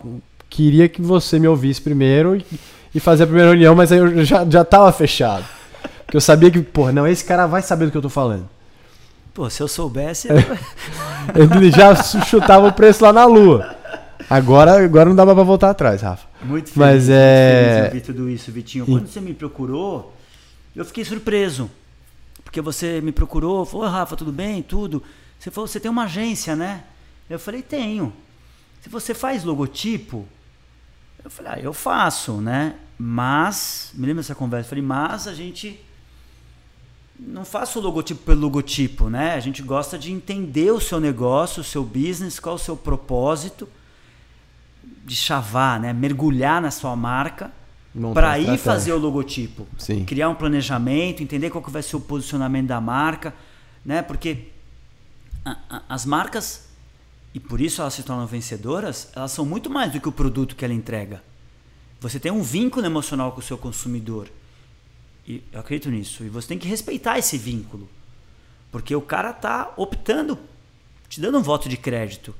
queria 0.47 0.87
que 0.87 1.01
você 1.01 1.39
me 1.39 1.47
ouvisse 1.47 1.81
primeiro 1.81 2.35
e, 2.35 2.45
e 2.93 2.99
fazer 2.99 3.23
a 3.23 3.27
primeira 3.27 3.49
reunião, 3.49 3.75
mas 3.75 3.91
aí 3.91 3.99
eu 3.99 4.23
já, 4.25 4.45
já 4.49 4.63
tava 4.65 4.91
fechado. 4.91 5.45
Porque 6.05 6.17
eu 6.17 6.21
sabia 6.21 6.51
que, 6.51 6.61
porra, 6.61 6.91
não, 6.91 7.07
esse 7.07 7.23
cara 7.23 7.47
vai 7.47 7.61
saber 7.61 7.85
do 7.85 7.91
que 7.91 7.97
eu 7.97 8.01
tô 8.01 8.09
falando. 8.09 8.47
Pô, 9.33 9.49
se 9.49 9.61
eu 9.63 9.67
soubesse. 9.67 10.27
Ele 11.35 11.71
já 11.71 11.95
chutava 11.95 12.67
o 12.67 12.73
preço 12.73 13.03
lá 13.03 13.13
na 13.13 13.25
lua. 13.25 13.75
Agora, 14.29 14.83
agora 14.83 15.09
não 15.09 15.15
dá 15.15 15.23
pra 15.25 15.33
voltar 15.43 15.69
atrás, 15.69 16.01
Rafa. 16.01 16.25
Muito 16.43 16.71
feliz, 16.71 16.75
Mas 16.77 17.09
é- 17.09 17.87
feliz 17.89 18.05
tudo 18.05 18.29
isso, 18.29 18.51
Vitinho. 18.51 18.85
Quando 18.85 19.07
você 19.07 19.21
me 19.21 19.33
procurou, 19.33 20.13
eu 20.75 20.83
fiquei 20.85 21.03
surpreso. 21.05 21.69
porque 22.43 22.59
você 22.59 22.99
me 23.01 23.13
procurou, 23.13 23.65
falou, 23.65 23.87
Rafa, 23.87 24.15
tudo 24.17 24.31
bem? 24.31 24.61
Tudo. 24.61 25.01
Você 25.39 25.49
falou, 25.49 25.67
você 25.67 25.79
tem 25.79 25.89
uma 25.89 26.03
agência, 26.03 26.53
né? 26.55 26.83
Eu 27.29 27.39
falei, 27.39 27.61
tenho. 27.61 28.11
Se 28.81 28.89
você 28.89 29.13
faz 29.13 29.45
logotipo, 29.45 30.25
eu 31.23 31.29
falei, 31.29 31.51
ah, 31.53 31.59
eu 31.59 31.73
faço, 31.73 32.41
né? 32.41 32.75
Mas, 32.97 33.91
me 33.93 34.05
lembro 34.05 34.21
dessa 34.21 34.35
conversa, 34.35 34.67
eu 34.67 34.69
falei, 34.69 34.83
mas 34.83 35.27
a 35.27 35.33
gente 35.33 35.79
não 37.19 37.45
faço 37.45 37.79
o 37.79 37.81
logotipo 37.81 38.23
pelo 38.23 38.41
logotipo, 38.41 39.09
né? 39.09 39.35
A 39.35 39.39
gente 39.39 39.61
gosta 39.61 39.97
de 39.97 40.11
entender 40.11 40.71
o 40.71 40.79
seu 40.79 40.99
negócio, 40.99 41.61
o 41.61 41.63
seu 41.63 41.83
business, 41.83 42.39
qual 42.39 42.55
o 42.55 42.59
seu 42.59 42.75
propósito, 42.75 43.69
de 45.05 45.15
chavar, 45.15 45.79
né? 45.79 45.93
Mergulhar 45.93 46.61
na 46.61 46.71
sua 46.71 46.95
marca 46.95 47.51
para 48.13 48.39
ir 48.39 48.57
fazer 48.57 48.93
o 48.93 48.97
logotipo, 48.97 49.67
Sim. 49.77 50.05
criar 50.05 50.29
um 50.29 50.35
planejamento, 50.35 51.21
entender 51.21 51.49
qual 51.49 51.63
que 51.63 51.69
vai 51.69 51.83
ser 51.83 51.95
o 51.95 51.99
posicionamento 51.99 52.67
da 52.67 52.81
marca, 52.81 53.33
né? 53.85 54.01
Porque 54.01 54.47
a, 55.45 55.57
a, 55.69 55.81
as 55.89 56.05
marcas 56.05 56.70
e 57.33 57.39
por 57.39 57.61
isso 57.61 57.81
elas 57.81 57.93
se 57.93 58.03
tornam 58.03 58.25
vencedoras, 58.27 59.09
elas 59.15 59.31
são 59.31 59.45
muito 59.45 59.69
mais 59.69 59.91
do 59.91 60.01
que 60.01 60.09
o 60.09 60.11
produto 60.11 60.55
que 60.55 60.65
ela 60.65 60.73
entrega. 60.73 61.23
Você 62.01 62.19
tem 62.19 62.31
um 62.31 62.41
vínculo 62.41 62.85
emocional 62.85 63.31
com 63.31 63.39
o 63.39 63.43
seu 63.43 63.57
consumidor. 63.57 64.27
E 65.27 65.43
eu 65.51 65.59
acredito 65.59 65.89
nisso. 65.89 66.23
E 66.23 66.29
você 66.29 66.47
tem 66.47 66.57
que 66.57 66.67
respeitar 66.67 67.17
esse 67.17 67.37
vínculo. 67.37 67.87
Porque 68.71 68.95
o 68.95 69.01
cara 69.01 69.29
está 69.29 69.71
optando, 69.77 70.37
te 71.07 71.21
dando 71.21 71.37
um 71.37 71.43
voto 71.43 71.69
de 71.69 71.77
crédito. 71.77 72.33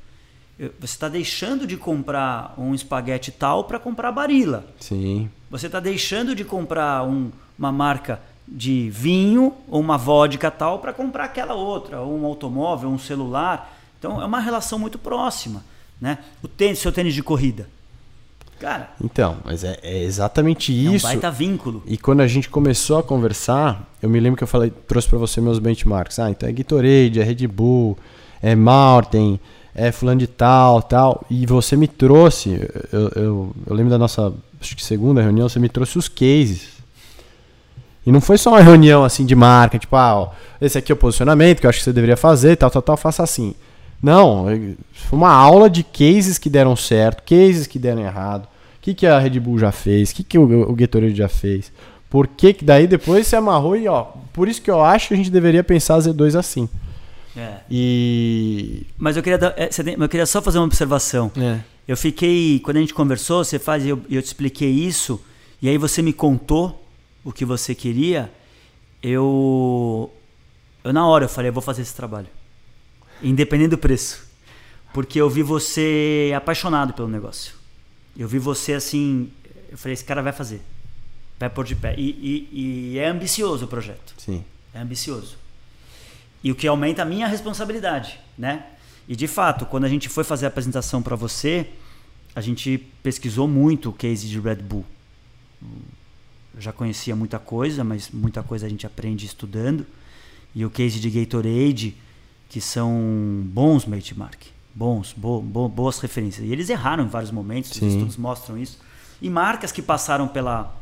Você 0.58 0.94
está 0.94 1.08
deixando 1.10 1.66
de 1.66 1.78
comprar 1.78 2.54
um 2.58 2.74
espaguete 2.74 3.32
tal 3.32 3.64
para 3.64 3.80
comprar 3.80 4.12
Barilla. 4.12 4.66
Sim. 4.80 5.30
Você 5.50 5.68
está 5.68 5.80
deixando 5.80 6.36
de 6.36 6.44
comprar 6.44 7.04
um, 7.04 7.32
uma 7.58 7.72
marca 7.72 8.22
de 8.48 8.90
vinho 8.90 9.54
ou 9.68 9.80
uma 9.80 9.98
vodka 9.98 10.52
tal 10.52 10.80
para 10.80 10.92
comprar 10.92 11.26
aquela 11.26 11.54
outra, 11.54 12.02
ou 12.02 12.18
um 12.18 12.26
automóvel, 12.26 12.90
um 12.90 13.00
celular. 13.00 13.78
Então 14.02 14.20
é 14.20 14.26
uma 14.26 14.40
relação 14.40 14.80
muito 14.80 14.98
próxima, 14.98 15.64
né? 16.02 16.18
O 16.42 16.48
tênis, 16.48 16.80
seu 16.80 16.92
tênis 16.92 17.14
de 17.14 17.22
corrida. 17.22 17.70
Cara. 18.60 18.90
Então, 19.00 19.38
mas 19.46 19.64
é, 19.64 19.78
é 19.84 20.02
exatamente 20.02 20.74
isso. 20.74 21.06
É 21.06 21.10
um 21.10 21.14
baita 21.14 21.30
vínculo. 21.30 21.84
E 21.86 21.98
quando 22.00 22.22
a 22.22 22.28
gente 22.28 22.50
começou 22.50 22.98
a 22.98 23.04
conversar, 23.04 23.88
eu 24.02 24.10
me 24.10 24.20
lembro 24.20 24.38
que 24.38 24.44
eu 24.44 24.48
falei, 24.48 24.72
trouxe 24.72 25.08
para 25.08 25.20
você 25.20 25.40
meus 25.40 25.60
benchmarks. 25.60 26.18
Ah, 26.18 26.32
então 26.32 26.50
é 26.50 26.52
Gatorade, 26.52 27.20
é 27.20 27.24
Red 27.24 27.46
Bull, 27.46 27.96
é 28.42 28.56
Martin, 28.56 29.40
é 29.76 29.92
fulano 29.92 30.20
de 30.20 30.26
tal, 30.26 30.82
tal. 30.82 31.24
E 31.30 31.46
você 31.46 31.78
me 31.78 31.88
trouxe, 31.88 32.68
eu, 32.92 33.10
eu, 33.10 33.56
eu 33.68 33.76
lembro 33.76 33.92
da 33.92 34.00
nossa, 34.00 34.34
acho 34.60 34.76
que 34.76 34.84
segunda 34.84 35.22
reunião, 35.22 35.48
você 35.48 35.60
me 35.60 35.70
trouxe 35.70 36.00
os 36.00 36.08
cases. 36.08 36.70
E 38.04 38.12
não 38.12 38.20
foi 38.20 38.40
só 38.40 38.50
uma 38.50 38.62
reunião 38.62 39.04
assim 39.04 39.28
de 39.28 39.36
marca, 39.36 39.78
tipo, 39.78 39.96
ah, 39.96 40.16
ó, 40.16 40.30
esse 40.60 40.76
aqui 40.76 40.92
é 40.92 40.96
o 40.96 40.98
posicionamento 40.98 41.60
que 41.60 41.68
eu 41.68 41.70
acho 41.70 41.78
que 41.78 41.86
você 41.86 41.94
deveria 41.94 42.18
fazer, 42.18 42.56
tal, 42.56 42.72
tal, 42.72 42.82
tal, 42.82 42.98
faça 42.98 43.22
assim. 43.22 43.54
Não, 44.02 44.46
foi 44.94 45.18
uma 45.18 45.32
aula 45.32 45.70
de 45.70 45.84
cases 45.84 46.40
que 46.40 46.50
deram 46.50 46.76
certo, 46.76 47.22
cases 47.24 47.68
que 47.68 47.78
deram 47.78 48.02
errado. 48.02 48.46
O 48.46 48.82
que, 48.82 48.96
que 48.96 49.06
a 49.06 49.20
Red 49.20 49.40
Bull 49.40 49.60
já 49.60 49.72
fez? 49.72 50.10
O 50.10 50.16
que, 50.16 50.24
que 50.24 50.38
o, 50.40 50.72
o 50.72 50.74
Gatorade 50.74 51.14
já 51.14 51.30
fez? 51.30 51.72
Por 52.10 52.28
que, 52.28 52.54
que 52.54 52.66
daí 52.66 52.88
depois 52.88 53.28
se 53.28 53.36
amarrou 53.36 53.78
e 53.78 53.88
ó, 53.88 54.04
por 54.34 54.48
isso 54.48 54.62
que 54.62 54.72
eu 54.72 54.84
acho 54.84 55.10
que 55.10 55.14
a 55.14 55.18
gente 55.18 55.30
deveria 55.30 55.64
pensar 55.64 56.00
Z2 56.00 56.38
assim. 56.38 56.68
É. 57.38 57.58
E. 57.70 58.88
Mas 58.98 59.16
eu 59.16 59.24
queria, 59.24 59.38
dar, 59.38 59.54
é, 59.56 59.70
eu 59.98 60.10
queria 60.10 60.26
só 60.26 60.42
fazer 60.42 60.58
uma 60.58 60.66
observação. 60.66 61.32
É. 61.38 61.60
Eu 61.88 61.96
fiquei. 61.96 62.60
Quando 62.60 62.78
a 62.78 62.80
gente 62.82 62.94
conversou, 62.94 63.44
você 63.44 63.60
faz, 63.60 63.86
eu, 63.86 64.02
eu 64.10 64.22
te 64.22 64.26
expliquei 64.26 64.70
isso, 64.70 65.22
e 65.62 65.70
aí 65.70 65.78
você 65.78 66.02
me 66.02 66.12
contou 66.12 66.84
o 67.24 67.32
que 67.32 67.46
você 67.46 67.74
queria. 67.76 68.30
Eu. 69.02 70.12
Eu 70.84 70.92
na 70.92 71.08
hora 71.08 71.26
eu 71.26 71.30
falei, 71.30 71.50
eu 71.50 71.54
vou 71.54 71.62
fazer 71.62 71.84
esse 71.84 71.96
trabalho 71.96 72.28
independente 73.22 73.70
do 73.70 73.78
preço. 73.78 74.30
Porque 74.94 75.20
eu 75.20 75.30
vi 75.30 75.42
você 75.42 76.34
apaixonado 76.36 76.94
pelo 76.94 77.08
negócio. 77.08 77.54
Eu 78.18 78.28
vi 78.28 78.40
você 78.40 78.74
assim. 78.74 79.32
Eu 79.70 79.78
falei, 79.78 79.94
esse 79.94 80.04
cara 80.04 80.22
vai 80.22 80.34
fazer. 80.34 80.62
Vai 81.40 81.50
pôr 81.50 81.66
de 81.66 81.76
pé. 81.76 81.96
E, 81.98 82.10
e, 82.10 82.94
e 82.94 83.00
é 83.00 83.08
ambicioso 83.08 83.66
o 83.66 83.68
projeto. 83.68 84.14
Sim. 84.18 84.44
É 84.74 84.80
ambicioso. 84.80 85.38
E 86.44 86.52
o 86.52 86.56
que 86.56 86.68
aumenta 86.68 87.02
a 87.02 87.06
minha 87.06 87.28
responsabilidade, 87.28 88.20
né? 88.38 88.66
E 89.08 89.16
de 89.16 89.28
fato, 89.28 89.66
quando 89.66 89.86
a 89.86 89.90
gente 89.90 90.10
foi 90.10 90.24
fazer 90.24 90.46
a 90.46 90.50
apresentação 90.50 91.02
para 91.02 91.16
você, 91.16 91.68
a 92.36 92.42
gente 92.42 92.78
pesquisou 93.04 93.48
muito 93.48 93.90
o 93.90 93.94
case 93.94 94.28
de 94.28 94.40
Red 94.40 94.56
Bull. 94.56 94.86
Eu 96.54 96.62
já 96.62 96.72
conhecia 96.72 97.16
muita 97.16 97.40
coisa, 97.40 97.84
mas 97.84 98.10
muita 98.12 98.44
coisa 98.44 98.66
a 98.66 98.70
gente 98.70 98.86
aprende 98.86 99.26
estudando. 99.26 99.86
E 100.54 100.66
o 100.66 100.70
case 100.70 101.00
de 101.00 101.10
Gatorade 101.10 101.96
que 102.52 102.60
são 102.60 102.92
bons 103.46 103.86
benchmark, 103.86 104.48
bons, 104.76 105.14
bo, 105.16 105.42
bo, 105.42 105.70
boas 105.70 106.00
referências. 106.00 106.46
E 106.46 106.52
eles 106.52 106.70
erraram 106.70 107.06
em 107.06 107.08
vários 107.08 107.32
momentos, 107.32 107.72
Sim. 107.72 107.88
os 107.88 107.94
estudos 107.94 108.18
mostram 108.18 108.58
isso. 108.58 108.78
E 109.22 109.30
marcas 109.30 109.72
que 109.72 109.82
passaram 109.82 110.28
pela, 110.28 110.76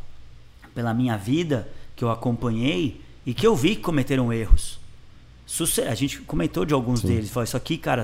pela 0.74 0.96
minha 0.96 1.16
vida, 1.16 1.70
que 1.96 2.04
eu 2.04 2.10
acompanhei 2.10 3.00
e 3.24 3.36
que 3.36 3.46
eu 3.46 3.56
vi 3.56 3.76
que 3.76 3.84
cometeram 3.84 4.34
erros. 4.34 4.80
A 5.88 5.94
gente 5.94 6.22
comentou 6.22 6.66
de 6.66 6.74
alguns 6.74 7.02
Sim. 7.02 7.10
deles, 7.10 7.30
falou, 7.30 7.44
isso 7.44 7.56
aqui, 7.56 7.78
cara, 7.78 8.04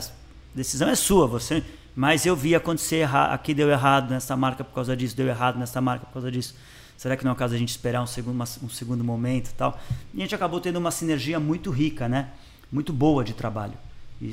decisão 0.54 0.88
é 0.88 0.94
sua, 0.94 1.26
você. 1.26 1.64
Mas 1.96 2.24
eu 2.24 2.36
vi 2.36 2.54
acontecer 2.54 3.10
aqui 3.16 3.52
deu 3.52 3.72
errado 3.72 4.12
nessa 4.12 4.38
marca 4.38 4.64
por 4.64 4.76
causa 4.76 4.96
disso, 4.96 5.18
deu 5.18 5.28
errado 5.28 5.58
nessa 5.58 5.82
marca 5.82 6.06
por 6.06 6.14
causa 6.14 6.32
disso. 6.32 6.54
Será 6.96 7.18
que 7.18 7.24
não 7.24 7.32
é 7.32 7.34
o 7.34 7.38
caso 7.38 7.56
a 7.56 7.58
gente 7.58 7.70
esperar 7.70 8.04
um 8.04 8.08
segundo, 8.08 8.40
um 8.62 8.70
segundo 8.70 9.04
momento 9.04 9.50
e 9.50 9.54
tal? 9.54 9.80
E 10.14 10.20
a 10.20 10.22
gente 10.22 10.36
acabou 10.36 10.60
tendo 10.60 10.78
uma 10.78 10.92
sinergia 10.92 11.40
muito 11.40 11.72
rica, 11.72 12.08
né? 12.08 12.30
Muito 12.76 12.92
boa 12.92 13.24
de 13.24 13.34
trabalho. 13.34 13.78
E, 14.22 14.26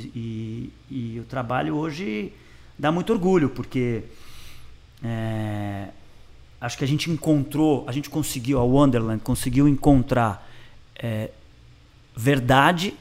e, 0.90 1.14
e 1.14 1.20
o 1.20 1.24
trabalho 1.24 1.76
hoje 1.76 2.32
dá 2.76 2.90
muito 2.90 3.12
orgulho, 3.12 3.49
porque 3.49 4.03
é, 5.03 5.88
acho 6.61 6.76
que 6.76 6.82
a 6.82 6.88
gente 6.88 7.09
encontrou, 7.09 7.84
a 7.86 7.93
gente 7.93 8.11
conseguiu, 8.11 8.59
a 8.59 8.64
Wonderland 8.64 9.22
conseguiu 9.22 9.68
encontrar 9.68 10.49
é, 10.97 11.30
verdade, 12.16 12.95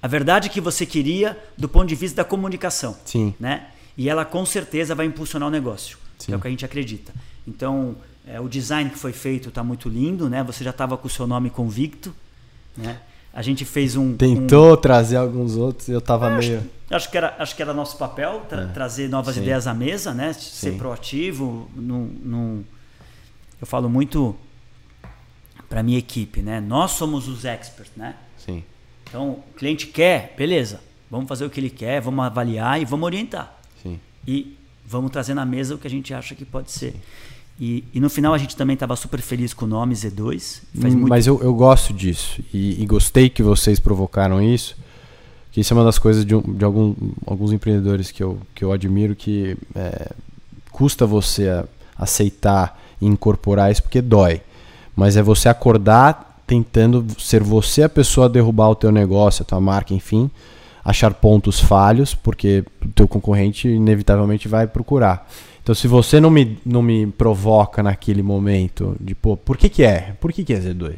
a 0.00 0.08
verdade 0.08 0.48
que 0.48 0.62
você 0.62 0.86
queria 0.86 1.38
do 1.58 1.68
ponto 1.68 1.86
de 1.86 1.94
vista 1.94 2.16
da 2.16 2.24
comunicação. 2.24 2.96
Sim. 3.04 3.34
Né? 3.38 3.66
E 3.98 4.08
ela 4.08 4.24
com 4.24 4.46
certeza 4.46 4.94
vai 4.94 5.04
impulsionar 5.04 5.48
o 5.48 5.52
negócio, 5.52 5.98
Sim. 6.18 6.26
que 6.26 6.32
é 6.32 6.36
o 6.36 6.40
que 6.40 6.48
a 6.48 6.50
gente 6.50 6.64
acredita. 6.64 7.12
Então, 7.46 7.96
é, 8.26 8.40
o 8.40 8.48
design 8.48 8.88
que 8.88 8.98
foi 8.98 9.12
feito 9.12 9.50
está 9.50 9.62
muito 9.62 9.90
lindo, 9.90 10.28
né? 10.28 10.42
Você 10.42 10.64
já 10.64 10.70
estava 10.70 10.96
com 10.96 11.06
o 11.06 11.10
seu 11.10 11.26
nome 11.26 11.48
convicto, 11.48 12.14
né? 12.76 13.00
A 13.36 13.42
gente 13.42 13.66
fez 13.66 13.96
um. 13.96 14.16
Tentou 14.16 14.72
um... 14.72 14.76
trazer 14.78 15.16
alguns 15.16 15.56
outros 15.56 15.88
e 15.88 15.92
eu 15.92 16.00
tava 16.00 16.30
é, 16.30 16.38
meio. 16.38 16.58
Acho, 16.58 16.68
acho, 16.90 17.10
que 17.10 17.18
era, 17.18 17.36
acho 17.38 17.54
que 17.54 17.60
era 17.60 17.74
nosso 17.74 17.98
papel 17.98 18.40
tra 18.48 18.62
é. 18.62 18.66
trazer 18.68 19.10
novas 19.10 19.34
Sim. 19.34 19.42
ideias 19.42 19.66
à 19.66 19.74
mesa, 19.74 20.14
né? 20.14 20.32
Ser 20.32 20.70
Sim. 20.70 20.78
proativo. 20.78 21.70
Num, 21.76 22.06
num... 22.22 22.64
Eu 23.60 23.66
falo 23.66 23.90
muito 23.90 24.34
para 25.68 25.82
minha 25.82 25.98
equipe, 25.98 26.40
né? 26.40 26.62
Nós 26.62 26.92
somos 26.92 27.28
os 27.28 27.44
experts, 27.44 27.92
né? 27.94 28.16
Sim. 28.38 28.64
Então, 29.04 29.32
o 29.32 29.54
cliente 29.54 29.88
quer, 29.88 30.32
beleza. 30.34 30.80
Vamos 31.10 31.28
fazer 31.28 31.44
o 31.44 31.50
que 31.50 31.60
ele 31.60 31.68
quer, 31.68 32.00
vamos 32.00 32.24
avaliar 32.24 32.80
e 32.80 32.86
vamos 32.86 33.04
orientar. 33.04 33.54
Sim. 33.82 34.00
E 34.26 34.56
vamos 34.82 35.10
trazer 35.10 35.34
na 35.34 35.44
mesa 35.44 35.74
o 35.74 35.78
que 35.78 35.86
a 35.86 35.90
gente 35.90 36.14
acha 36.14 36.34
que 36.34 36.46
pode 36.46 36.70
ser. 36.70 36.92
Sim. 36.92 37.00
E, 37.58 37.84
e, 37.94 38.00
no 38.00 38.10
final 38.10 38.34
a 38.34 38.38
gente 38.38 38.54
também 38.54 38.74
estava 38.74 38.94
super 38.96 39.20
feliz 39.20 39.54
com 39.54 39.64
o 39.64 39.68
nome 39.68 39.94
Z2. 39.94 40.60
Hum, 40.74 40.80
muito... 40.82 41.08
Mas 41.08 41.26
eu, 41.26 41.42
eu 41.42 41.54
gosto 41.54 41.92
disso 41.92 42.40
e, 42.52 42.82
e, 42.82 42.86
gostei 42.86 43.30
que 43.30 43.42
vocês 43.42 43.80
provocaram 43.80 44.42
isso. 44.42 44.76
Que 45.50 45.60
isso 45.62 45.72
é 45.72 45.76
uma 45.76 45.84
das 45.84 45.98
coisas 45.98 46.24
de, 46.24 46.38
de 46.38 46.64
algum, 46.64 46.94
alguns 47.26 47.52
empreendedores 47.52 48.10
que 48.10 48.22
eu, 48.22 48.38
que 48.54 48.62
eu 48.62 48.72
admiro 48.72 49.16
que 49.16 49.56
é, 49.74 50.12
custa 50.70 51.06
você 51.06 51.48
a, 51.48 51.64
aceitar 51.98 52.78
e 53.00 53.06
incorporar 53.06 53.72
isso 53.72 53.82
porque 53.82 54.02
dói. 54.02 54.42
Mas 54.94 55.16
é 55.16 55.22
você 55.22 55.48
acordar 55.48 56.26
tentando 56.46 57.04
ser 57.18 57.42
você 57.42 57.82
a 57.82 57.88
pessoa 57.88 58.26
a 58.26 58.28
derrubar 58.28 58.68
o 58.68 58.74
teu 58.74 58.92
negócio, 58.92 59.42
a 59.42 59.46
tua 59.46 59.60
marca, 59.60 59.92
enfim, 59.92 60.30
achar 60.84 61.12
pontos 61.14 61.58
falhos, 61.58 62.14
porque 62.14 62.64
o 62.84 62.88
teu 62.88 63.08
concorrente 63.08 63.66
inevitavelmente 63.66 64.46
vai 64.46 64.66
procurar. 64.66 65.28
Então, 65.66 65.74
se 65.74 65.88
você 65.88 66.20
não 66.20 66.30
me, 66.30 66.56
não 66.64 66.80
me 66.80 67.08
provoca 67.08 67.82
naquele 67.82 68.22
momento 68.22 68.96
de, 69.00 69.16
pô, 69.16 69.36
por 69.36 69.56
que 69.56 69.68
que 69.68 69.82
é? 69.82 70.14
Por 70.20 70.32
que 70.32 70.44
que 70.44 70.52
é 70.52 70.60
Z2? 70.60 70.94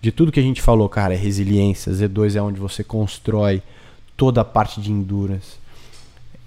De 0.00 0.12
tudo 0.12 0.30
que 0.30 0.38
a 0.38 0.42
gente 0.42 0.62
falou, 0.62 0.88
cara, 0.88 1.14
é 1.14 1.16
resiliência. 1.16 1.92
Z2 1.92 2.36
é 2.36 2.40
onde 2.40 2.60
você 2.60 2.84
constrói 2.84 3.60
toda 4.16 4.40
a 4.40 4.44
parte 4.44 4.80
de 4.80 4.92
endurance. 4.92 5.56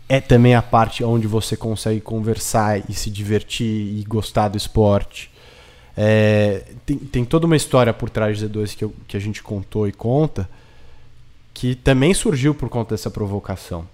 É 0.07 0.21
também 0.21 0.55
a 0.55 0.61
parte 0.61 1.03
onde 1.03 1.27
você 1.27 1.57
consegue 1.57 1.99
conversar 1.99 2.89
e 2.89 2.93
se 2.93 3.09
divertir 3.09 3.67
e 3.67 4.05
gostar 4.07 4.47
do 4.47 4.55
esporte. 4.55 5.29
É, 5.97 6.63
tem, 6.86 6.97
tem 6.97 7.25
toda 7.25 7.45
uma 7.45 7.57
história 7.57 7.93
por 7.93 8.09
trás 8.09 8.39
de 8.39 8.47
Z2 8.47 8.77
que, 8.77 8.86
eu, 8.86 8.95
que 9.09 9.17
a 9.17 9.19
gente 9.19 9.43
contou 9.43 9.89
e 9.89 9.91
conta 9.91 10.49
que 11.53 11.75
também 11.75 12.13
surgiu 12.13 12.55
por 12.55 12.69
conta 12.69 12.95
dessa 12.95 13.11
provocação. 13.11 13.86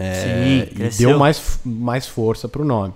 É, 0.00 0.66
Sim, 0.74 0.82
e 0.84 0.88
deu 0.98 1.18
mais, 1.18 1.60
mais 1.64 2.06
força 2.06 2.48
para 2.48 2.62
o 2.62 2.64
nome. 2.64 2.94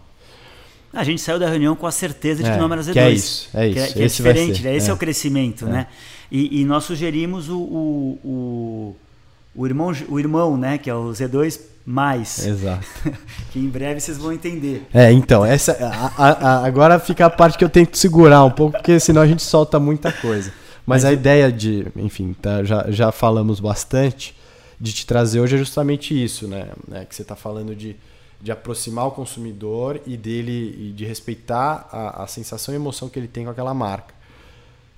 A 0.92 1.02
gente 1.05 1.20
saiu 1.20 1.38
da 1.38 1.48
reunião 1.48 1.74
com 1.74 1.86
a 1.86 1.90
certeza 1.92 2.42
de 2.42 2.48
É, 2.48 2.52
que 2.52 2.59
o 2.59 2.61
nome 2.62 2.74
era 2.74 2.82
Z2. 2.82 2.92
que 2.92 2.98
é 3.00 3.11
isso, 3.11 3.48
é 3.52 3.68
Que 3.70 3.78
é, 3.78 3.84
isso. 3.84 3.94
que 3.94 4.02
é 4.02 4.05
Esse 4.07 4.22
vai 4.22 4.32
diferente, 4.32 4.62
né? 4.62 4.76
Esse 4.76 4.88
é. 4.88 4.90
é. 4.90 4.94
o 4.94 4.96
crescimento, 4.96 5.66
né? 5.66 5.86
E, 6.30 6.61
e 6.61 6.64
nós 6.64 6.84
sugerimos 6.84 7.48
o, 7.48 7.59
o, 7.59 8.18
o, 8.24 8.96
o 9.57 9.66
irmão, 9.66 9.92
o 10.09 10.18
irmão, 10.20 10.57
né? 10.57 10.78
Que 10.78 10.88
é 10.88 10.94
o 10.94 11.11
Z2 11.11 11.61
mais. 11.84 12.46
Exato. 12.46 12.86
Que 13.52 13.59
em 13.59 13.68
breve 13.68 14.00
vocês 14.00 14.16
vão 14.18 14.32
entender. 14.32 14.86
É, 14.94 15.12
então, 15.12 15.44
essa 15.44 15.72
a- 16.16 16.24
a- 16.62 16.66
agora 16.66 16.98
fica 16.98 17.26
a 17.26 17.30
parte 17.30 17.59
que 17.59 17.64
eu 17.64 17.68
tento 17.68 17.96
segurar 17.98 18.42
um 18.44 18.50
pouco, 18.50 18.72
porque 18.78 18.98
senão 18.98 19.20
a 19.22 19.26
gente 19.26 19.42
solta 19.42 19.78
muita 19.80 20.11
coisa. 20.12 20.52
Mas, 20.86 21.05
a 21.05 21.12
ideia 21.12 21.50
de, 21.50 21.86
enfim, 21.96 22.34
tá, 22.40 22.62
já, 22.62 22.86
já 22.90 23.11
falamos 23.12 23.59
bastante, 23.59 24.34
de 24.85 24.93
te 24.93 25.07
trazer 25.07 25.41
hoje 25.41 25.55
é 25.55 25.59
justamente 25.59 26.12
isso, 26.12 26.47
né? 26.47 26.68
É 26.93 27.05
que 27.07 27.14
você 27.14 27.22
está 27.22 27.35
falando 27.35 27.74
de, 27.74 27.97
de 28.41 28.53
aproximar 28.53 29.07
o 29.07 29.11
consumidor 29.11 29.99
e 30.07 30.14
dele 30.14 30.76
e 30.78 30.93
de 30.93 31.07
respeitar 31.07 31.89
a, 31.91 32.22
a 32.22 32.26
sensação 32.26 32.74
e 32.74 32.76
emoção 32.76 33.09
que 33.09 33.18
ele 33.18 33.26
tem 33.26 33.45
com 33.45 33.51
aquela 33.51 33.72
marca. 33.72 34.14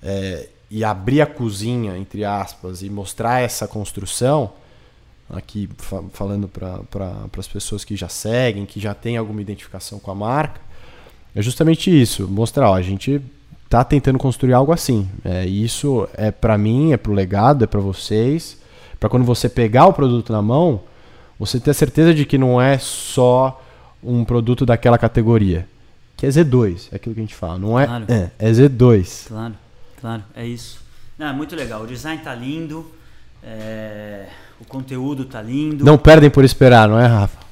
É, 0.03 0.49
e 0.69 0.83
abrir 0.83 1.21
a 1.21 1.25
cozinha, 1.25 1.97
entre 1.97 2.25
aspas, 2.25 2.81
e 2.81 2.89
mostrar 2.89 3.39
essa 3.41 3.65
construção, 3.65 4.51
aqui 5.29 5.69
fa- 5.77 6.03
falando 6.11 6.49
para 6.49 6.79
pra, 6.91 7.25
as 7.37 7.47
pessoas 7.47 7.85
que 7.85 7.95
já 7.95 8.09
seguem, 8.09 8.65
que 8.65 8.81
já 8.81 8.93
têm 8.93 9.15
alguma 9.15 9.41
identificação 9.41 9.99
com 9.99 10.11
a 10.11 10.15
marca, 10.15 10.59
é 11.33 11.41
justamente 11.41 11.89
isso, 11.89 12.27
mostrar, 12.27 12.69
ó, 12.71 12.75
a 12.75 12.81
gente 12.81 13.21
tá 13.69 13.85
tentando 13.85 14.19
construir 14.19 14.53
algo 14.53 14.73
assim. 14.73 15.07
É, 15.23 15.45
isso 15.45 16.09
é 16.13 16.29
para 16.29 16.57
mim, 16.57 16.91
é 16.91 16.97
pro 16.97 17.13
legado, 17.13 17.63
é 17.63 17.67
para 17.67 17.79
vocês, 17.79 18.57
para 18.99 19.09
quando 19.09 19.25
você 19.25 19.47
pegar 19.49 19.85
o 19.87 19.93
produto 19.93 20.31
na 20.31 20.41
mão, 20.41 20.81
você 21.39 21.59
ter 21.59 21.71
a 21.71 21.73
certeza 21.73 22.13
de 22.13 22.25
que 22.25 22.37
não 22.37 22.61
é 22.61 22.77
só 22.77 23.63
um 24.03 24.23
produto 24.25 24.65
daquela 24.65 24.97
categoria, 24.97 25.67
que 26.15 26.25
é 26.25 26.29
Z2, 26.29 26.89
é 26.91 26.95
aquilo 26.95 27.13
que 27.15 27.21
a 27.21 27.23
gente 27.23 27.35
fala, 27.35 27.57
não 27.57 27.79
é, 27.79 27.85
Claro. 27.85 28.05
é, 28.07 28.29
é 28.39 28.51
Z2. 28.51 29.27
Claro, 29.27 29.53
claro, 30.01 30.23
é 30.35 30.45
isso. 30.45 30.79
Não, 31.17 31.27
é 31.27 31.33
muito 31.33 31.55
legal. 31.55 31.81
O 31.81 31.87
design 31.87 32.21
tá 32.23 32.33
lindo, 32.33 32.89
é, 33.43 34.25
o 34.59 34.65
conteúdo 34.65 35.25
tá 35.25 35.41
lindo. 35.41 35.83
Não 35.83 35.97
perdem 35.97 36.29
por 36.29 36.43
esperar, 36.45 36.87
não 36.87 36.99
é, 36.99 37.05
Rafa? 37.07 37.47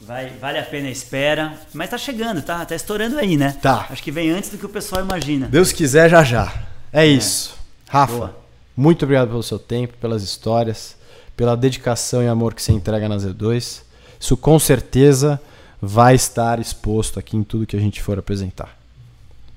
Vai, 0.00 0.28
vale 0.40 0.58
a 0.58 0.62
pena 0.62 0.88
a 0.88 0.90
espera. 0.90 1.54
Mas 1.72 1.88
tá 1.88 1.96
chegando, 1.96 2.42
tá? 2.42 2.64
Tá 2.66 2.74
estourando 2.74 3.18
aí, 3.18 3.36
né? 3.38 3.56
Tá. 3.62 3.86
Acho 3.88 4.02
que 4.02 4.10
vem 4.10 4.30
antes 4.30 4.50
do 4.50 4.58
que 4.58 4.66
o 4.66 4.68
pessoal 4.68 5.02
imagina. 5.02 5.46
Deus 5.46 5.72
quiser, 5.72 6.10
já 6.10 6.22
já. 6.22 6.52
É 6.92 7.06
isso. 7.06 7.56
Rafa, 7.88 8.12
Boa. 8.12 8.36
Muito 8.76 9.04
obrigado 9.04 9.28
pelo 9.28 9.42
seu 9.42 9.58
tempo, 9.58 9.94
pelas 9.98 10.22
histórias, 10.22 10.96
pela 11.36 11.56
dedicação 11.56 12.22
e 12.22 12.28
amor 12.28 12.54
que 12.54 12.62
você 12.62 12.72
entrega 12.72 13.08
na 13.08 13.16
Z2. 13.16 13.82
Isso 14.18 14.36
com 14.36 14.58
certeza 14.58 15.40
vai 15.80 16.14
estar 16.14 16.58
exposto 16.58 17.18
aqui 17.18 17.36
em 17.36 17.44
tudo 17.44 17.66
que 17.66 17.76
a 17.76 17.80
gente 17.80 18.02
for 18.02 18.18
apresentar. 18.18 18.76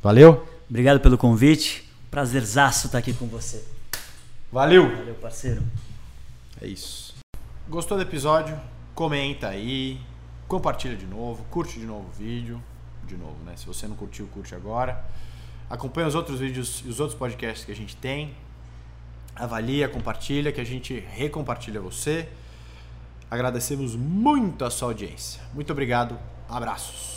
Valeu? 0.03 0.47
Obrigado 0.69 0.99
pelo 0.99 1.17
convite. 1.17 1.89
Prazerzaço 2.11 2.87
estar 2.87 2.97
aqui 2.97 3.13
com 3.13 3.27
você. 3.27 3.63
Valeu! 4.51 4.95
Valeu, 4.95 5.15
parceiro. 5.15 5.63
É 6.61 6.67
isso. 6.67 7.15
Gostou 7.67 7.97
do 7.97 8.03
episódio? 8.03 8.59
Comenta 8.93 9.49
aí, 9.49 9.99
compartilha 10.47 10.95
de 10.95 11.05
novo, 11.05 11.43
curte 11.51 11.79
de 11.79 11.85
novo 11.85 12.07
o 12.07 12.11
vídeo. 12.11 12.61
De 13.05 13.15
novo, 13.15 13.37
né? 13.45 13.53
Se 13.55 13.65
você 13.65 13.87
não 13.87 13.95
curtiu, 13.95 14.27
curte 14.27 14.53
agora. 14.53 15.03
Acompanha 15.69 16.07
os 16.07 16.15
outros 16.15 16.39
vídeos 16.39 16.83
e 16.85 16.89
os 16.89 16.99
outros 16.99 17.17
podcasts 17.17 17.65
que 17.65 17.71
a 17.71 17.75
gente 17.75 17.95
tem. 17.95 18.33
Avalia, 19.37 19.87
compartilha, 19.87 20.51
que 20.51 20.61
a 20.61 20.65
gente 20.65 20.99
recompartilha 20.99 21.79
você. 21.79 22.27
Agradecemos 23.29 23.95
muito 23.95 24.65
a 24.65 24.69
sua 24.69 24.89
audiência. 24.89 25.41
Muito 25.53 25.71
obrigado. 25.71 26.17
Abraços. 26.49 27.16